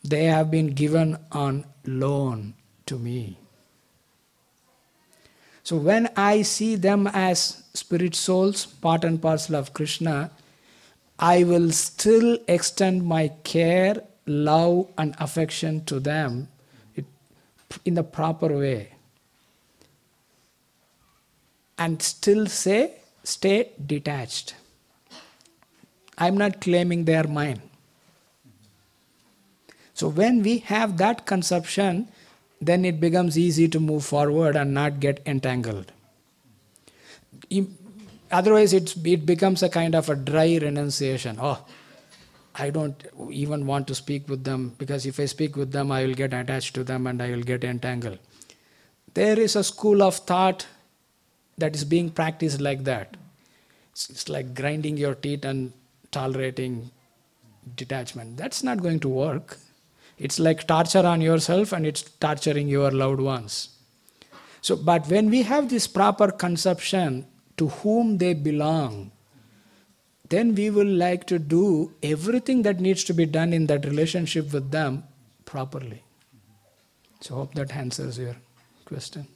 They 0.02 0.24
have 0.24 0.50
been 0.50 0.68
given 0.68 1.16
on 1.30 1.64
loan 1.86 2.54
to 2.86 2.98
me. 2.98 3.38
So 5.62 5.76
when 5.76 6.08
I 6.16 6.42
see 6.42 6.76
them 6.76 7.06
as 7.08 7.62
spirit 7.74 8.14
souls, 8.14 8.66
part 8.66 9.04
and 9.04 9.20
parcel 9.20 9.56
of 9.56 9.72
Krishna, 9.72 10.30
I 11.18 11.44
will 11.44 11.70
still 11.72 12.38
extend 12.46 13.06
my 13.06 13.28
care, 13.42 14.02
love, 14.26 14.88
and 14.98 15.14
affection 15.18 15.84
to 15.86 15.98
them 15.98 16.48
in 17.84 17.94
the 17.94 18.02
proper 18.02 18.48
way. 18.48 18.92
And 21.78 22.02
still 22.02 22.46
say, 22.46 22.96
stay 23.24 23.70
detached. 23.84 24.54
I'm 26.18 26.36
not 26.36 26.60
claiming 26.60 27.04
they 27.04 27.16
are 27.16 27.26
mine. 27.26 27.62
So 29.94 30.08
when 30.08 30.42
we 30.42 30.58
have 30.58 30.98
that 30.98 31.26
conception, 31.26 32.08
then 32.60 32.84
it 32.84 33.00
becomes 33.00 33.38
easy 33.38 33.68
to 33.68 33.80
move 33.80 34.04
forward 34.04 34.56
and 34.56 34.72
not 34.72 35.00
get 35.00 35.22
entangled. 35.26 35.92
Otherwise, 38.30 38.72
it's, 38.72 38.96
it 39.04 39.24
becomes 39.24 39.62
a 39.62 39.68
kind 39.68 39.94
of 39.94 40.08
a 40.08 40.16
dry 40.16 40.58
renunciation. 40.60 41.38
Oh, 41.40 41.64
I 42.54 42.70
don't 42.70 43.04
even 43.30 43.66
want 43.66 43.86
to 43.88 43.94
speak 43.94 44.28
with 44.28 44.44
them 44.44 44.74
because 44.78 45.06
if 45.06 45.20
I 45.20 45.26
speak 45.26 45.56
with 45.56 45.72
them, 45.72 45.92
I 45.92 46.04
will 46.04 46.14
get 46.14 46.32
attached 46.32 46.74
to 46.74 46.84
them 46.84 47.06
and 47.06 47.22
I 47.22 47.30
will 47.30 47.42
get 47.42 47.64
entangled. 47.64 48.18
There 49.14 49.38
is 49.38 49.56
a 49.56 49.64
school 49.64 50.02
of 50.02 50.16
thought 50.16 50.66
that 51.58 51.74
is 51.74 51.84
being 51.84 52.10
practiced 52.10 52.60
like 52.60 52.84
that. 52.84 53.16
It's, 53.92 54.10
it's 54.10 54.28
like 54.28 54.54
grinding 54.54 54.96
your 54.96 55.14
teeth 55.14 55.44
and 55.44 55.72
tolerating 56.10 56.90
detachment. 57.76 58.36
That's 58.36 58.62
not 58.62 58.82
going 58.82 59.00
to 59.00 59.08
work. 59.08 59.58
It's 60.18 60.38
like 60.38 60.66
torture 60.66 61.06
on 61.06 61.20
yourself 61.20 61.72
and 61.72 61.86
it's 61.86 62.02
torturing 62.02 62.68
your 62.68 62.90
loved 62.90 63.20
ones. 63.20 63.70
So, 64.62 64.76
but 64.76 65.06
when 65.08 65.30
we 65.30 65.42
have 65.42 65.68
this 65.68 65.86
proper 65.86 66.30
conception 66.30 67.26
to 67.56 67.68
whom 67.68 68.18
they 68.18 68.34
belong, 68.34 69.10
then 70.28 70.54
we 70.54 70.70
will 70.70 70.86
like 70.86 71.26
to 71.26 71.38
do 71.38 71.92
everything 72.02 72.62
that 72.62 72.80
needs 72.80 73.04
to 73.04 73.14
be 73.14 73.26
done 73.26 73.52
in 73.52 73.66
that 73.66 73.84
relationship 73.84 74.52
with 74.52 74.70
them 74.70 75.04
properly. 75.44 76.02
So, 77.20 77.36
hope 77.36 77.54
that 77.54 77.74
answers 77.74 78.18
your 78.18 78.36
question. 78.84 79.26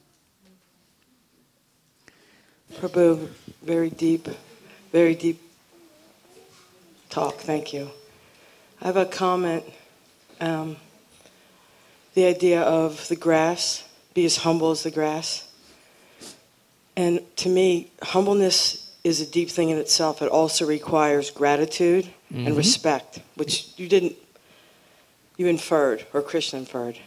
Prabhu, 2.74 3.28
very 3.62 3.90
deep, 3.90 4.28
very 4.92 5.14
deep 5.14 5.40
talk. 7.08 7.36
Thank 7.36 7.72
you. 7.72 7.90
I 8.80 8.86
have 8.86 8.96
a 8.96 9.06
comment. 9.06 9.64
Um, 10.40 10.76
the 12.14 12.26
idea 12.26 12.62
of 12.62 13.06
the 13.08 13.16
grass, 13.16 13.88
be 14.14 14.24
as 14.24 14.38
humble 14.38 14.70
as 14.70 14.82
the 14.82 14.90
grass. 14.90 15.49
And 16.96 17.20
to 17.36 17.48
me, 17.48 17.92
humbleness 18.02 18.90
is 19.04 19.20
a 19.20 19.26
deep 19.26 19.48
thing 19.48 19.70
in 19.70 19.78
itself. 19.78 20.20
It 20.22 20.28
also 20.28 20.66
requires 20.66 21.30
gratitude 21.30 22.08
and 22.32 22.56
respect, 22.56 23.20
which 23.34 23.72
you 23.76 23.88
didn't, 23.88 24.16
you 25.36 25.46
inferred, 25.46 26.06
or 26.12 26.22
Krishna 26.22 26.58
inferred. 26.60 26.98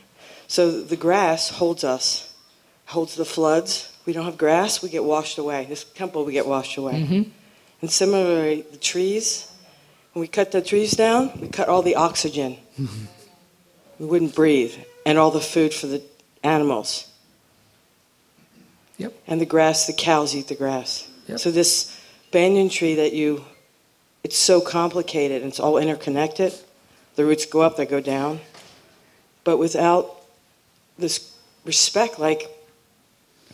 So 0.47 0.81
the 0.81 0.97
grass 0.97 1.49
holds 1.49 1.83
us 1.83 2.33
holds 2.87 3.15
the 3.15 3.25
floods. 3.25 3.89
We 4.05 4.13
don't 4.13 4.25
have 4.25 4.37
grass, 4.37 4.81
we 4.83 4.89
get 4.89 5.03
washed 5.03 5.37
away. 5.37 5.65
This 5.67 5.83
temple, 5.83 6.25
we 6.25 6.33
get 6.33 6.45
washed 6.45 6.77
away. 6.77 7.05
Mhm. 7.09 7.31
And 7.81 7.91
similarly, 7.91 8.65
the 8.71 8.77
trees, 8.77 9.47
when 10.13 10.21
we 10.21 10.27
cut 10.27 10.51
the 10.51 10.61
trees 10.61 10.91
down, 10.91 11.31
we 11.41 11.47
cut 11.47 11.69
all 11.69 11.81
the 11.81 11.95
oxygen. 11.95 12.57
We 13.99 14.05
wouldn't 14.05 14.35
breathe, 14.35 14.73
and 15.05 15.17
all 15.17 15.31
the 15.31 15.41
food 15.41 15.73
for 15.73 15.87
the 15.87 16.01
animals. 16.43 17.05
Yep. 18.97 19.13
And 19.27 19.41
the 19.41 19.45
grass, 19.45 19.87
the 19.87 19.93
cows 19.93 20.35
eat 20.35 20.47
the 20.47 20.55
grass. 20.55 21.07
Yep. 21.27 21.39
So 21.39 21.51
this 21.51 21.97
banyan 22.31 22.69
tree 22.69 22.95
that 22.95 23.13
you, 23.13 23.45
it's 24.23 24.37
so 24.37 24.61
complicated 24.61 25.41
and 25.41 25.49
it's 25.49 25.59
all 25.59 25.77
interconnected. 25.77 26.53
The 27.15 27.25
roots 27.25 27.45
go 27.45 27.61
up, 27.61 27.77
they 27.77 27.85
go 27.85 27.99
down. 27.99 28.39
But 29.43 29.57
without 29.57 30.21
this 30.97 31.35
respect, 31.65 32.19
like, 32.19 32.49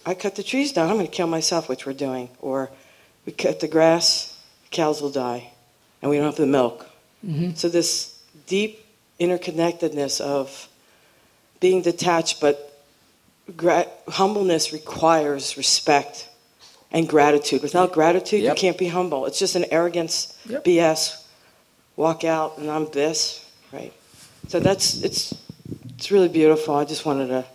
I 0.05 0.13
cut 0.13 0.35
the 0.35 0.43
trees 0.43 0.71
down, 0.71 0.89
I'm 0.89 0.95
going 0.95 1.07
to 1.07 1.11
kill 1.11 1.27
myself, 1.27 1.67
which 1.67 1.85
we're 1.85 1.93
doing. 1.93 2.29
Or 2.41 2.69
we 3.25 3.33
cut 3.33 3.59
the 3.59 3.67
grass, 3.67 4.37
cows 4.71 5.01
will 5.01 5.11
die, 5.11 5.51
and 6.01 6.09
we 6.09 6.17
don't 6.17 6.25
have 6.25 6.35
the 6.35 6.45
milk. 6.45 6.87
Mhm. 7.25 7.57
So 7.57 7.67
this 7.69 8.19
deep 8.47 8.85
interconnectedness 9.19 10.21
of 10.21 10.69
being 11.59 11.81
detached, 11.81 12.39
but 12.39 12.68
humbleness 14.07 14.73
requires 14.73 15.57
respect 15.57 16.27
and 16.91 17.07
gratitude. 17.07 17.61
Without 17.61 17.93
gratitude, 17.93 18.41
Yep. 18.43 18.55
you 18.57 18.61
can't 18.61 18.77
be 18.77 18.87
humble. 18.87 19.25
It's 19.25 19.39
just 19.39 19.55
an 19.55 19.65
arrogance, 19.71 20.33
Yep. 20.47 20.63
BS. 20.63 21.23
Walk 21.95 22.23
out 22.23 22.57
and 22.57 22.69
I'm 22.71 22.89
this, 22.91 23.43
right? 23.73 23.93
So 24.47 24.59
that's 24.59 25.01
it's 25.03 25.33
it's 25.97 26.11
really 26.11 26.29
beautiful. 26.29 26.75
I 26.75 26.85
just 26.85 27.05
wanted 27.05 27.27
to. 27.27 27.45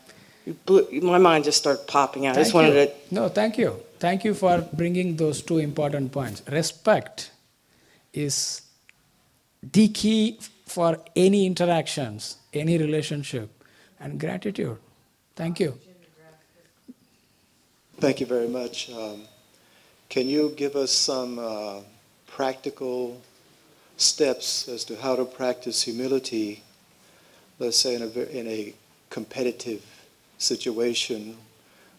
blew- 0.66 0.88
My 1.01 1.18
mind 1.18 1.45
just 1.45 1.59
started 1.59 1.86
popping 1.86 2.26
out. 2.26 2.36
I 2.36 2.40
just 2.42 2.53
wanted 2.55 2.74
you. 2.74 2.86
to 2.86 3.14
No, 3.14 3.28
thank 3.28 3.57
you. 3.59 3.80
Thank 3.99 4.24
you 4.24 4.34
for 4.34 4.68
bringing 4.74 5.16
those 5.16 5.40
two 5.42 5.59
important 5.59 6.12
points. 6.12 6.42
Respect 6.47 7.30
is 8.12 8.61
the 9.72 9.88
key 9.88 10.38
for 10.66 10.99
any 11.16 11.47
interactions, 11.47 12.36
any 12.53 12.76
relationship, 12.76 13.49
and 13.99 14.20
gratitude. 14.20 14.76
Thank 15.36 15.59
you. 15.61 15.78
Thank 18.05 18.20
you 18.20 18.26
very 18.26 18.48
much. 18.48 18.90
Um, 18.90 19.22
can 20.11 20.28
you 20.28 20.52
give 20.59 20.76
us 20.76 20.92
some 20.92 21.38
uh, 21.38 21.80
practical 22.26 23.18
steps 23.96 24.68
as 24.68 24.84
to 24.84 24.96
how 24.96 25.16
to 25.16 25.24
practice 25.24 25.80
humility, 25.80 26.62
let's 27.59 27.78
say 27.78 27.94
in 27.94 28.02
a, 28.02 28.09
in 28.38 28.46
a 28.46 28.74
competitive 29.09 29.82
situation, 30.36 31.38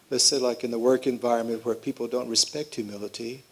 let's 0.08 0.22
say 0.22 0.38
like 0.38 0.62
in 0.62 0.70
the 0.70 0.78
work 0.78 1.08
environment 1.08 1.64
where 1.64 1.74
people 1.74 2.06
don't 2.06 2.28
respect 2.28 2.76
humility, 2.76 3.42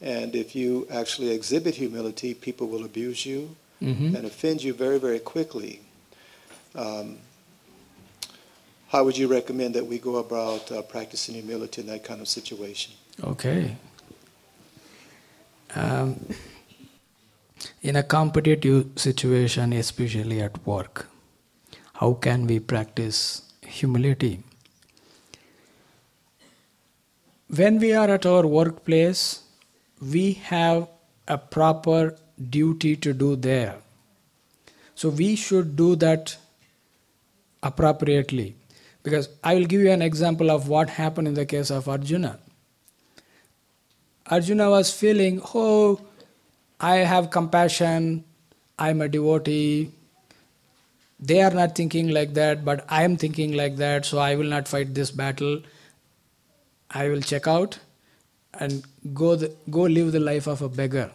and 0.00 0.34
if 0.34 0.56
you 0.56 0.86
actually 0.90 1.28
exhibit 1.30 1.74
humility, 1.74 2.32
people 2.32 2.68
will 2.68 2.86
abuse 2.86 3.26
you 3.26 3.54
Mhm. 3.82 4.14
and 4.16 4.24
offend 4.24 4.62
you 4.62 4.72
very, 4.72 4.98
very 4.98 5.18
quickly. 5.18 5.80
Um, 6.74 7.18
how 8.92 9.02
would 9.04 9.16
you 9.16 9.26
recommend 9.26 9.74
that 9.74 9.86
we 9.86 9.98
go 9.98 10.16
about 10.16 10.70
uh, 10.70 10.82
practicing 10.82 11.34
humility 11.34 11.80
in 11.80 11.86
that 11.86 12.04
kind 12.04 12.20
of 12.20 12.28
situation? 12.28 12.92
Okay. 13.24 13.74
Um, 15.74 16.20
in 17.80 17.96
a 17.96 18.02
competitive 18.02 18.90
situation, 18.96 19.72
especially 19.72 20.42
at 20.42 20.66
work, 20.66 21.06
how 21.94 22.12
can 22.12 22.46
we 22.46 22.60
practice 22.60 23.40
humility? 23.62 24.42
When 27.48 27.78
we 27.78 27.94
are 27.94 28.10
at 28.10 28.26
our 28.26 28.46
workplace, 28.46 29.40
we 30.02 30.32
have 30.52 30.86
a 31.26 31.38
proper 31.38 32.14
duty 32.50 32.96
to 32.96 33.14
do 33.14 33.36
there. 33.36 33.76
So 34.94 35.08
we 35.08 35.34
should 35.36 35.76
do 35.76 35.96
that 35.96 36.36
appropriately. 37.62 38.56
Because 39.02 39.28
I 39.42 39.54
will 39.54 39.64
give 39.64 39.80
you 39.80 39.90
an 39.90 40.02
example 40.02 40.50
of 40.50 40.68
what 40.68 40.90
happened 40.90 41.28
in 41.28 41.34
the 41.34 41.46
case 41.46 41.70
of 41.70 41.88
Arjuna. 41.88 42.38
Arjuna 44.26 44.70
was 44.70 44.92
feeling, 44.92 45.40
oh, 45.54 46.00
I 46.80 46.96
have 46.96 47.30
compassion, 47.30 48.24
I'm 48.78 49.00
a 49.00 49.08
devotee. 49.08 49.90
They 51.18 51.42
are 51.42 51.50
not 51.50 51.74
thinking 51.74 52.08
like 52.08 52.34
that, 52.34 52.64
but 52.64 52.84
I 52.88 53.02
am 53.04 53.16
thinking 53.16 53.52
like 53.52 53.76
that, 53.76 54.04
so 54.04 54.18
I 54.18 54.34
will 54.34 54.46
not 54.46 54.68
fight 54.68 54.94
this 54.94 55.10
battle. 55.10 55.62
I 56.90 57.08
will 57.08 57.20
check 57.20 57.46
out 57.46 57.78
and 58.54 58.84
go, 59.14 59.36
the, 59.36 59.54
go 59.70 59.82
live 59.82 60.12
the 60.12 60.20
life 60.20 60.46
of 60.46 60.62
a 60.62 60.68
beggar. 60.68 61.10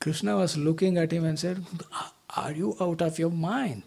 Krishna 0.00 0.36
was 0.36 0.56
looking 0.56 0.98
at 0.98 1.12
him 1.12 1.24
and 1.24 1.38
said, 1.38 1.64
Are 2.36 2.52
you 2.52 2.76
out 2.80 3.00
of 3.00 3.18
your 3.18 3.30
mind? 3.30 3.84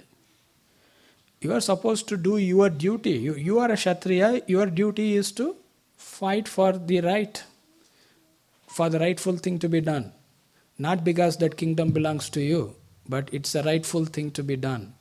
You 1.39 1.53
are 1.53 1.61
supposed 1.61 2.07
to 2.09 2.17
do 2.17 2.37
your 2.37 2.69
duty. 2.69 3.11
You, 3.11 3.35
you 3.35 3.59
are 3.59 3.71
a 3.71 3.75
Kshatriya, 3.75 4.41
your 4.47 4.65
duty 4.65 5.15
is 5.15 5.31
to 5.33 5.55
fight 5.95 6.47
for 6.47 6.73
the 6.73 7.01
right, 7.01 7.43
for 8.67 8.89
the 8.89 8.99
rightful 8.99 9.37
thing 9.37 9.59
to 9.59 9.69
be 9.69 9.81
done. 9.81 10.11
Not 10.79 11.03
because 11.03 11.37
that 11.37 11.57
kingdom 11.57 11.91
belongs 11.91 12.29
to 12.31 12.41
you, 12.41 12.75
but 13.07 13.29
it's 13.31 13.55
a 13.55 13.63
rightful 13.63 14.05
thing 14.05 14.31
to 14.31 14.43
be 14.43 14.55
done. 14.55 14.93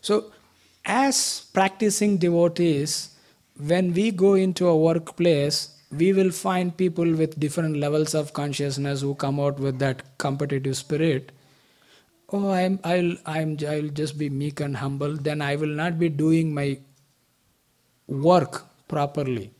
So, 0.00 0.32
as 0.84 1.46
practicing 1.52 2.18
devotees, 2.18 3.16
when 3.56 3.92
we 3.92 4.10
go 4.10 4.34
into 4.34 4.66
a 4.66 4.76
workplace, 4.76 5.76
we 5.90 6.12
will 6.12 6.30
find 6.30 6.76
people 6.76 7.12
with 7.14 7.38
different 7.38 7.76
levels 7.76 8.14
of 8.14 8.32
consciousness 8.32 9.00
who 9.00 9.14
come 9.14 9.40
out 9.40 9.58
with 9.58 9.78
that 9.80 10.18
competitive 10.18 10.76
spirit. 10.76 11.32
Oh, 12.32 12.50
I'm, 12.50 12.78
I'll, 12.84 13.16
I'm, 13.26 13.58
I'll 13.66 13.88
just 13.88 14.16
be 14.16 14.30
meek 14.30 14.60
and 14.60 14.76
humble. 14.76 15.16
Then 15.16 15.42
I 15.42 15.56
will 15.56 15.74
not 15.82 15.98
be 15.98 16.08
doing 16.08 16.54
my 16.54 16.78
work 18.06 18.66
properly. 18.86 19.50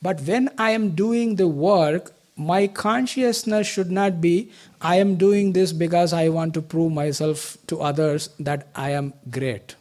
But 0.00 0.20
when 0.20 0.50
I 0.58 0.70
am 0.70 0.90
doing 0.90 1.36
the 1.36 1.48
work, 1.48 2.12
my 2.36 2.68
consciousness 2.68 3.66
should 3.66 3.90
not 3.90 4.20
be, 4.20 4.52
I 4.80 4.96
am 4.96 5.16
doing 5.16 5.52
this 5.54 5.72
because 5.72 6.12
I 6.12 6.28
want 6.28 6.54
to 6.54 6.62
prove 6.62 6.92
myself 6.92 7.58
to 7.66 7.80
others 7.80 8.30
that 8.38 8.68
I 8.76 8.90
am 8.90 9.12
great. 9.28 9.74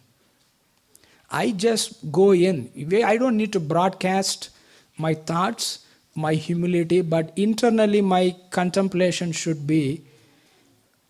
I 1.29 1.51
just 1.51 2.11
go 2.11 2.33
in. 2.33 2.71
I 3.05 3.17
don't 3.17 3.37
need 3.37 3.53
to 3.53 3.59
broadcast 3.59 4.49
my 4.97 5.13
thoughts, 5.13 5.85
my 6.15 6.33
humility, 6.33 7.01
but 7.01 7.31
internally 7.35 8.01
my 8.01 8.35
contemplation 8.49 9.33
should 9.33 9.67
be 9.67 10.06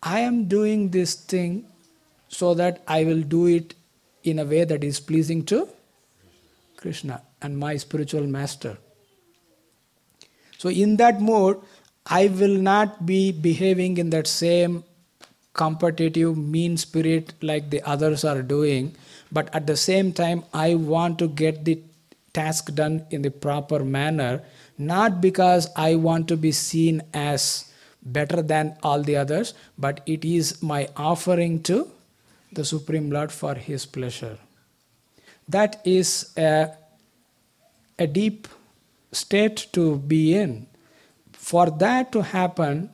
I 0.01 0.19
am 0.19 0.45
doing 0.45 0.89
this 0.89 1.15
thing 1.15 1.65
so 2.27 2.53
that 2.53 2.81
I 2.87 3.03
will 3.03 3.21
do 3.21 3.47
it 3.47 3.73
in 4.23 4.39
a 4.39 4.45
way 4.45 4.63
that 4.63 4.83
is 4.83 4.99
pleasing 4.99 5.43
to 5.45 5.67
Krishna 6.75 7.21
and 7.41 7.57
my 7.57 7.77
spiritual 7.77 8.27
master. 8.27 8.77
So, 10.57 10.69
in 10.69 10.97
that 10.97 11.21
mode, 11.21 11.61
I 12.05 12.27
will 12.27 12.57
not 12.57 13.05
be 13.05 13.31
behaving 13.31 13.97
in 13.97 14.09
that 14.11 14.27
same 14.27 14.83
competitive, 15.53 16.37
mean 16.37 16.77
spirit 16.77 17.33
like 17.41 17.69
the 17.69 17.81
others 17.81 18.23
are 18.23 18.41
doing, 18.41 18.95
but 19.31 19.53
at 19.53 19.67
the 19.67 19.75
same 19.75 20.13
time, 20.13 20.43
I 20.53 20.75
want 20.75 21.19
to 21.19 21.27
get 21.27 21.65
the 21.65 21.81
task 22.33 22.73
done 22.75 23.05
in 23.09 23.23
the 23.23 23.31
proper 23.31 23.83
manner, 23.83 24.43
not 24.77 25.21
because 25.21 25.69
I 25.75 25.95
want 25.95 26.27
to 26.29 26.37
be 26.37 26.51
seen 26.51 27.01
as 27.13 27.66
better 28.13 28.41
than 28.41 28.77
all 28.83 29.01
the 29.03 29.15
others, 29.15 29.53
but 29.77 30.01
it 30.05 30.25
is 30.25 30.61
my 30.61 30.89
offering 30.95 31.61
to 31.63 31.89
the 32.51 32.65
Supreme 32.65 33.11
Lord 33.11 33.31
for 33.31 33.55
His 33.55 33.85
pleasure. 33.85 34.37
That 35.47 35.81
is 35.85 36.33
a, 36.37 36.71
a 37.99 38.07
deep 38.07 38.47
state 39.11 39.67
to 39.73 39.97
be 39.97 40.35
in. 40.35 40.67
For 41.33 41.69
that 41.69 42.11
to 42.11 42.21
happen, 42.21 42.89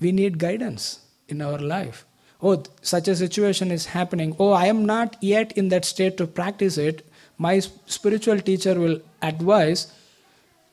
we 0.00 0.12
need 0.12 0.38
guidance 0.38 1.00
in 1.28 1.40
our 1.40 1.58
life. 1.58 2.04
Oh, 2.42 2.62
such 2.82 3.08
a 3.08 3.16
situation 3.16 3.70
is 3.70 3.86
happening. 3.86 4.36
Oh, 4.38 4.50
I 4.50 4.66
am 4.66 4.84
not 4.84 5.16
yet 5.22 5.52
in 5.52 5.70
that 5.70 5.84
state 5.84 6.18
to 6.18 6.26
practice 6.26 6.76
it. 6.76 7.06
My 7.38 7.60
spiritual 7.60 8.40
teacher 8.40 8.78
will 8.78 9.00
advise 9.22 9.92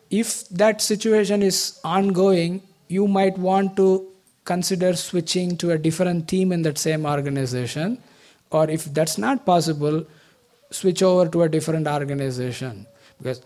if 0.10 0.50
that 0.50 0.82
situation 0.82 1.42
is 1.42 1.80
ongoing, 1.84 2.62
you 2.92 3.08
might 3.08 3.38
want 3.38 3.76
to 3.78 4.08
consider 4.44 4.96
switching 4.96 5.56
to 5.58 5.72
a 5.72 5.78
different 5.78 6.28
team 6.28 6.52
in 6.52 6.62
that 6.64 6.78
same 6.78 7.06
organization. 7.06 7.98
Or 8.52 8.70
if 8.70 8.86
that's 8.86 9.18
not 9.18 9.46
possible, 9.46 10.06
switch 10.72 11.02
over 11.02 11.30
to 11.30 11.44
a 11.44 11.50
different 11.50 11.88
organization. 11.88 12.86
Because 13.18 13.42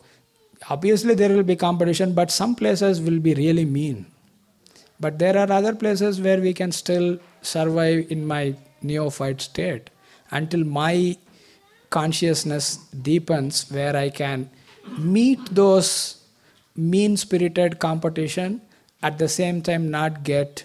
obviously 0.70 1.16
there 1.16 1.30
will 1.30 1.44
be 1.44 1.56
competition, 1.56 2.14
but 2.14 2.32
some 2.32 2.56
places 2.56 3.02
will 3.02 3.20
be 3.20 3.34
really 3.36 3.66
mean. 3.66 4.06
But 5.00 5.20
there 5.20 5.38
are 5.38 5.52
other 5.52 5.76
places 5.76 6.22
where 6.22 6.40
we 6.40 6.54
can 6.54 6.72
still 6.72 7.20
survive 7.42 8.10
in 8.10 8.26
my 8.26 8.56
neophyte 8.82 9.42
state 9.42 9.90
until 10.32 10.64
my 10.64 11.18
consciousness 11.90 12.78
deepens 13.10 13.70
where 13.70 13.96
I 13.96 14.10
can 14.10 14.50
meet 14.98 15.40
those 15.54 16.22
mean 16.76 17.16
spirited 17.18 17.80
competition 17.80 18.62
at 19.08 19.18
the 19.20 19.28
same 19.30 19.62
time 19.62 19.90
not 19.92 20.24
get 20.24 20.64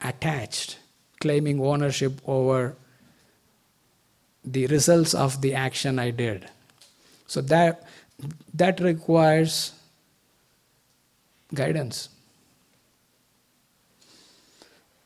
attached, 0.00 0.78
claiming 1.20 1.60
ownership 1.60 2.20
over 2.26 2.76
the 4.44 4.66
results 4.68 5.14
of 5.14 5.40
the 5.44 5.54
action 5.54 5.98
I 5.98 6.10
did. 6.10 6.48
So 7.26 7.40
that 7.52 7.82
that 8.62 8.80
requires 8.80 9.72
guidance. 11.62 12.08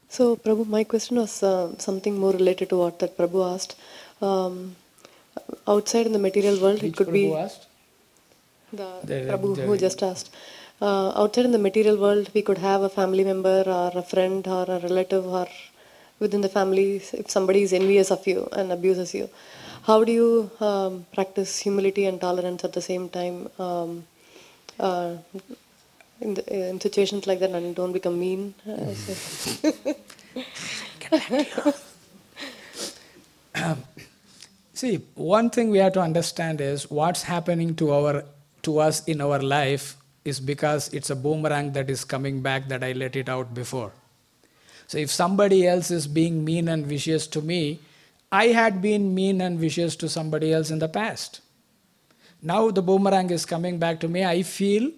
So, 0.09 0.37
Prabhu, 0.37 0.67
my 0.67 0.85
question 0.85 1.17
was 1.19 1.43
uh, 1.43 1.77
something 1.79 2.19
more 2.19 2.33
related 2.33 2.71
to 2.71 2.77
what 2.83 2.99
that 3.01 3.17
Prabhu 3.17 3.41
asked. 3.55 3.75
Um, 4.23 4.77
outside 5.69 6.07
in 6.07 6.13
the 6.13 6.19
material 6.19 6.61
world, 6.61 6.83
Which 6.83 6.93
it 6.93 6.97
could 6.97 7.09
Prabhu 7.09 7.13
be 7.13 7.35
asked? 7.35 7.67
the, 8.73 8.89
The- 9.05 9.21
Prabhu 9.31 9.57
the- 9.57 9.63
who 9.67 9.77
just 9.77 10.03
asked. 10.03 10.31
Uh, 10.81 11.23
outside 11.23 11.45
in 11.47 11.53
the 11.53 11.59
material 11.59 11.97
world, 11.97 12.29
we 12.35 12.43
could 12.43 12.59
have 12.59 12.83
a 12.83 12.89
family 12.89 13.25
member 13.25 13.63
or 13.67 13.91
a 13.95 14.03
friend 14.03 14.47
or 14.47 14.65
a 14.65 14.79
relative 14.81 15.27
or 15.27 15.47
within 16.19 16.43
the 16.43 16.49
family, 16.49 16.97
if 16.97 17.31
somebody 17.31 17.63
is 17.63 17.73
envious 17.73 18.11
of 18.11 18.27
you 18.27 18.49
and 18.53 18.73
abuses 18.73 19.15
you. 19.15 19.31
How 19.85 20.05
do 20.05 20.13
you 20.13 20.51
um, 20.61 21.07
practice 21.15 21.59
humility 21.59 22.05
and 22.07 22.21
tolerance 22.21 22.65
at 22.65 22.75
the 22.75 22.83
same 22.83 23.09
time 23.09 23.49
um, 23.59 24.05
uh, 24.79 25.15
in, 26.21 26.35
the, 26.35 26.71
in 26.71 26.79
situations 26.81 27.27
like 27.27 27.41
that 27.41 27.51
and 27.51 27.75
don't 27.75 27.93
become 27.93 28.21
mean? 28.21 28.55
See, 34.75 34.97
one 35.15 35.49
thing 35.49 35.71
we 35.71 35.79
have 35.79 35.95
to 35.95 36.01
understand 36.01 36.61
is 36.61 36.91
what's 36.91 37.23
happening 37.23 37.75
to 37.77 37.93
our 37.93 38.25
to 38.63 38.79
us 38.81 39.03
in 39.05 39.23
our 39.23 39.39
life 39.39 39.97
is 40.27 40.41
because 40.41 40.93
it's 40.93 41.11
a 41.11 41.17
boomerang 41.17 41.73
that 41.73 41.89
is 41.89 42.05
coming 42.05 42.41
back 42.41 42.69
that 42.69 42.83
I 42.83 42.93
let 42.93 43.17
it 43.17 43.29
out 43.29 43.55
before. 43.55 43.93
So 44.89 44.99
if 44.99 45.11
somebody 45.11 45.67
else 45.67 45.91
is 45.91 46.07
being 46.07 46.45
mean 46.45 46.69
and 46.69 46.87
vicious 46.87 47.27
to 47.29 47.41
me, 47.41 47.81
I 48.31 48.47
had 48.49 48.83
been 48.83 49.15
mean 49.15 49.41
and 49.41 49.59
vicious 49.59 49.97
to 49.97 50.09
somebody 50.09 50.53
else 50.53 50.71
in 50.71 50.81
the 50.81 50.89
past. 50.89 51.41
Now 52.43 52.71
the 52.71 52.83
boomerang 52.83 53.31
is 53.31 53.47
coming 53.47 53.79
back 53.79 54.01
to 54.01 54.09
me. 54.09 54.25
I 54.25 54.43
feel 54.43 54.91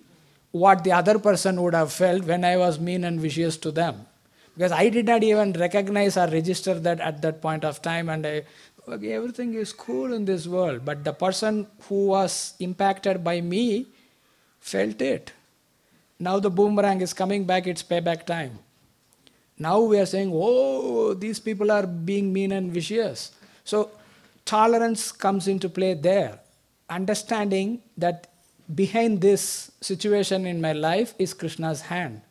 what 0.50 0.84
the 0.84 0.92
other 0.92 1.18
person 1.18 1.60
would 1.62 1.74
have 1.74 1.92
felt 1.92 2.24
when 2.24 2.44
I 2.44 2.56
was 2.56 2.80
mean 2.80 3.04
and 3.04 3.20
vicious 3.20 3.56
to 3.58 3.70
them. 3.70 4.06
Because 4.54 4.72
I 4.72 4.88
did 4.88 5.06
not 5.06 5.22
even 5.22 5.52
recognize 5.52 6.16
or 6.16 6.26
register 6.26 6.74
that 6.80 7.00
at 7.00 7.22
that 7.22 7.40
point 7.40 7.64
of 7.64 7.80
time, 7.80 8.08
and 8.08 8.26
I, 8.26 8.42
okay, 8.88 9.12
everything 9.12 9.54
is 9.54 9.72
cool 9.72 10.12
in 10.12 10.24
this 10.24 10.48
world. 10.48 10.84
But 10.84 11.04
the 11.04 11.12
person 11.12 11.66
who 11.82 12.06
was 12.06 12.54
impacted 12.58 13.22
by 13.22 13.40
me 13.40 13.86
felt 14.60 15.00
it. 15.00 15.32
Now 16.18 16.38
the 16.40 16.50
boomerang 16.50 17.00
is 17.00 17.12
coming 17.12 17.44
back, 17.44 17.66
it's 17.66 17.82
payback 17.82 18.26
time. 18.26 18.58
Now 19.58 19.80
we 19.80 19.98
are 19.98 20.06
saying, 20.06 20.30
oh, 20.32 21.14
these 21.14 21.40
people 21.40 21.70
are 21.70 21.86
being 21.86 22.32
mean 22.32 22.52
and 22.52 22.72
vicious. 22.72 23.32
So 23.64 23.90
tolerance 24.44 25.12
comes 25.12 25.48
into 25.48 25.68
play 25.68 25.94
there. 25.94 26.38
Understanding 26.88 27.82
that 27.96 28.28
behind 28.74 29.20
this 29.20 29.70
situation 29.80 30.46
in 30.46 30.60
my 30.60 30.72
life 30.72 31.14
is 31.18 31.34
Krishna's 31.34 31.82
hand. 31.82 32.22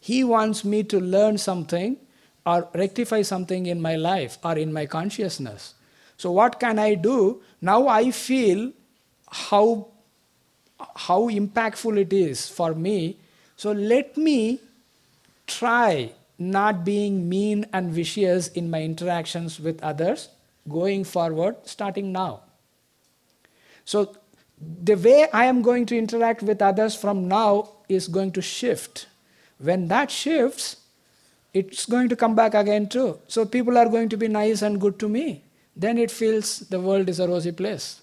He 0.00 0.24
wants 0.24 0.64
me 0.64 0.82
to 0.84 0.98
learn 0.98 1.36
something 1.36 1.98
or 2.46 2.68
rectify 2.74 3.22
something 3.22 3.66
in 3.66 3.80
my 3.80 3.96
life 3.96 4.38
or 4.42 4.56
in 4.56 4.72
my 4.72 4.86
consciousness. 4.86 5.74
So, 6.16 6.32
what 6.32 6.58
can 6.58 6.78
I 6.78 6.94
do? 6.94 7.42
Now 7.60 7.88
I 7.88 8.10
feel 8.10 8.72
how, 9.30 9.88
how 10.96 11.28
impactful 11.28 11.98
it 11.98 12.12
is 12.12 12.48
for 12.48 12.74
me. 12.74 13.16
So, 13.56 13.72
let 13.72 14.16
me 14.16 14.60
try 15.46 16.12
not 16.38 16.84
being 16.84 17.28
mean 17.28 17.66
and 17.72 17.92
vicious 17.92 18.48
in 18.48 18.70
my 18.70 18.82
interactions 18.82 19.60
with 19.60 19.82
others 19.82 20.28
going 20.68 21.04
forward, 21.04 21.56
starting 21.64 22.12
now. 22.12 22.40
So, 23.84 24.16
the 24.84 24.94
way 24.94 25.28
I 25.32 25.46
am 25.46 25.62
going 25.62 25.86
to 25.86 25.96
interact 25.96 26.42
with 26.42 26.60
others 26.62 26.94
from 26.94 27.28
now 27.28 27.70
is 27.88 28.08
going 28.08 28.32
to 28.32 28.42
shift. 28.42 29.06
When 29.58 29.88
that 29.88 30.10
shifts, 30.10 30.76
it's 31.52 31.86
going 31.86 32.08
to 32.08 32.16
come 32.16 32.34
back 32.34 32.54
again 32.54 32.88
too. 32.88 33.18
So, 33.28 33.44
people 33.44 33.76
are 33.76 33.88
going 33.88 34.08
to 34.10 34.16
be 34.16 34.28
nice 34.28 34.62
and 34.62 34.80
good 34.80 34.98
to 35.00 35.08
me. 35.08 35.42
Then 35.76 35.98
it 35.98 36.10
feels 36.10 36.60
the 36.60 36.80
world 36.80 37.08
is 37.08 37.20
a 37.20 37.28
rosy 37.28 37.52
place. 37.52 38.00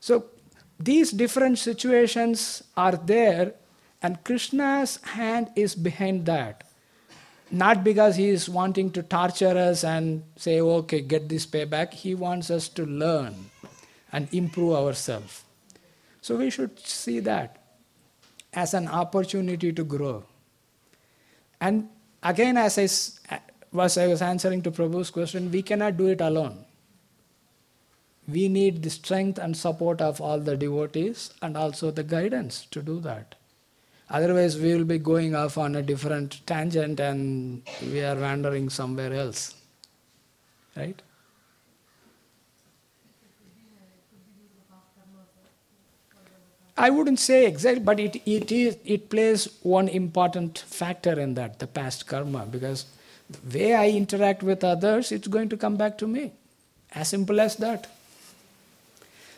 So, 0.00 0.26
these 0.78 1.10
different 1.10 1.58
situations 1.58 2.62
are 2.76 2.96
there, 2.96 3.54
and 4.02 4.22
Krishna's 4.24 4.98
hand 5.02 5.50
is 5.56 5.74
behind 5.74 6.26
that. 6.26 6.64
Not 7.50 7.84
because 7.84 8.16
he 8.16 8.28
is 8.28 8.48
wanting 8.48 8.90
to 8.92 9.02
torture 9.02 9.56
us 9.56 9.84
and 9.84 10.24
say, 10.36 10.60
okay, 10.60 11.00
get 11.00 11.28
this 11.28 11.46
payback. 11.46 11.92
He 11.92 12.14
wants 12.14 12.50
us 12.50 12.68
to 12.70 12.84
learn 12.84 13.34
and 14.12 14.28
improve 14.32 14.74
ourselves. 14.74 15.44
So 16.20 16.36
we 16.36 16.50
should 16.50 16.78
see 16.80 17.20
that 17.20 17.62
as 18.52 18.74
an 18.74 18.88
opportunity 18.88 19.72
to 19.72 19.84
grow. 19.84 20.24
And 21.60 21.88
again, 22.22 22.56
as 22.56 22.78
I 22.78 23.40
was, 23.72 23.98
I 23.98 24.06
was 24.06 24.22
answering 24.22 24.62
to 24.62 24.70
Prabhu's 24.70 25.10
question, 25.10 25.50
we 25.50 25.62
cannot 25.62 25.96
do 25.96 26.06
it 26.06 26.20
alone. 26.20 26.63
We 28.26 28.48
need 28.48 28.82
the 28.82 28.90
strength 28.90 29.38
and 29.38 29.56
support 29.56 30.00
of 30.00 30.20
all 30.20 30.40
the 30.40 30.56
devotees 30.56 31.32
and 31.42 31.56
also 31.56 31.90
the 31.90 32.02
guidance 32.02 32.66
to 32.70 32.82
do 32.82 33.00
that. 33.00 33.34
Otherwise, 34.10 34.58
we 34.58 34.74
will 34.74 34.84
be 34.84 34.98
going 34.98 35.34
off 35.34 35.58
on 35.58 35.74
a 35.74 35.82
different 35.82 36.46
tangent 36.46 37.00
and 37.00 37.62
we 37.82 38.02
are 38.02 38.16
wandering 38.16 38.70
somewhere 38.70 39.12
else. 39.12 39.54
Right? 40.76 41.00
I 46.76 46.90
wouldn't 46.90 47.20
say 47.20 47.46
exactly, 47.46 47.84
but 47.84 48.00
it, 48.00 48.16
it, 48.26 48.50
is, 48.50 48.76
it 48.84 49.08
plays 49.08 49.48
one 49.62 49.88
important 49.88 50.58
factor 50.58 51.18
in 51.18 51.34
that, 51.34 51.60
the 51.60 51.68
past 51.68 52.06
karma, 52.06 52.46
because 52.46 52.86
the 53.30 53.58
way 53.58 53.74
I 53.74 53.88
interact 53.90 54.42
with 54.42 54.64
others, 54.64 55.12
it's 55.12 55.28
going 55.28 55.48
to 55.50 55.56
come 55.56 55.76
back 55.76 55.98
to 55.98 56.06
me. 56.06 56.32
As 56.92 57.08
simple 57.08 57.40
as 57.40 57.56
that. 57.56 57.86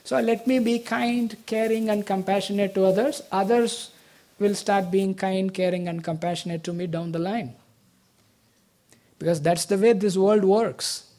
So 0.07 0.21
let 0.21 0.47
me 0.47 0.61
be 0.61 0.79
kind, 0.79 1.37
caring, 1.47 1.91
and 1.91 2.07
compassionate 2.07 2.77
to 2.77 2.85
others. 2.85 3.23
Others 3.33 3.91
will 4.39 4.55
start 4.55 4.89
being 4.89 5.17
kind, 5.17 5.53
caring, 5.53 5.89
and 5.89 6.05
compassionate 6.05 6.63
to 6.63 6.73
me 6.73 6.87
down 6.87 7.11
the 7.11 7.19
line. 7.19 7.55
Because 9.19 9.43
that's 9.43 9.65
the 9.65 9.77
way 9.77 9.95
this 9.95 10.17
world 10.17 10.45
works. 10.45 11.11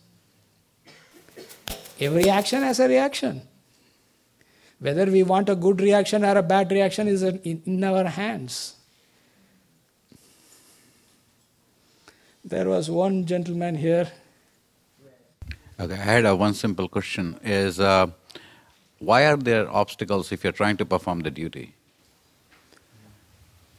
Every 2.00 2.30
action 2.30 2.62
has 2.62 2.80
a 2.80 2.88
reaction. 2.88 3.42
Whether 4.80 5.08
we 5.08 5.22
want 5.22 5.50
a 5.50 5.56
good 5.56 5.82
reaction 5.82 6.24
or 6.24 6.38
a 6.38 6.44
bad 6.44 6.72
reaction 6.72 7.10
is 7.10 7.24
in, 7.24 7.84
our 7.84 8.06
hands. 8.06 8.76
There 12.46 12.70
was 12.70 12.90
one 12.90 13.26
gentleman 13.26 13.76
here. 13.76 14.10
Okay, 15.78 15.94
I 15.94 15.98
had 15.98 16.26
a 16.26 16.34
one 16.34 16.54
simple 16.54 16.88
question: 16.88 17.38
Is 17.44 17.82
uh, 17.82 18.08
why 19.00 19.26
are 19.26 19.38
there 19.38 19.70
obstacles 19.70 20.32
if 20.32 20.44
you're 20.44 20.54
trying 20.54 20.78
to 20.78 20.86
perform 20.86 21.22
the 21.22 21.32
duty? 21.32 21.74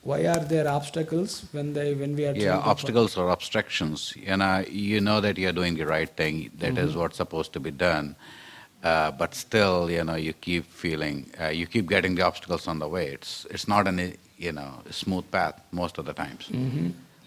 Why 0.02 0.26
are 0.26 0.44
there 0.44 0.66
obstacles 0.68 1.44
when 1.52 1.72
they 1.74 1.92
when 1.94 2.14
we 2.16 2.24
are 2.26 2.34
Yeah, 2.34 2.52
trying 2.52 2.62
to- 2.62 2.68
obstacles 2.68 3.16
or 3.16 3.30
obstructions. 3.30 4.14
You 4.16 4.36
know, 4.36 4.64
you 4.70 5.00
know 5.00 5.20
that 5.20 5.36
you're 5.38 5.52
doing 5.52 5.74
the 5.76 5.86
right 5.86 6.08
thing. 6.08 6.50
That 6.58 6.78
is 6.78 6.94
what's 6.96 7.16
supposed 7.16 7.52
to 7.54 7.60
be 7.60 7.70
done. 7.70 8.16
Uh, 8.82 9.10
but 9.10 9.34
still, 9.34 9.90
you 9.90 10.04
know, 10.04 10.14
you 10.14 10.32
keep 10.32 10.64
feeling, 10.72 11.26
uh, 11.40 11.48
you 11.48 11.66
keep 11.66 11.88
getting 11.88 12.14
the 12.14 12.22
obstacles 12.22 12.68
on 12.68 12.78
the 12.78 12.88
way. 12.88 13.08
It's 13.08 13.44
it's 13.50 13.66
not 13.68 13.88
an 13.88 13.98
you 14.38 14.52
know 14.52 14.70
smooth 14.90 15.28
path 15.32 15.60
most 15.72 15.98
of 15.98 16.04
the 16.06 16.12
times. 16.14 16.48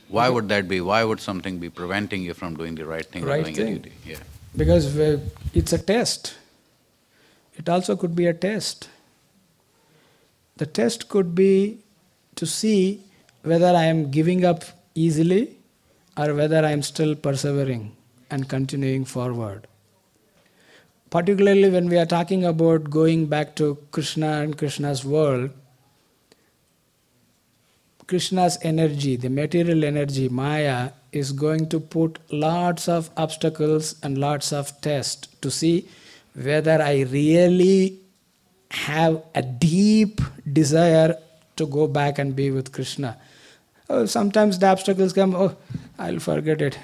Why 0.08 0.28
would 0.30 0.48
that 0.50 0.68
be? 0.68 0.80
Why 0.82 1.04
would 1.04 1.20
something 1.20 1.60
be 1.60 1.70
preventing 1.70 2.22
you 2.24 2.34
from 2.34 2.56
doing 2.56 2.76
the 2.76 2.86
right 2.86 3.06
thing 3.06 3.24
Right 3.26 3.42
or 3.42 3.44
doing 3.44 3.56
thing. 3.56 3.68
your 3.68 3.78
duty? 3.80 3.92
Yeah. 4.06 4.18
Because 4.56 4.96
it's 5.54 5.74
a 5.74 5.78
test. 5.78 6.36
It 7.56 7.70
also 7.70 7.96
could 7.96 8.16
be 8.16 8.26
a 8.26 8.34
test. 8.34 8.90
The 10.58 10.66
test 10.66 11.10
could 11.10 11.34
be 11.36 11.80
to 12.36 12.46
see 12.46 13.02
whether 13.44 13.68
I 13.68 13.86
am 13.86 14.12
giving 14.12 14.46
up 14.46 14.64
easily 14.96 15.58
or 16.18 16.34
whether 16.34 16.66
I 16.66 16.72
am 16.72 16.82
still 16.82 17.16
persevering 17.16 17.96
and 18.30 18.48
continuing 18.48 19.06
forward. 19.06 19.68
Particularly 21.10 21.70
when 21.70 21.90
we 21.90 21.98
are 21.98 22.06
talking 22.06 22.46
about 22.46 22.90
going 22.90 23.26
back 23.26 23.56
to 23.58 23.78
Krishna 23.92 24.42
and 24.42 24.58
Krishna's 24.58 25.04
world, 25.04 25.52
Krishna's 28.08 28.58
energy, 28.62 29.16
the 29.16 29.30
material 29.30 29.84
energy, 29.84 30.30
Maya, 30.30 30.92
is 31.12 31.32
going 31.32 31.68
to 31.70 31.80
put 31.80 32.20
lots 32.32 32.88
of 32.88 33.10
obstacles 33.18 33.96
and 34.04 34.18
lots 34.18 34.54
of 34.54 34.80
tests 34.82 35.28
to 35.42 35.52
see 35.52 35.88
whether 36.34 36.82
I 36.82 37.02
really 37.02 38.00
have 38.72 39.24
a 39.36 39.42
deep 39.42 40.22
desire 40.52 41.18
to 41.58 41.68
go 41.68 41.88
back 41.88 42.20
and 42.20 42.36
be 42.36 42.52
with 42.52 42.72
Krishna. 42.72 43.18
Oh, 43.90 44.06
sometimes 44.06 44.60
the 44.60 44.68
obstacles 44.68 45.14
come, 45.14 45.36
oh, 45.36 45.56
I'll 46.00 46.20
forget 46.20 46.62
it. 46.62 46.80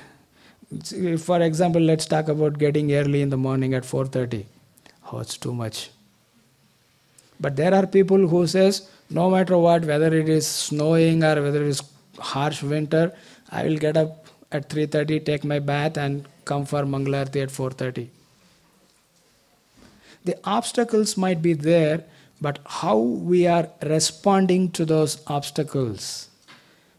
For 1.19 1.41
example, 1.41 1.81
let's 1.81 2.05
talk 2.05 2.27
about 2.27 2.57
getting 2.59 2.93
early 2.93 3.21
in 3.21 3.29
the 3.29 3.37
morning 3.37 3.73
at 3.73 3.83
4:30. 3.83 4.45
Oh, 5.11 5.19
it's 5.19 5.37
too 5.37 5.53
much. 5.53 5.89
But 7.39 7.55
there 7.55 7.73
are 7.73 7.87
people 7.87 8.27
who 8.27 8.45
says, 8.47 8.89
no 9.09 9.29
matter 9.29 9.57
what, 9.57 9.85
whether 9.85 10.13
it 10.13 10.27
is 10.27 10.45
snowing 10.45 11.23
or 11.23 11.41
whether 11.41 11.63
it 11.63 11.69
is 11.69 11.81
harsh 12.19 12.61
winter, 12.63 13.13
I 13.49 13.63
will 13.63 13.77
get 13.77 13.95
up 13.95 14.25
at 14.51 14.69
3.30, 14.69 15.23
take 15.23 15.43
my 15.45 15.59
bath 15.59 15.97
and 15.97 16.25
come 16.43 16.65
for 16.65 16.83
Mangalarti 16.83 17.43
at 17.43 17.49
4.30. 17.49 18.09
The 20.27 20.37
obstacles 20.43 21.15
might 21.15 21.41
be 21.41 21.53
there, 21.53 22.03
but 22.41 22.59
how 22.65 22.97
we 22.97 23.47
are 23.47 23.69
responding 23.81 24.71
to 24.71 24.83
those 24.83 25.21
obstacles, 25.25 26.27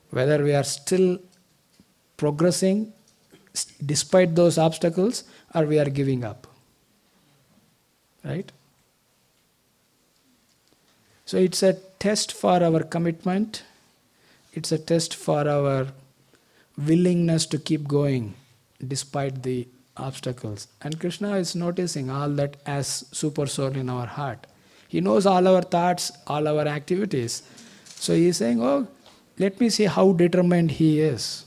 whether 0.09 0.43
we 0.43 0.55
are 0.55 0.64
still 0.64 1.18
progressing 2.16 2.95
despite 3.85 4.35
those 4.35 4.57
obstacles 4.57 5.24
or 5.55 5.66
we 5.66 5.79
are 5.79 5.91
giving 5.91 6.24
up. 6.24 6.47
Right? 8.24 8.51
So 11.26 11.37
it's 11.37 11.62
a 11.62 11.74
test 11.99 12.33
for 12.33 12.62
our 12.64 12.83
commitment, 12.83 13.62
it's 14.55 14.72
a 14.72 14.79
test 14.79 15.14
for 15.14 15.47
our 15.47 15.89
willingness 16.79 17.45
to 17.45 17.59
keep 17.59 17.87
going 17.87 18.37
despite 18.87 19.43
the 19.43 19.68
obstacles. 19.99 20.68
And 20.82 20.99
Krishna 20.99 21.36
is 21.36 21.55
noticing 21.55 22.11
all 22.11 22.30
that 22.30 22.57
as 22.66 23.05
super 23.12 23.46
soul 23.46 23.76
in 23.76 23.88
our 23.88 24.07
heart. 24.07 24.46
He 24.88 25.01
knows 25.01 25.26
all 25.26 25.46
our 25.46 25.62
thoughts, 25.62 26.12
all 26.26 26.49
our 26.49 26.66
activities. 26.66 27.42
So 27.84 28.14
he 28.14 28.28
is 28.28 28.38
saying, 28.38 28.62
Oh, 28.62 28.88
let 29.38 29.61
me 29.61 29.70
see 29.70 29.84
how 29.84 30.12
determined 30.12 30.72
he 30.72 31.01
is. 31.01 31.44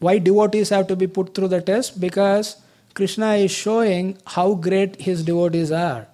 Why 0.00 0.18
devotees 0.18 0.70
have 0.70 0.86
to 0.88 0.96
be 0.96 1.06
put 1.06 1.34
through 1.34 1.48
the 1.48 1.60
test? 1.60 2.00
Because 2.00 2.56
Krishna 2.94 3.34
is 3.34 3.50
showing 3.50 4.16
how 4.24 4.54
great 4.54 4.96
his 5.00 5.22
devotees 5.22 5.70
are. 5.70 6.08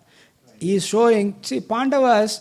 He 0.59 0.75
is 0.75 0.85
showing, 0.85 1.37
see, 1.43 1.61
Pandavas, 1.61 2.41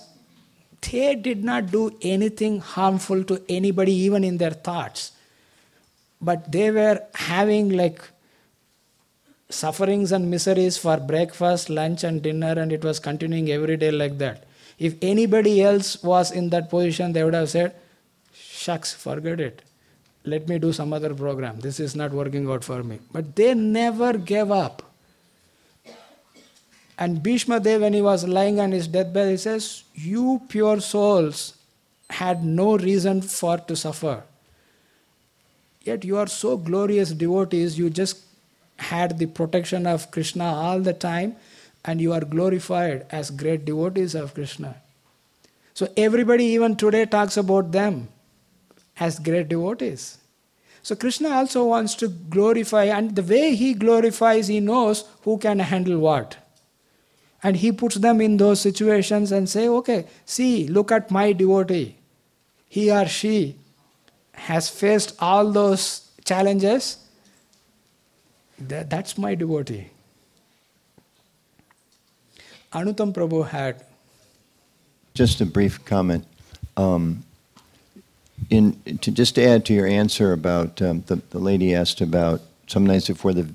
they 0.92 1.16
did 1.16 1.44
not 1.44 1.72
do 1.72 1.96
anything 2.02 2.60
harmful 2.60 3.24
to 3.24 3.42
anybody, 3.50 3.94
even 3.94 4.24
in 4.24 4.38
their 4.38 4.52
thoughts. 4.52 5.12
But 6.22 6.52
they 6.52 6.72
were 6.72 7.02
having 7.14 7.70
like 7.70 8.02
sufferings 9.50 10.12
and 10.12 10.30
miseries 10.30 10.78
for 10.78 10.98
breakfast, 10.98 11.70
lunch, 11.70 12.04
and 12.04 12.22
dinner, 12.22 12.54
and 12.58 12.72
it 12.72 12.84
was 12.84 13.00
continuing 13.00 13.50
every 13.52 13.78
day 13.78 13.92
like 13.92 14.18
that. 14.18 14.46
If 14.80 14.96
anybody 15.02 15.62
else 15.62 16.02
was 16.04 16.32
in 16.32 16.50
that 16.50 16.70
position, 16.70 17.14
they 17.14 17.24
would 17.24 17.34
have 17.34 17.50
said, 17.50 17.76
Shucks, 18.34 18.94
forget 18.94 19.40
it 19.40 19.62
let 20.26 20.48
me 20.50 20.60
do 20.60 20.74
some 20.74 20.92
other 20.94 21.14
program. 21.14 21.60
This 21.60 21.80
is 21.80 21.96
not 21.96 22.12
working 22.12 22.50
out 22.50 22.64
for 22.64 22.84
me. 22.84 23.00
But 23.12 23.36
they 23.36 23.54
never 23.54 24.14
gave 24.18 24.52
up. 24.52 24.82
And 26.98 27.22
Bhishma 27.22 27.60
Dev, 27.60 27.82
when 27.82 27.93
he 27.93 28.02
was 28.02 28.26
lying 28.26 28.60
on 28.60 28.72
his 28.72 28.88
deathbed, 28.88 29.30
he 29.30 29.38
says, 29.38 29.84
You 29.93 30.41
pure 30.48 30.80
souls 30.80 31.56
had 32.10 32.43
no 32.43 32.78
reason 32.78 33.22
for 33.22 33.58
to 33.58 33.76
suffer. 33.76 34.24
Yet 35.82 36.06
you 36.06 36.18
are 36.18 36.28
so 36.28 36.58
glorious 36.58 37.12
devotees, 37.12 37.78
you 37.78 37.89
just 37.89 38.18
had 38.78 39.20
the 39.20 39.26
protection 39.26 39.86
of 39.86 40.10
Krishna 40.12 40.46
all 40.46 40.80
the 40.80 40.93
time, 40.93 41.36
and 41.84 42.02
you 42.02 42.14
are 42.14 42.22
glorified 42.22 43.06
as 43.12 43.30
great 43.30 43.66
devotees 43.66 44.16
of 44.16 44.34
Krishna. 44.34 44.76
So 45.74 45.91
everybody, 45.98 46.46
even 46.46 46.76
today, 46.76 47.06
talks 47.06 47.38
about 47.38 47.72
them 47.72 48.08
as 48.98 49.20
great 49.20 49.50
devotees. 49.50 50.18
So 50.82 50.96
Krishna 50.96 51.30
also 51.30 51.66
wants 51.66 51.96
to 51.96 52.08
glorify, 52.08 52.86
and 52.86 53.16
the 53.16 53.24
way 53.24 53.56
he 53.56 53.74
glorifies, 53.74 54.48
he 54.48 54.60
knows 54.60 55.04
who 55.24 55.38
can 55.38 55.60
handle 55.60 56.00
what. 56.00 56.38
And 57.46 57.58
he 57.58 57.72
puts 57.72 57.98
them 57.98 58.22
in 58.22 58.38
those 58.38 58.60
situations 58.60 59.32
and 59.32 59.48
say, 59.48 59.68
okay, 59.68 60.08
see, 60.26 60.68
look 60.68 60.91
at 60.91 61.12
my 61.12 61.32
devotee. 61.32 61.96
He 62.68 62.89
or 62.91 63.06
she 63.06 63.58
has 64.34 64.68
faced 64.68 65.14
all 65.20 65.52
those 65.52 66.10
challenges. 66.26 66.98
That, 68.58 68.89
that's 68.89 69.16
my 69.20 69.36
devotee. 69.36 69.91
Anuttama 72.74 73.14
Prabhu 73.14 73.48
had. 73.48 73.84
Just 75.14 75.39
a 75.39 75.46
brief 75.46 75.86
comment. 75.86 76.26
Um, 76.76 77.26
in 78.50 78.82
to 79.02 79.12
just 79.12 79.38
add 79.38 79.66
to 79.66 79.74
your 79.76 79.86
answer 79.86 80.34
about 80.34 80.82
um, 80.82 81.04
the, 81.06 81.18
the 81.30 81.38
lady 81.38 81.76
asked 81.76 82.02
about 82.02 82.41
sometimes 82.66 83.08
if 83.08 83.24
we 83.24 83.46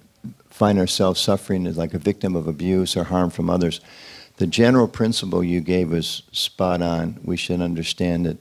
find 0.61 0.79
ourselves 0.79 1.19
suffering 1.19 1.67
as 1.67 1.79
like 1.79 1.95
a 1.95 1.99
victim 1.99 2.37
of 2.37 2.47
abuse 2.47 2.95
or 2.95 3.05
harm 3.05 3.31
from 3.31 3.49
others, 3.49 3.81
the 4.37 4.47
general 4.47 4.87
principle 4.87 5.43
you 5.43 5.59
gave 5.59 5.91
was 5.91 6.23
spot 6.33 6.83
on. 6.83 7.19
We 7.25 7.39
should 7.39 7.63
understand 7.63 8.27
that 8.27 8.37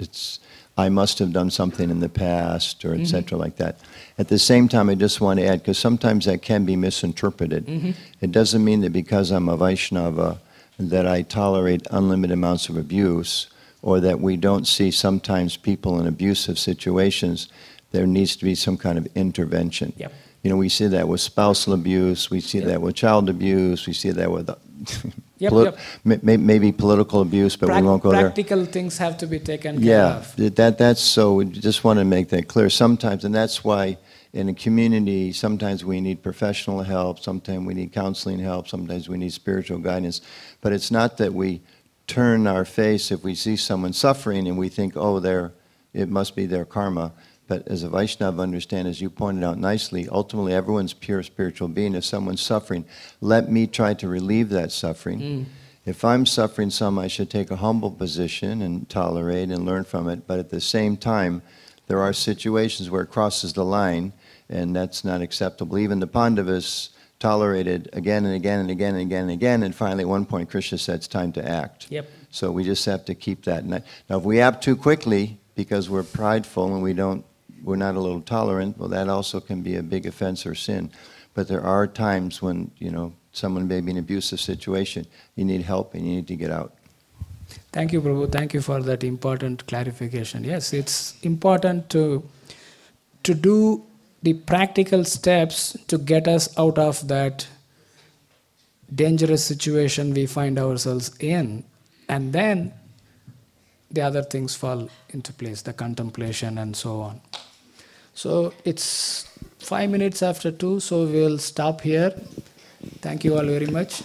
it's 0.00 0.40
I 0.76 0.88
must 0.88 1.20
have 1.20 1.32
done 1.32 1.48
something 1.50 1.88
in 1.88 2.00
the 2.00 2.08
past 2.08 2.84
or 2.84 2.92
etc. 2.94 3.22
Mm-hmm. 3.22 3.36
like 3.36 3.56
that. 3.58 3.78
At 4.18 4.26
the 4.26 4.38
same 4.38 4.66
time, 4.66 4.90
I 4.90 4.96
just 4.96 5.20
want 5.20 5.38
to 5.38 5.46
add 5.46 5.60
because 5.60 5.78
sometimes 5.78 6.24
that 6.24 6.42
can 6.42 6.64
be 6.64 6.74
misinterpreted. 6.74 7.66
Mm-hmm. 7.66 7.90
It 8.20 8.32
doesn't 8.32 8.64
mean 8.64 8.80
that 8.80 8.92
because 8.92 9.30
I'm 9.30 9.48
a 9.48 9.56
Vaishnava 9.56 10.40
that 10.80 11.06
I 11.06 11.22
tolerate 11.22 11.86
unlimited 11.92 12.34
amounts 12.34 12.68
of 12.68 12.76
abuse 12.76 13.46
or 13.80 14.00
that 14.00 14.18
we 14.18 14.36
don't 14.36 14.66
see 14.66 14.90
sometimes 14.90 15.56
people 15.56 16.00
in 16.00 16.08
abusive 16.08 16.58
situations, 16.58 17.48
there 17.92 18.08
needs 18.08 18.34
to 18.36 18.44
be 18.44 18.56
some 18.56 18.76
kind 18.76 18.98
of 18.98 19.06
intervention. 19.14 19.92
Yep. 19.96 20.12
You 20.42 20.50
know, 20.50 20.56
we 20.56 20.68
see 20.68 20.86
that 20.86 21.06
with 21.06 21.20
spousal 21.20 21.74
abuse, 21.74 22.30
we 22.30 22.40
see 22.40 22.58
yep. 22.58 22.68
that 22.68 22.82
with 22.82 22.94
child 22.94 23.28
abuse, 23.28 23.86
we 23.86 23.92
see 23.92 24.10
that 24.10 24.30
with 24.30 24.48
uh, 24.48 24.54
yep, 25.38 25.50
Poli- 25.50 25.72
yep. 26.04 26.22
May, 26.22 26.36
maybe 26.36 26.72
political 26.72 27.20
abuse, 27.20 27.56
but 27.56 27.68
we 27.68 27.82
won't 27.82 28.02
go 28.02 28.10
practical 28.10 28.12
there. 28.12 28.30
Practical 28.30 28.64
things 28.64 28.98
have 28.98 29.18
to 29.18 29.26
be 29.26 29.38
taken 29.38 29.82
yeah, 29.82 30.24
that 30.36 30.78
that's 30.78 31.02
so. 31.02 31.34
We 31.34 31.44
just 31.44 31.84
want 31.84 31.98
to 31.98 32.04
make 32.04 32.30
that 32.30 32.48
clear. 32.48 32.70
Sometimes, 32.70 33.24
and 33.24 33.34
that's 33.34 33.62
why 33.62 33.98
in 34.32 34.48
a 34.48 34.54
community, 34.54 35.32
sometimes 35.32 35.84
we 35.84 36.00
need 36.00 36.22
professional 36.22 36.82
help, 36.82 37.18
sometimes 37.18 37.66
we 37.66 37.74
need 37.74 37.92
counseling 37.92 38.38
help, 38.38 38.68
sometimes 38.68 39.08
we 39.08 39.18
need 39.18 39.32
spiritual 39.32 39.78
guidance. 39.78 40.20
But 40.60 40.72
it's 40.72 40.90
not 40.90 41.18
that 41.18 41.34
we 41.34 41.62
turn 42.06 42.46
our 42.46 42.64
face 42.64 43.10
if 43.10 43.22
we 43.24 43.34
see 43.34 43.56
someone 43.56 43.92
suffering 43.92 44.46
and 44.46 44.56
we 44.56 44.68
think, 44.68 44.94
oh, 44.96 45.20
they 45.20 45.48
it 45.92 46.08
must 46.08 46.36
be 46.36 46.46
their 46.46 46.64
karma. 46.64 47.12
But 47.50 47.66
as 47.66 47.82
a 47.82 47.88
Vaishnava, 47.88 48.42
understand, 48.42 48.86
as 48.86 49.00
you 49.00 49.10
pointed 49.10 49.42
out 49.42 49.58
nicely, 49.58 50.08
ultimately 50.08 50.54
everyone's 50.54 50.92
pure 50.92 51.20
spiritual 51.24 51.66
being. 51.66 51.96
If 51.96 52.04
someone's 52.04 52.40
suffering, 52.40 52.84
let 53.20 53.50
me 53.50 53.66
try 53.66 53.92
to 53.94 54.06
relieve 54.06 54.50
that 54.50 54.70
suffering. 54.70 55.18
Mm. 55.18 55.44
If 55.84 56.04
I'm 56.04 56.26
suffering 56.26 56.70
some, 56.70 56.96
I 56.96 57.08
should 57.08 57.28
take 57.28 57.50
a 57.50 57.56
humble 57.56 57.90
position 57.90 58.62
and 58.62 58.88
tolerate 58.88 59.50
and 59.50 59.66
learn 59.66 59.82
from 59.82 60.08
it. 60.08 60.28
But 60.28 60.38
at 60.38 60.50
the 60.50 60.60
same 60.60 60.96
time, 60.96 61.42
there 61.88 61.98
are 61.98 62.12
situations 62.12 62.88
where 62.88 63.02
it 63.02 63.10
crosses 63.10 63.52
the 63.52 63.64
line, 63.64 64.12
and 64.48 64.76
that's 64.76 65.04
not 65.04 65.20
acceptable. 65.20 65.76
Even 65.76 65.98
the 65.98 66.06
Pandavas 66.06 66.90
tolerated 67.18 67.90
again 67.92 68.26
and 68.26 68.36
again 68.36 68.60
and 68.60 68.70
again 68.70 68.94
and 68.94 69.02
again 69.02 69.22
and 69.22 69.32
again. 69.32 69.64
And 69.64 69.74
finally, 69.74 70.04
at 70.04 70.08
one 70.08 70.24
point, 70.24 70.50
Krishna 70.50 70.78
said, 70.78 70.94
it's 70.94 71.08
time 71.08 71.32
to 71.32 71.44
act. 71.44 71.88
Yep. 71.90 72.08
So 72.30 72.52
we 72.52 72.62
just 72.62 72.84
have 72.86 73.04
to 73.06 73.14
keep 73.16 73.46
that. 73.46 73.64
Now, 73.64 73.82
if 74.08 74.22
we 74.22 74.40
act 74.40 74.62
too 74.62 74.76
quickly 74.76 75.40
because 75.56 75.90
we're 75.90 76.04
prideful 76.04 76.72
and 76.72 76.80
we 76.80 76.92
don't, 76.92 77.24
we're 77.62 77.76
not 77.76 77.94
a 77.94 78.00
little 78.00 78.20
tolerant, 78.20 78.78
well, 78.78 78.88
that 78.88 79.08
also 79.08 79.40
can 79.40 79.62
be 79.62 79.76
a 79.76 79.82
big 79.82 80.06
offense 80.06 80.46
or 80.46 80.54
sin. 80.54 80.90
But 81.34 81.48
there 81.48 81.62
are 81.62 81.86
times 81.86 82.42
when, 82.42 82.70
you 82.78 82.90
know, 82.90 83.12
someone 83.32 83.68
may 83.68 83.80
be 83.80 83.92
in 83.92 83.96
an 83.96 84.02
abusive 84.02 84.40
situation, 84.40 85.06
you 85.36 85.44
need 85.44 85.62
help 85.62 85.94
and 85.94 86.06
you 86.06 86.16
need 86.16 86.28
to 86.28 86.36
get 86.36 86.50
out. 86.50 86.74
Thank 87.72 87.92
you, 87.92 88.00
Prabhu. 88.00 88.30
Thank 88.30 88.54
you 88.54 88.60
for 88.60 88.82
that 88.82 89.04
important 89.04 89.66
clarification. 89.66 90.44
Yes, 90.44 90.72
it's 90.72 91.16
important 91.22 91.88
to 91.90 92.22
to 93.22 93.34
do 93.34 93.84
the 94.22 94.34
practical 94.34 95.04
steps 95.04 95.76
to 95.88 95.98
get 95.98 96.26
us 96.26 96.56
out 96.58 96.78
of 96.78 97.06
that 97.08 97.46
dangerous 98.94 99.44
situation 99.44 100.14
we 100.14 100.26
find 100.26 100.58
ourselves 100.58 101.16
in. 101.20 101.64
And 102.08 102.32
then 102.32 102.72
the 103.90 104.02
other 104.02 104.22
things 104.22 104.54
fall 104.54 104.88
into 105.10 105.32
place, 105.32 105.62
the 105.62 105.72
contemplation 105.72 106.58
and 106.58 106.76
so 106.76 107.00
on. 107.00 107.20
So 108.14 108.52
it's 108.64 109.26
five 109.58 109.90
minutes 109.90 110.22
after 110.22 110.50
two, 110.50 110.80
so 110.80 111.06
we'll 111.06 111.38
stop 111.38 111.80
here. 111.80 112.10
Thank 113.00 113.24
you 113.24 113.36
all 113.36 113.44
very 113.44 113.66
much. 113.66 114.02